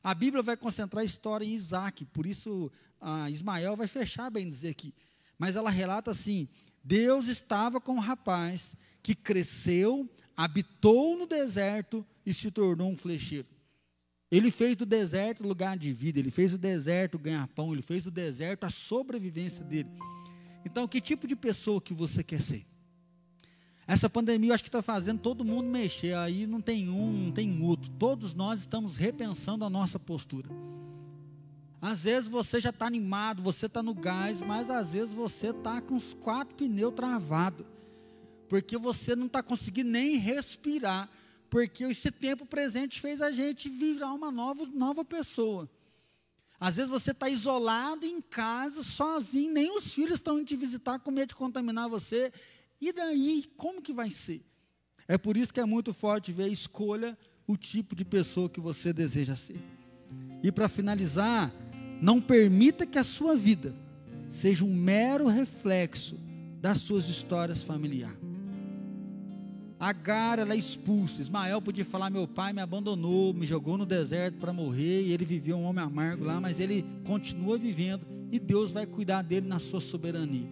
A 0.03 0.15
Bíblia 0.15 0.43
vai 0.43 0.57
concentrar 0.57 1.03
a 1.03 1.05
história 1.05 1.45
em 1.45 1.53
Isaac, 1.53 2.05
por 2.07 2.25
isso 2.25 2.73
Ismael 3.31 3.77
vai 3.77 3.87
fechar 3.87 4.31
bem 4.31 4.49
dizer 4.49 4.71
aqui. 4.71 4.95
Mas 5.39 5.57
ela 5.57 5.71
relata 5.71 6.11
assim: 6.11 6.49
Deus 6.83 7.29
estava 7.29 7.81
com 7.81 7.97
o 7.97 8.01
rapaz 8.01 8.75
que 9.03 9.15
cresceu, 9.15 10.09
habitou 10.37 11.19
no 11.19 11.27
deserto 11.27 12.07
e 12.25 12.33
se 12.33 12.51
tornou 12.51 12.91
um 12.91 12.97
flecheiro. 12.97 13.49
Ele 14.31 14.51
fez 14.51 14.77
do 14.77 14.87
deserto 14.87 15.43
lugar 15.43 15.77
de 15.77 15.93
vida, 15.93 16.19
ele 16.19 16.31
fez 16.31 16.53
do 16.53 16.59
deserto 16.59 17.19
ganhar 17.19 17.47
pão, 17.49 17.73
ele 17.73 17.83
fez 17.83 18.05
do 18.05 18.11
deserto 18.11 18.65
a 18.65 18.71
sobrevivência 18.71 19.65
dele. 19.65 19.91
Então, 20.65 20.87
que 20.87 21.01
tipo 21.01 21.27
de 21.27 21.35
pessoa 21.37 21.81
que 21.81 21.95
você 21.95 22.23
quer 22.23 22.41
ser? 22.41 22.67
Essa 23.87 24.09
pandemia 24.09 24.51
eu 24.51 24.55
acho 24.55 24.63
que 24.63 24.69
está 24.69 24.83
fazendo 24.83 25.21
todo 25.21 25.45
mundo 25.45 25.69
mexer, 25.69 26.15
aí 26.15 26.47
não 26.47 26.61
tem 26.61 26.89
um, 26.89 27.13
não 27.13 27.33
tem 27.33 27.63
outro. 27.63 27.91
Todos 27.99 28.35
nós 28.35 28.61
estamos 28.61 28.97
repensando 28.97 29.65
a 29.65 29.71
nossa 29.71 29.99
postura. 29.99 30.49
Às 31.83 32.05
vezes 32.05 32.29
você 32.29 32.61
já 32.61 32.71
está 32.71 32.87
animado, 32.87 33.43
você 33.43 33.67
está 33.67 33.83
no 33.83 33.95
gás, 33.95 34.43
mas 34.43 34.71
às 34.71 34.93
vezes 34.93 35.15
você 35.15 35.49
está 35.49 35.81
com 35.81 35.97
os 35.97 36.15
quatro 36.15 36.55
pneus 36.55 36.95
travados 36.95 37.67
porque 38.51 38.77
você 38.77 39.15
não 39.15 39.27
está 39.27 39.45
conseguindo 39.45 39.91
nem 39.91 40.17
respirar, 40.17 41.09
porque 41.49 41.85
esse 41.85 42.11
tempo 42.11 42.45
presente 42.45 43.01
fez 43.01 43.23
a 43.23 43.31
gente 43.31 43.69
virar 43.69 44.13
uma 44.13 44.33
nova, 44.33 44.67
nova 44.67 45.05
pessoa. 45.05 45.71
Às 46.61 46.77
vezes 46.77 46.91
você 46.91 47.13
está 47.13 47.27
isolado 47.27 48.05
em 48.05 48.21
casa, 48.21 48.83
sozinho, 48.83 49.51
nem 49.51 49.75
os 49.75 49.95
filhos 49.95 50.17
estão 50.17 50.45
te 50.45 50.55
visitar 50.55 50.99
com 50.99 51.11
medo 51.11 51.29
de 51.29 51.35
contaminar 51.35 51.89
você. 51.89 52.31
E 52.79 52.93
daí, 52.93 53.51
como 53.57 53.81
que 53.81 53.95
vai 53.95 54.11
ser? 54.11 54.45
É 55.09 55.17
por 55.17 55.39
isso 55.39 55.55
que 55.55 55.59
é 55.59 55.65
muito 55.65 55.95
forte 55.95 56.33
ver, 56.33 56.49
escolha 56.49 57.17
o 57.47 57.57
tipo 57.57 57.97
de 57.97 58.05
pessoa 58.05 58.51
que 58.51 58.61
você 58.61 58.93
deseja 58.93 59.35
ser. 59.35 59.61
E 60.43 60.53
para 60.53 60.69
finalizar, 60.69 61.51
não 62.01 62.21
permita 62.21 62.85
que 62.85 62.99
a 62.99 63.05
sua 63.05 63.35
vida 63.35 63.75
seja 64.29 64.63
um 64.65 64.75
mero 64.75 65.27
reflexo 65.27 66.17
das 66.61 66.79
suas 66.79 67.09
histórias 67.09 67.63
familiares. 67.63 68.20
Agar, 69.81 70.39
ela 70.39 70.53
é 70.53 70.59
expulsa. 70.59 71.23
Ismael 71.23 71.63
podia 71.63 71.87
falar: 71.87 72.11
Meu 72.11 72.29
pai 72.29 72.53
me 72.53 72.61
abandonou, 72.61 73.33
me 73.33 73.47
jogou 73.47 73.79
no 73.79 73.87
deserto 73.87 74.37
para 74.37 74.53
morrer, 74.53 75.05
e 75.05 75.13
ele 75.13 75.25
viveu 75.25 75.57
um 75.57 75.65
homem 75.65 75.83
amargo 75.83 76.23
lá, 76.23 76.39
mas 76.39 76.61
ele 76.61 76.85
continua 77.07 77.57
vivendo, 77.57 78.07
e 78.31 78.39
Deus 78.39 78.71
vai 78.71 78.85
cuidar 78.85 79.23
dele 79.23 79.49
na 79.49 79.59
sua 79.59 79.81
soberania. 79.81 80.47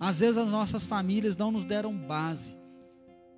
Às 0.00 0.20
vezes 0.20 0.38
as 0.38 0.48
nossas 0.48 0.86
famílias 0.86 1.36
não 1.36 1.52
nos 1.52 1.66
deram 1.66 1.94
base, 1.94 2.56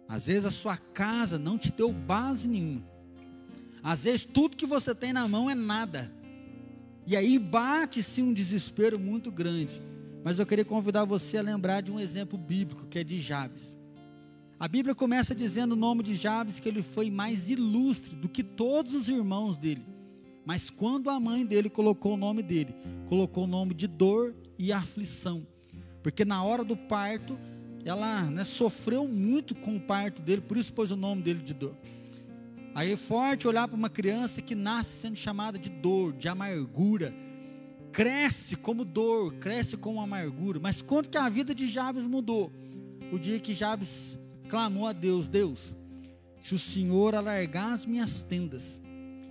às 0.07 0.27
vezes 0.27 0.45
a 0.45 0.51
sua 0.53 0.77
casa 0.77 1.41
não 1.41 1.59
te 1.59 1.73
deu 1.73 1.93
base 1.93 2.47
nenhuma, 2.47 2.85
às 3.83 4.05
vezes 4.05 4.25
tudo 4.25 4.57
que 4.57 4.67
você 4.67 4.95
tem 4.95 5.13
na 5.13 5.27
mão 5.27 5.51
é 5.51 5.57
nada, 5.57 6.13
e 7.05 7.17
aí 7.17 7.37
bate-se 7.37 8.23
um 8.23 8.33
desespero 8.33 8.97
muito 8.97 9.33
grande. 9.33 9.83
Mas 10.23 10.39
eu 10.39 10.45
queria 10.45 10.67
convidar 10.67 11.05
você 11.07 11.39
a 11.39 11.43
lembrar 11.43 11.81
de 11.81 11.91
um 11.91 11.99
exemplo 11.99 12.39
bíblico 12.39 12.87
que 12.87 12.99
é 12.99 13.03
de 13.03 13.19
Jabes. 13.19 13.80
A 14.61 14.69
Bíblia 14.69 14.95
começa 14.95 15.35
dizendo 15.35 15.73
o 15.73 15.77
nome 15.77 16.03
de 16.03 16.15
Jabes 16.15 16.61
que 16.61 16.69
ele 16.69 16.83
foi 16.83 17.11
mais 17.11 17.49
ilustre 17.49 18.15
do 18.15 18.29
que 18.29 18.43
todos 18.43 18.95
os 18.95 19.09
irmãos 19.09 19.57
dele. 19.57 19.83
Mas 20.45 20.69
quando 20.69 21.09
a 21.09 21.19
mãe 21.19 21.47
dele 21.47 21.71
colocou 21.71 22.13
o 22.13 22.17
nome 22.19 22.43
dele, 22.43 22.75
colocou 23.09 23.45
o 23.45 23.47
nome 23.47 23.73
de 23.73 23.87
dor 23.87 24.35
e 24.59 24.71
aflição. 24.71 25.47
Porque 26.03 26.27
na 26.27 26.45
hora 26.45 26.63
do 26.63 26.77
parto, 26.77 27.39
ela 27.87 28.25
né, 28.25 28.45
sofreu 28.45 29.09
muito 29.09 29.55
com 29.55 29.77
o 29.77 29.81
parto 29.81 30.21
dele, 30.21 30.43
por 30.43 30.59
isso 30.59 30.75
pôs 30.75 30.91
o 30.91 30.97
nome 30.97 31.23
dele 31.23 31.41
de 31.41 31.55
dor. 31.55 31.75
Aí 32.75 32.93
é 32.93 32.97
forte 32.99 33.49
olhar 33.49 33.67
para 33.67 33.79
uma 33.79 33.89
criança 33.89 34.43
que 34.43 34.55
nasce 34.55 35.01
sendo 35.01 35.17
chamada 35.17 35.59
de 35.59 35.71
dor, 35.71 36.13
de 36.13 36.29
amargura. 36.29 37.15
Cresce 37.93 38.57
como 38.57 38.85
dor, 38.85 39.33
cresce 39.37 39.79
como 39.79 40.03
amargura. 40.03 40.61
Mas 40.61 40.83
quanto 40.83 41.09
que 41.09 41.17
a 41.17 41.31
vida 41.31 41.55
de 41.55 41.67
Jabes 41.67 42.07
mudou? 42.07 42.53
O 43.11 43.19
dia 43.19 43.41
que 43.41 43.55
Jabes 43.55 44.19
clamou 44.51 44.87
a 44.87 44.93
Deus: 44.93 45.29
Deus, 45.29 45.75
se 46.41 46.55
o 46.55 46.59
Senhor 46.59 47.15
alargar 47.15 47.73
as 47.73 47.87
minhas 47.87 48.21
tendas, 48.21 48.83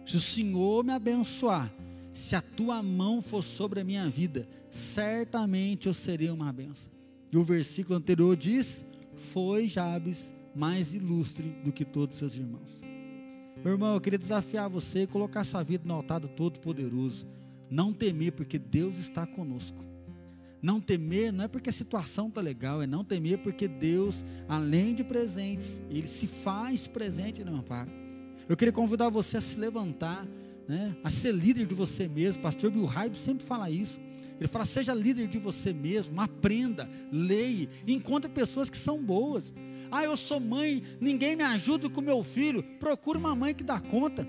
se 0.06 0.16
o 0.16 0.20
Senhor 0.20 0.84
me 0.84 0.94
abençoar, 0.94 1.72
se 2.14 2.36
a 2.36 2.42
tua 2.42 2.82
mão 2.82 3.22
for 3.22 3.44
sobre 3.44 3.82
a 3.82 3.84
minha 3.84 4.10
vida, 4.10 4.48
certamente 4.70 5.88
eu 5.88 5.94
serei 5.94 6.30
uma 6.30 6.52
benção. 6.52 6.92
E 7.32 7.38
o 7.38 7.44
versículo 7.44 7.98
anterior 7.98 8.36
diz: 8.36 8.86
Foi 9.16 9.68
Jabes 9.68 10.34
mais 10.56 10.96
ilustre 10.96 11.50
do 11.64 11.72
que 11.72 11.86
todos 11.86 12.18
seus 12.18 12.36
irmãos. 12.36 12.82
Meu 13.64 13.74
irmão, 13.74 13.94
eu 13.94 14.02
queria 14.02 14.18
desafiar 14.18 14.70
você 14.70 15.02
e 15.02 15.08
colocar 15.08 15.44
sua 15.44 15.62
vida 15.62 15.84
no 15.86 15.94
altar 15.94 16.22
do 16.22 16.30
Todo-Poderoso. 16.30 17.28
Não 17.70 17.94
temer, 17.94 18.32
porque 18.32 18.58
Deus 18.58 18.98
está 18.98 19.28
conosco. 19.28 19.89
Não 20.62 20.82
temer 20.82 21.32
não 21.32 21.46
é 21.46 21.48
porque 21.48 21.70
a 21.70 21.74
situação 21.74 22.28
está 22.28 22.42
legal, 22.42 22.82
é 22.82 22.88
não 22.88 23.04
temer 23.04 23.38
porque 23.40 23.68
Deus, 23.68 24.26
além 24.48 24.94
de 24.94 25.04
presentes, 25.04 25.82
Ele 25.90 26.08
se 26.08 26.28
faz 26.28 26.88
presente 26.88 27.44
no 27.44 27.56
amparo. 27.56 27.90
Eu 28.48 28.58
queria 28.58 28.72
convidar 28.72 29.10
você 29.10 29.38
a 29.38 29.42
se 29.42 29.58
levantar, 29.58 30.28
né, 30.68 30.96
a 31.04 31.10
ser 31.10 31.34
líder 31.34 31.66
de 31.66 31.76
você 31.76 32.08
mesmo. 32.08 32.42
Pastor 32.42 32.72
Bill 32.72 32.86
Raib 32.86 33.16
sempre 33.16 33.46
fala 33.46 33.70
isso. 33.70 34.00
Ele 34.40 34.48
fala: 34.48 34.66
seja 34.66 34.94
líder 34.94 35.28
de 35.28 35.38
você 35.38 35.74
mesmo, 35.74 36.20
aprenda, 36.20 36.90
leia, 37.12 37.70
encontre 37.88 38.30
pessoas 38.30 38.70
que 38.70 38.78
são 38.78 39.02
boas. 39.02 39.54
Ah, 39.92 40.04
eu 40.04 40.16
sou 40.16 40.40
mãe, 40.40 40.84
ninguém 41.00 41.36
me 41.36 41.44
ajuda 41.44 41.90
com 41.90 42.02
meu 42.02 42.24
filho. 42.24 42.64
Procure 42.80 43.18
uma 43.18 43.36
mãe 43.36 43.54
que 43.54 43.64
dá 43.64 43.80
conta. 43.80 44.28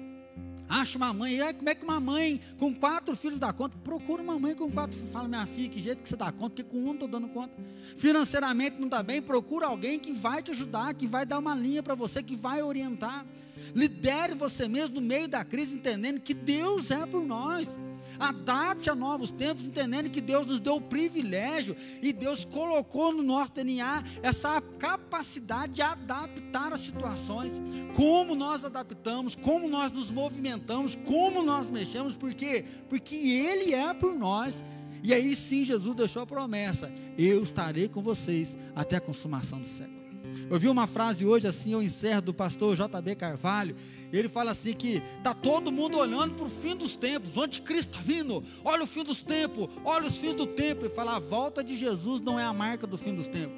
Acha 0.71 0.97
uma 0.97 1.13
mãe, 1.13 1.41
e 1.41 1.53
como 1.55 1.69
é 1.69 1.75
que 1.75 1.83
uma 1.83 1.99
mãe 1.99 2.41
com 2.57 2.73
quatro 2.73 3.17
filhos 3.17 3.41
dá 3.41 3.53
conta? 3.53 3.77
Procura 3.83 4.23
uma 4.23 4.39
mãe 4.39 4.55
com 4.55 4.71
quatro 4.71 4.97
filhos. 4.97 5.13
Fala, 5.13 5.27
minha 5.27 5.45
filha, 5.45 5.69
que 5.69 5.83
jeito 5.83 6.01
que 6.01 6.09
você 6.09 6.15
dá 6.15 6.31
conta, 6.31 6.51
porque 6.51 6.63
com 6.63 6.79
um 6.89 6.93
estou 6.93 7.09
dando 7.09 7.27
conta. 7.27 7.53
Financeiramente 7.97 8.77
não 8.79 8.87
está 8.87 9.03
bem, 9.03 9.21
procura 9.21 9.67
alguém 9.67 9.99
que 9.99 10.13
vai 10.13 10.45
te 10.45 10.53
ajudar, 10.53 10.95
que 10.95 11.09
vai 11.09 11.27
dar 11.27 11.41
uma 11.41 11.57
linha 11.57 11.83
para 11.83 11.97
você, 11.97 12.23
que 12.23 12.37
vai 12.37 12.63
orientar. 12.63 13.27
Lidere 13.75 14.35
você 14.35 14.69
mesmo 14.69 15.01
no 15.01 15.01
meio 15.01 15.27
da 15.27 15.45
crise, 15.45 15.75
entendendo 15.75 16.21
que 16.21 16.33
Deus 16.33 16.93
é 16.93 17.05
por 17.05 17.27
nós. 17.27 17.77
Adapte 18.21 18.91
a 18.91 18.95
novos 18.95 19.31
tempos, 19.31 19.67
entendendo 19.67 20.11
que 20.11 20.21
Deus 20.21 20.47
nos 20.47 20.61
deu 20.61 20.77
o 20.77 20.81
privilégio 20.81 21.75
e 22.03 22.13
Deus 22.13 22.45
colocou 22.45 23.13
no 23.13 23.23
nosso 23.23 23.53
DNA 23.53 24.05
essa 24.23 24.61
capacidade 24.79 25.73
de 25.73 25.83
adaptar 25.83 26.73
as 26.73 26.81
situações. 26.81 27.59
Como 27.97 28.35
nós 28.35 28.65
adaptamos, 28.65 29.35
como 29.35 29.69
nós 29.69 29.91
nos 29.91 30.11
movimentamos, 30.11 30.95
como 30.95 31.43
nós 31.43 31.71
mexemos, 31.71 32.15
por 32.15 32.35
quê? 32.35 32.65
Porque 32.89 33.17
Ele 33.17 33.75
é 33.75 33.95
por 33.95 34.15
nós. 34.15 34.63
E 35.03 35.15
aí 35.15 35.35
sim 35.35 35.65
Jesus 35.65 35.95
deixou 35.95 36.23
a 36.23 36.27
promessa: 36.27 36.93
Eu 37.17 37.43
estarei 37.43 37.89
com 37.89 38.03
vocês 38.03 38.59
até 38.77 38.97
a 38.97 39.01
consumação 39.01 39.61
do 39.61 39.67
século. 39.67 40.00
Eu 40.49 40.59
vi 40.59 40.69
uma 40.69 40.87
frase 40.87 41.25
hoje 41.25 41.47
assim, 41.47 41.73
eu 41.73 41.83
encerro 41.83 42.23
do 42.23 42.35
pastor 42.35 42.77
JB 42.77 43.15
Carvalho. 43.15 43.77
Ele 44.13 44.29
fala 44.29 44.51
assim 44.51 44.73
que 44.73 45.03
tá 45.23 45.33
todo 45.33 45.71
mundo 45.71 45.99
olhando 45.99 46.35
para 46.35 46.47
o 46.47 46.51
fim 46.51 46.75
dos 46.75 46.97
tempos, 46.97 47.37
onde 47.37 47.63
Cristo 47.63 47.99
está 47.99 48.01
vindo. 48.01 48.43
Olha 48.65 48.85
o 48.85 48.87
fim 48.87 49.05
dos 49.05 49.23
tempos, 49.23 49.69
olha 49.85 50.07
os 50.07 50.17
fins 50.17 50.35
do 50.35 50.47
tempo. 50.47 50.83
Ele 50.83 50.95
fala: 50.95 51.17
a 51.17 51.21
volta 51.21 51.63
de 51.63 51.77
Jesus 51.77 52.21
não 52.21 52.39
é 52.39 52.45
a 52.45 52.53
marca 52.53 52.87
do 52.87 52.99
fim 52.99 53.15
dos 53.15 53.27
tempos. 53.27 53.57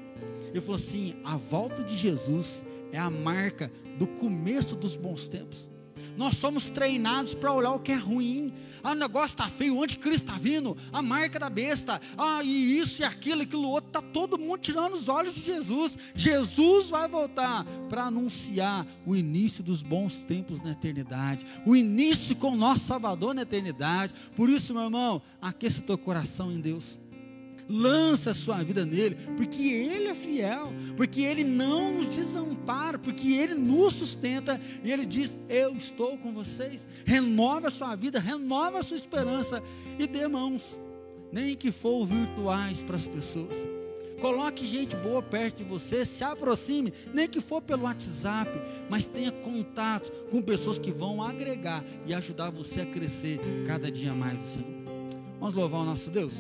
Ele 0.51 0.61
falou 0.61 0.77
assim: 0.77 1.16
a 1.25 1.37
volta 1.37 1.83
de 1.83 1.97
Jesus 1.97 2.66
é 2.93 2.99
a 2.99 3.11
marca 3.11 3.73
do 3.99 4.07
começo 4.07 4.77
dos 4.77 4.97
bons 4.97 5.27
tempos. 5.27 5.72
Nós 6.17 6.37
somos 6.37 6.69
treinados 6.69 7.35
para 7.35 7.53
olhar 7.53 7.73
o 7.73 7.79
que 7.79 7.93
é 7.93 7.97
ruim. 7.97 8.53
Ah, 8.83 8.93
o 8.93 8.95
negócio 8.95 9.35
está 9.35 9.47
feio, 9.47 9.77
onde 9.77 9.97
Cristo 9.97 10.25
está 10.27 10.39
vindo? 10.39 10.77
A 10.93 11.01
marca 11.01 11.39
da 11.39 11.49
besta. 11.49 12.01
Ah, 12.19 12.43
e 12.43 12.79
isso 12.79 13.03
e 13.03 13.05
aquilo, 13.05 13.43
aquilo 13.43 13.69
outro. 13.69 13.89
Está 13.89 14.03
todo 14.03 14.39
mundo 14.39 14.59
tirando 14.59 14.95
os 14.95 15.09
olhos 15.09 15.35
de 15.35 15.43
Jesus. 15.43 15.97
Jesus 16.15 16.91
vai 16.91 17.09
voltar 17.09 17.65
para 17.89 18.05
anunciar 18.05 18.87
o 19.07 19.15
início 19.15 19.63
dos 19.63 19.83
bons 19.83 20.25
tempos 20.25 20.61
na 20.61 20.73
eternidade. 20.73 21.47
O 21.65 21.77
início 21.77 22.35
com 22.35 22.53
o 22.53 22.57
nosso 22.57 22.87
Salvador 22.87 23.35
na 23.35 23.43
eternidade. 23.43 24.13
Por 24.35 24.51
isso, 24.51 24.75
meu 24.75 24.85
irmão, 24.85 25.23
aqueça 25.41 25.81
teu 25.83 25.97
coração 25.97 26.51
em 26.51 26.61
Deus 26.61 26.99
lança 27.73 28.33
a 28.33 28.35
sua 28.35 28.62
vida 28.62 28.85
nele, 28.85 29.16
porque 29.35 29.62
ele 29.62 30.09
é 30.09 30.14
fiel, 30.14 30.70
porque 30.95 31.23
ele 31.23 31.43
não 31.43 31.95
nos 31.95 32.07
desampara, 32.07 32.99
porque 32.99 33.33
ele 33.33 33.55
nos 33.55 33.95
sustenta 33.95 34.61
e 34.85 34.93
ele 34.93 35.07
diz: 35.07 35.41
Eu 35.49 35.73
estou 35.73 36.18
com 36.18 36.33
vocês. 36.33 36.87
Renova 37.07 37.68
a 37.68 37.70
sua 37.70 37.97
vida, 37.97 38.20
renova 38.20 38.81
a 38.81 38.83
sua 38.83 38.97
esperança 38.97 39.62
e 39.99 40.07
dê 40.07 40.29
mãos, 40.29 40.79
nem 41.33 41.57
que 41.57 41.73
for 41.73 42.05
virtuais 42.05 42.79
para 42.81 42.97
as 42.97 43.07
pessoas. 43.07 43.57
Coloque 44.20 44.64
gente 44.64 44.95
boa 44.95 45.20
perto 45.20 45.59
de 45.59 45.64
você, 45.64 46.05
se 46.05 46.23
aproxime, 46.23 46.93
nem 47.12 47.29
que 47.29 47.41
for 47.41 47.61
pelo 47.61 47.85
WhatsApp, 47.85 48.51
mas 48.89 49.09
tenha 49.09 49.33
contato 49.33 50.12
com 50.31 50.41
pessoas 50.41 50.79
que 50.79 50.93
vão 50.93 51.23
agregar 51.23 51.83
e 52.07 52.14
ajudar 52.14 52.51
você 52.51 52.83
a 52.83 52.87
crescer 52.87 53.41
cada 53.66 53.91
dia 53.91 54.12
mais 54.12 54.39
do 54.39 54.47
Senhor. 54.47 54.83
Vamos 55.41 55.55
louvar 55.55 55.81
o 55.81 55.85
nosso 55.85 56.09
Deus? 56.09 56.35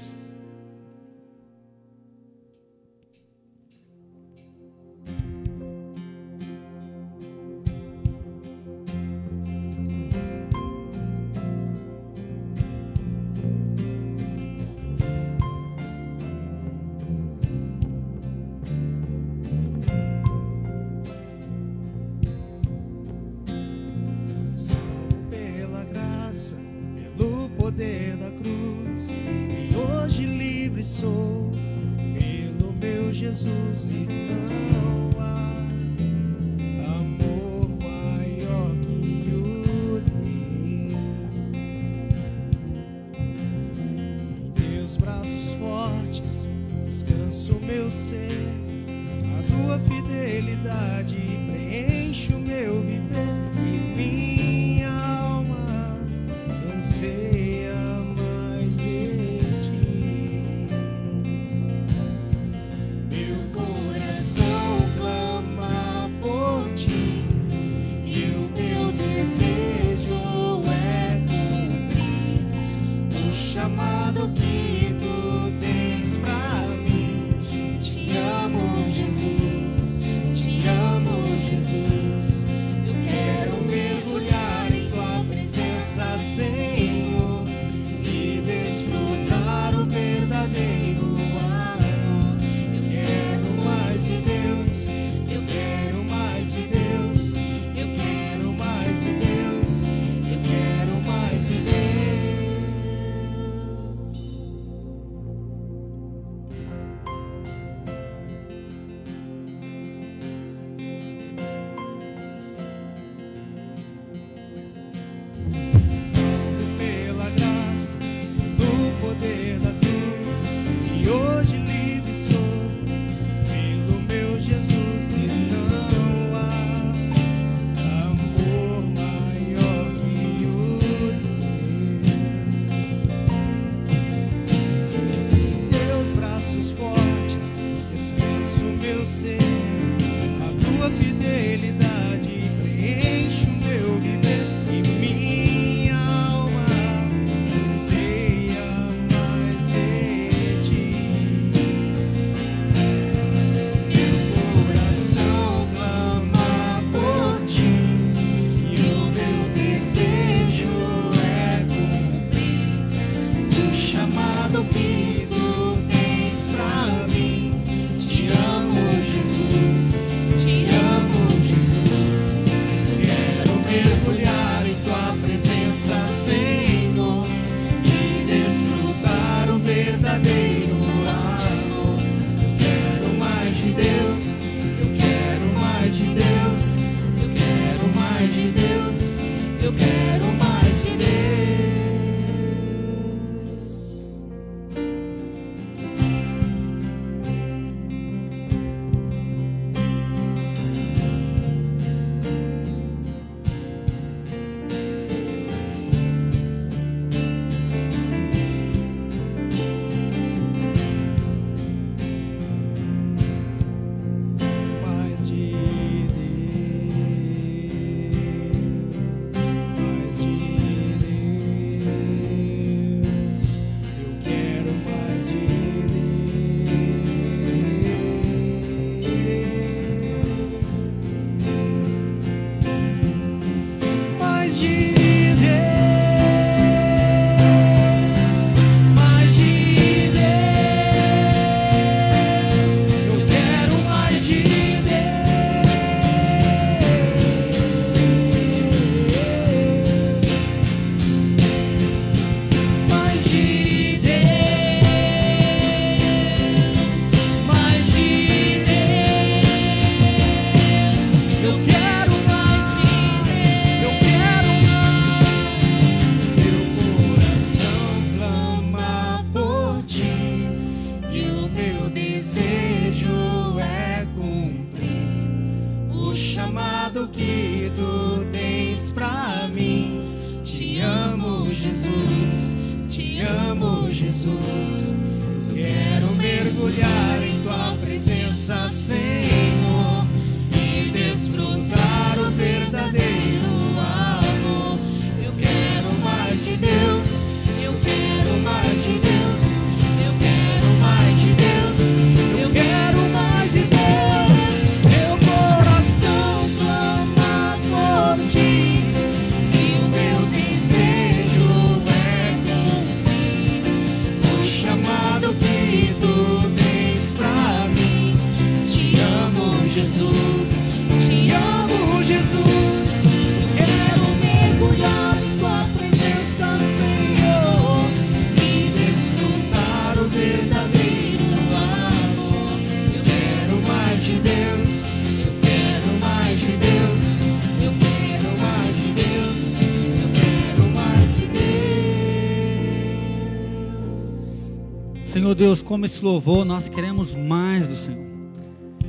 Senhor 345.32 345.46
Deus, 345.46 345.62
como 345.62 345.86
esse 345.86 346.04
louvor, 346.04 346.44
nós 346.44 346.68
queremos 346.68 347.14
mais 347.14 347.66
do 347.66 347.74
Senhor. 347.74 348.04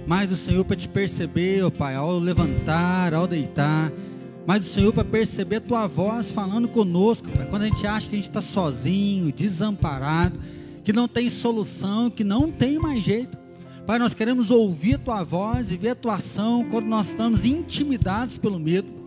Mais 0.06 0.28
do 0.28 0.36
Senhor 0.36 0.66
para 0.66 0.76
te 0.76 0.89
perceber, 0.89 1.64
ó 1.64 1.70
Pai, 1.70 1.96
ao 1.96 2.20
levantar, 2.20 3.14
ao 3.14 3.26
deitar. 3.26 3.89
Mais 4.46 4.60
do 4.60 4.66
Senhor 4.66 4.91
para 4.91 5.06
perceber 5.06 5.58
a 5.58 5.62
tua 5.62 5.88
voz 5.88 6.32
falando 6.32 6.68
conosco, 6.68 7.30
Pai. 7.30 7.46
Quando 7.46 7.62
a 7.62 7.68
gente 7.68 7.88
acha 7.88 8.10
que 8.10 8.16
a 8.16 8.18
gente 8.18 8.28
está 8.28 8.41
sozinho, 8.41 9.32
desamparado, 9.32 10.38
que 10.84 10.91
não 10.91 11.08
tem 11.08 11.30
solução, 11.30 12.10
que 12.10 12.26
não 12.26 12.52
tem 12.52 12.78
mais 12.78 13.02
jeito. 13.02 13.38
Pai, 13.88 13.98
nós 13.98 14.14
queremos 14.14 14.52
ouvir 14.52 14.96
a 14.96 15.00
tua 15.00 15.24
voz 15.24 15.72
e 15.72 15.78
ver 15.78 15.91
a 15.91 15.96
tua 15.96 16.16
ação 16.16 16.68
quando 16.70 16.88
nós 16.88 17.08
estamos 17.08 17.46
intimidados 17.46 18.38
pelo 18.38 18.60
medo. 18.60 19.03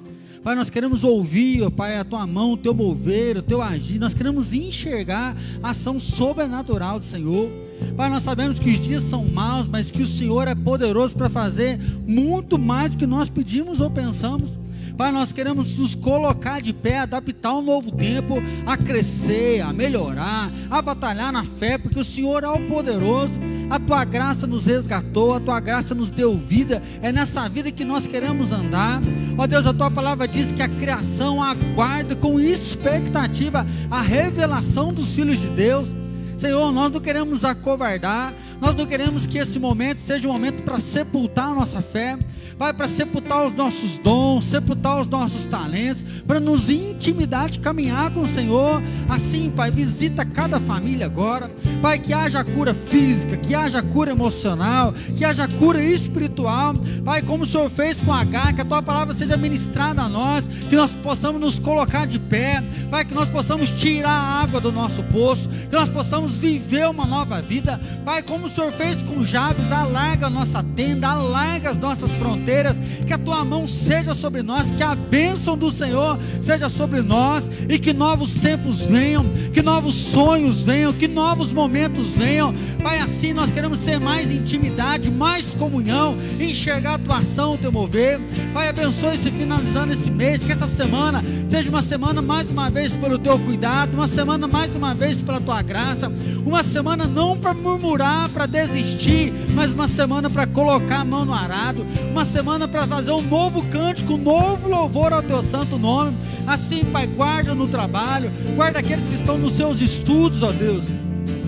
Pai, 0.46 0.54
nós 0.54 0.70
queremos 0.70 1.02
ouvir, 1.02 1.64
ó 1.64 1.70
Pai, 1.70 1.98
a 1.98 2.04
tua 2.04 2.24
mão, 2.24 2.52
o 2.52 2.56
teu 2.56 2.72
mover, 2.72 3.36
o 3.36 3.42
teu 3.42 3.60
agir. 3.60 3.98
Nós 3.98 4.14
queremos 4.14 4.54
enxergar 4.54 5.36
a 5.60 5.70
ação 5.70 5.98
sobrenatural 5.98 7.00
do 7.00 7.04
Senhor. 7.04 7.50
Pai, 7.96 8.08
nós 8.08 8.22
sabemos 8.22 8.60
que 8.60 8.70
os 8.70 8.84
dias 8.84 9.02
são 9.02 9.26
maus, 9.26 9.66
mas 9.66 9.90
que 9.90 10.02
o 10.02 10.06
Senhor 10.06 10.46
é 10.46 10.54
poderoso 10.54 11.16
para 11.16 11.28
fazer 11.28 11.80
muito 12.06 12.60
mais 12.60 12.92
do 12.92 12.98
que 12.98 13.08
nós 13.08 13.28
pedimos 13.28 13.80
ou 13.80 13.90
pensamos. 13.90 14.56
Pai, 14.96 15.12
nós 15.12 15.30
queremos 15.30 15.76
nos 15.76 15.94
colocar 15.94 16.62
de 16.62 16.72
pé, 16.72 17.00
adaptar 17.00 17.54
um 17.54 17.60
novo 17.60 17.92
tempo, 17.92 18.36
a 18.64 18.78
crescer, 18.78 19.60
a 19.60 19.70
melhorar, 19.70 20.50
a 20.70 20.80
batalhar 20.80 21.30
na 21.30 21.44
fé, 21.44 21.76
porque 21.76 22.00
o 22.00 22.04
Senhor 22.04 22.42
é 22.44 22.48
o 22.48 22.66
poderoso. 22.66 23.34
A 23.68 23.78
tua 23.78 24.06
graça 24.06 24.46
nos 24.46 24.64
resgatou, 24.64 25.34
a 25.34 25.40
tua 25.40 25.60
graça 25.60 25.94
nos 25.94 26.10
deu 26.10 26.38
vida. 26.38 26.82
É 27.02 27.12
nessa 27.12 27.46
vida 27.46 27.70
que 27.70 27.84
nós 27.84 28.06
queremos 28.06 28.52
andar. 28.52 29.02
Ó 29.36 29.46
Deus, 29.46 29.66
a 29.66 29.74
tua 29.74 29.90
palavra 29.90 30.26
diz 30.26 30.50
que 30.50 30.62
a 30.62 30.68
criação 30.68 31.42
aguarda 31.42 32.16
com 32.16 32.40
expectativa 32.40 33.66
a 33.90 34.00
revelação 34.00 34.94
dos 34.94 35.14
filhos 35.14 35.38
de 35.38 35.48
Deus. 35.48 35.94
Senhor, 36.38 36.70
nós 36.70 36.90
não 36.90 37.00
queremos 37.00 37.44
acovardar, 37.44 38.32
nós 38.60 38.74
não 38.74 38.86
queremos 38.86 39.26
que 39.26 39.38
esse 39.38 39.58
momento 39.58 40.00
seja 40.00 40.28
um 40.28 40.32
momento 40.32 40.62
para 40.62 40.78
sepultar 40.78 41.48
a 41.48 41.54
nossa 41.54 41.80
fé, 41.80 42.18
Pai, 42.58 42.72
para 42.72 42.88
sepultar 42.88 43.44
os 43.44 43.52
nossos 43.52 43.98
dons, 43.98 44.44
sepultar 44.44 44.98
os 44.98 45.06
nossos 45.06 45.44
talentos, 45.44 46.02
para 46.26 46.40
nos 46.40 46.70
intimidar 46.70 47.50
de 47.50 47.58
caminhar 47.58 48.10
com 48.10 48.22
o 48.22 48.26
Senhor. 48.26 48.82
Assim, 49.10 49.52
Pai, 49.54 49.70
visita 49.70 50.24
cada 50.24 50.58
família 50.58 51.04
agora, 51.04 51.50
Pai, 51.82 51.98
que 51.98 52.14
haja 52.14 52.42
cura 52.42 52.72
física, 52.72 53.36
que 53.36 53.54
haja 53.54 53.82
cura 53.82 54.10
emocional, 54.10 54.94
que 55.18 55.22
haja 55.22 55.46
cura 55.46 55.84
espiritual, 55.84 56.72
Pai, 57.04 57.20
como 57.20 57.44
o 57.44 57.46
Senhor 57.46 57.68
fez 57.68 58.00
com 58.00 58.10
H, 58.10 58.54
que 58.54 58.62
a 58.62 58.64
tua 58.64 58.82
palavra 58.82 59.12
seja 59.12 59.36
ministrada 59.36 60.00
a 60.00 60.08
nós, 60.08 60.48
que 60.48 60.76
nós 60.76 60.94
possamos 60.94 61.38
nos 61.38 61.58
colocar 61.58 62.06
de 62.06 62.18
pé, 62.18 62.64
Pai, 62.90 63.04
que 63.04 63.14
nós 63.14 63.28
possamos 63.28 63.68
tirar 63.68 64.08
a 64.08 64.40
água 64.42 64.62
do 64.62 64.72
nosso 64.72 65.02
poço, 65.04 65.46
que 65.46 65.76
nós 65.76 65.90
possamos 65.90 66.38
viver 66.38 66.88
uma 66.88 67.04
nova 67.04 67.42
vida, 67.42 67.78
Pai, 68.02 68.22
como 68.46 68.48
o 68.48 68.50
Senhor 68.50 68.72
fez 68.72 69.02
com 69.02 69.24
Jabes, 69.24 69.72
alarga 69.72 70.26
a 70.26 70.30
nossa 70.30 70.62
tenda, 70.62 71.08
alarga 71.08 71.70
as 71.70 71.76
nossas 71.76 72.10
fronteiras, 72.12 72.76
que 73.06 73.12
a 73.12 73.18
tua 73.18 73.44
mão 73.44 73.66
seja 73.66 74.14
sobre 74.14 74.42
nós, 74.42 74.70
que 74.70 74.82
a 74.82 74.94
bênção 74.94 75.56
do 75.56 75.70
Senhor 75.70 76.18
seja 76.40 76.68
sobre 76.68 77.02
nós 77.02 77.50
e 77.68 77.78
que 77.78 77.92
novos 77.92 78.34
tempos 78.34 78.82
venham, 78.86 79.28
que 79.52 79.62
novos 79.62 79.94
sonhos 79.94 80.62
venham, 80.62 80.92
que 80.92 81.08
novos 81.08 81.52
momentos 81.52 82.08
venham, 82.08 82.54
Pai, 82.82 83.00
assim 83.00 83.32
nós 83.32 83.50
queremos 83.50 83.80
ter 83.80 83.98
mais 83.98 84.30
intimidade, 84.30 85.10
mais 85.10 85.44
comunhão, 85.54 86.16
enxergar 86.38 86.94
a 86.94 86.98
tua 86.98 87.18
ação, 87.18 87.54
o 87.54 87.58
teu 87.58 87.72
mover, 87.72 88.20
Pai, 88.54 88.68
abençoe 88.68 89.18
se 89.18 89.30
finalizando 89.30 89.92
esse 89.92 90.10
mês, 90.10 90.42
que 90.42 90.52
essa 90.52 90.68
semana 90.68 91.22
seja 91.48 91.68
uma 91.68 91.82
semana 91.82 92.22
mais 92.22 92.48
uma 92.50 92.70
vez 92.70 92.96
pelo 92.96 93.18
teu 93.18 93.38
cuidado, 93.38 93.94
uma 93.94 94.06
semana 94.06 94.46
mais 94.46 94.74
uma 94.76 94.94
vez 94.94 95.20
pela 95.22 95.40
tua 95.40 95.62
graça, 95.62 96.12
uma 96.46 96.62
semana 96.62 97.06
não 97.06 97.36
para 97.36 97.52
murmurar, 97.52 98.28
para 98.28 98.46
desistir, 98.46 99.32
mas 99.52 99.72
uma 99.72 99.88
semana 99.88 100.30
para 100.30 100.46
colocar 100.46 101.00
a 101.00 101.04
mão 101.04 101.24
no 101.24 101.34
arado, 101.34 101.84
uma 102.12 102.24
semana 102.24 102.68
para 102.68 102.86
fazer 102.86 103.10
um 103.10 103.20
novo 103.20 103.62
cântico, 103.64 104.14
um 104.14 104.18
novo 104.18 104.68
louvor 104.68 105.12
ao 105.12 105.22
teu 105.22 105.42
santo 105.42 105.76
nome. 105.76 106.16
Assim, 106.46 106.84
Pai, 106.84 107.08
guarda 107.08 107.52
no 107.52 107.66
trabalho, 107.66 108.30
guarda 108.54 108.78
aqueles 108.78 109.08
que 109.08 109.16
estão 109.16 109.36
nos 109.36 109.54
seus 109.54 109.80
estudos, 109.80 110.44
ó 110.44 110.52
Deus. 110.52 110.84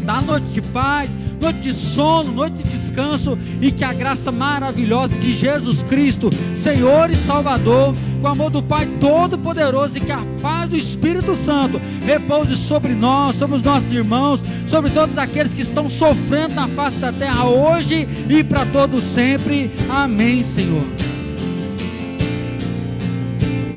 Dá 0.05 0.21
noite 0.21 0.49
de 0.49 0.63
paz, 0.63 1.11
noite 1.41 1.61
de 1.61 1.73
sono, 1.73 2.33
noite 2.33 2.63
de 2.63 2.69
descanso 2.69 3.39
e 3.61 3.71
que 3.71 3.85
a 3.85 3.93
graça 3.93 4.31
maravilhosa 4.33 5.15
de 5.17 5.35
Jesus 5.35 5.83
Cristo, 5.83 6.31
Senhor 6.55 7.11
e 7.11 7.17
Salvador, 7.17 7.95
com 8.21 8.27
o 8.27 8.31
amor 8.31 8.51
do 8.51 8.63
Pai 8.63 8.87
Todo-Poderoso 9.01 9.97
e 9.97 10.01
que 10.01 10.13
a 10.13 10.25
paz 10.43 10.71
do 10.71 10.77
Espírito 10.77 11.35
Santo 11.35 11.81
repouse 12.05 12.57
sobre 12.57 12.95
nós, 12.95 13.37
sobre 13.37 13.57
os 13.57 13.63
nossos 13.63 13.93
irmãos, 13.93 14.43
sobre 14.67 14.91
todos 14.91 15.17
aqueles 15.17 15.53
que 15.53 15.63
estão 15.63 15.89
sofrendo 15.89 16.55
na 16.55 16.69
face 16.69 16.97
da 16.99 17.13
terra 17.13 17.45
hoje 17.47 18.09
e 18.29 18.43
para 18.43 18.67
todos 18.67 19.03
sempre. 19.05 19.71
Amém, 19.89 20.43
Senhor. 20.43 21.08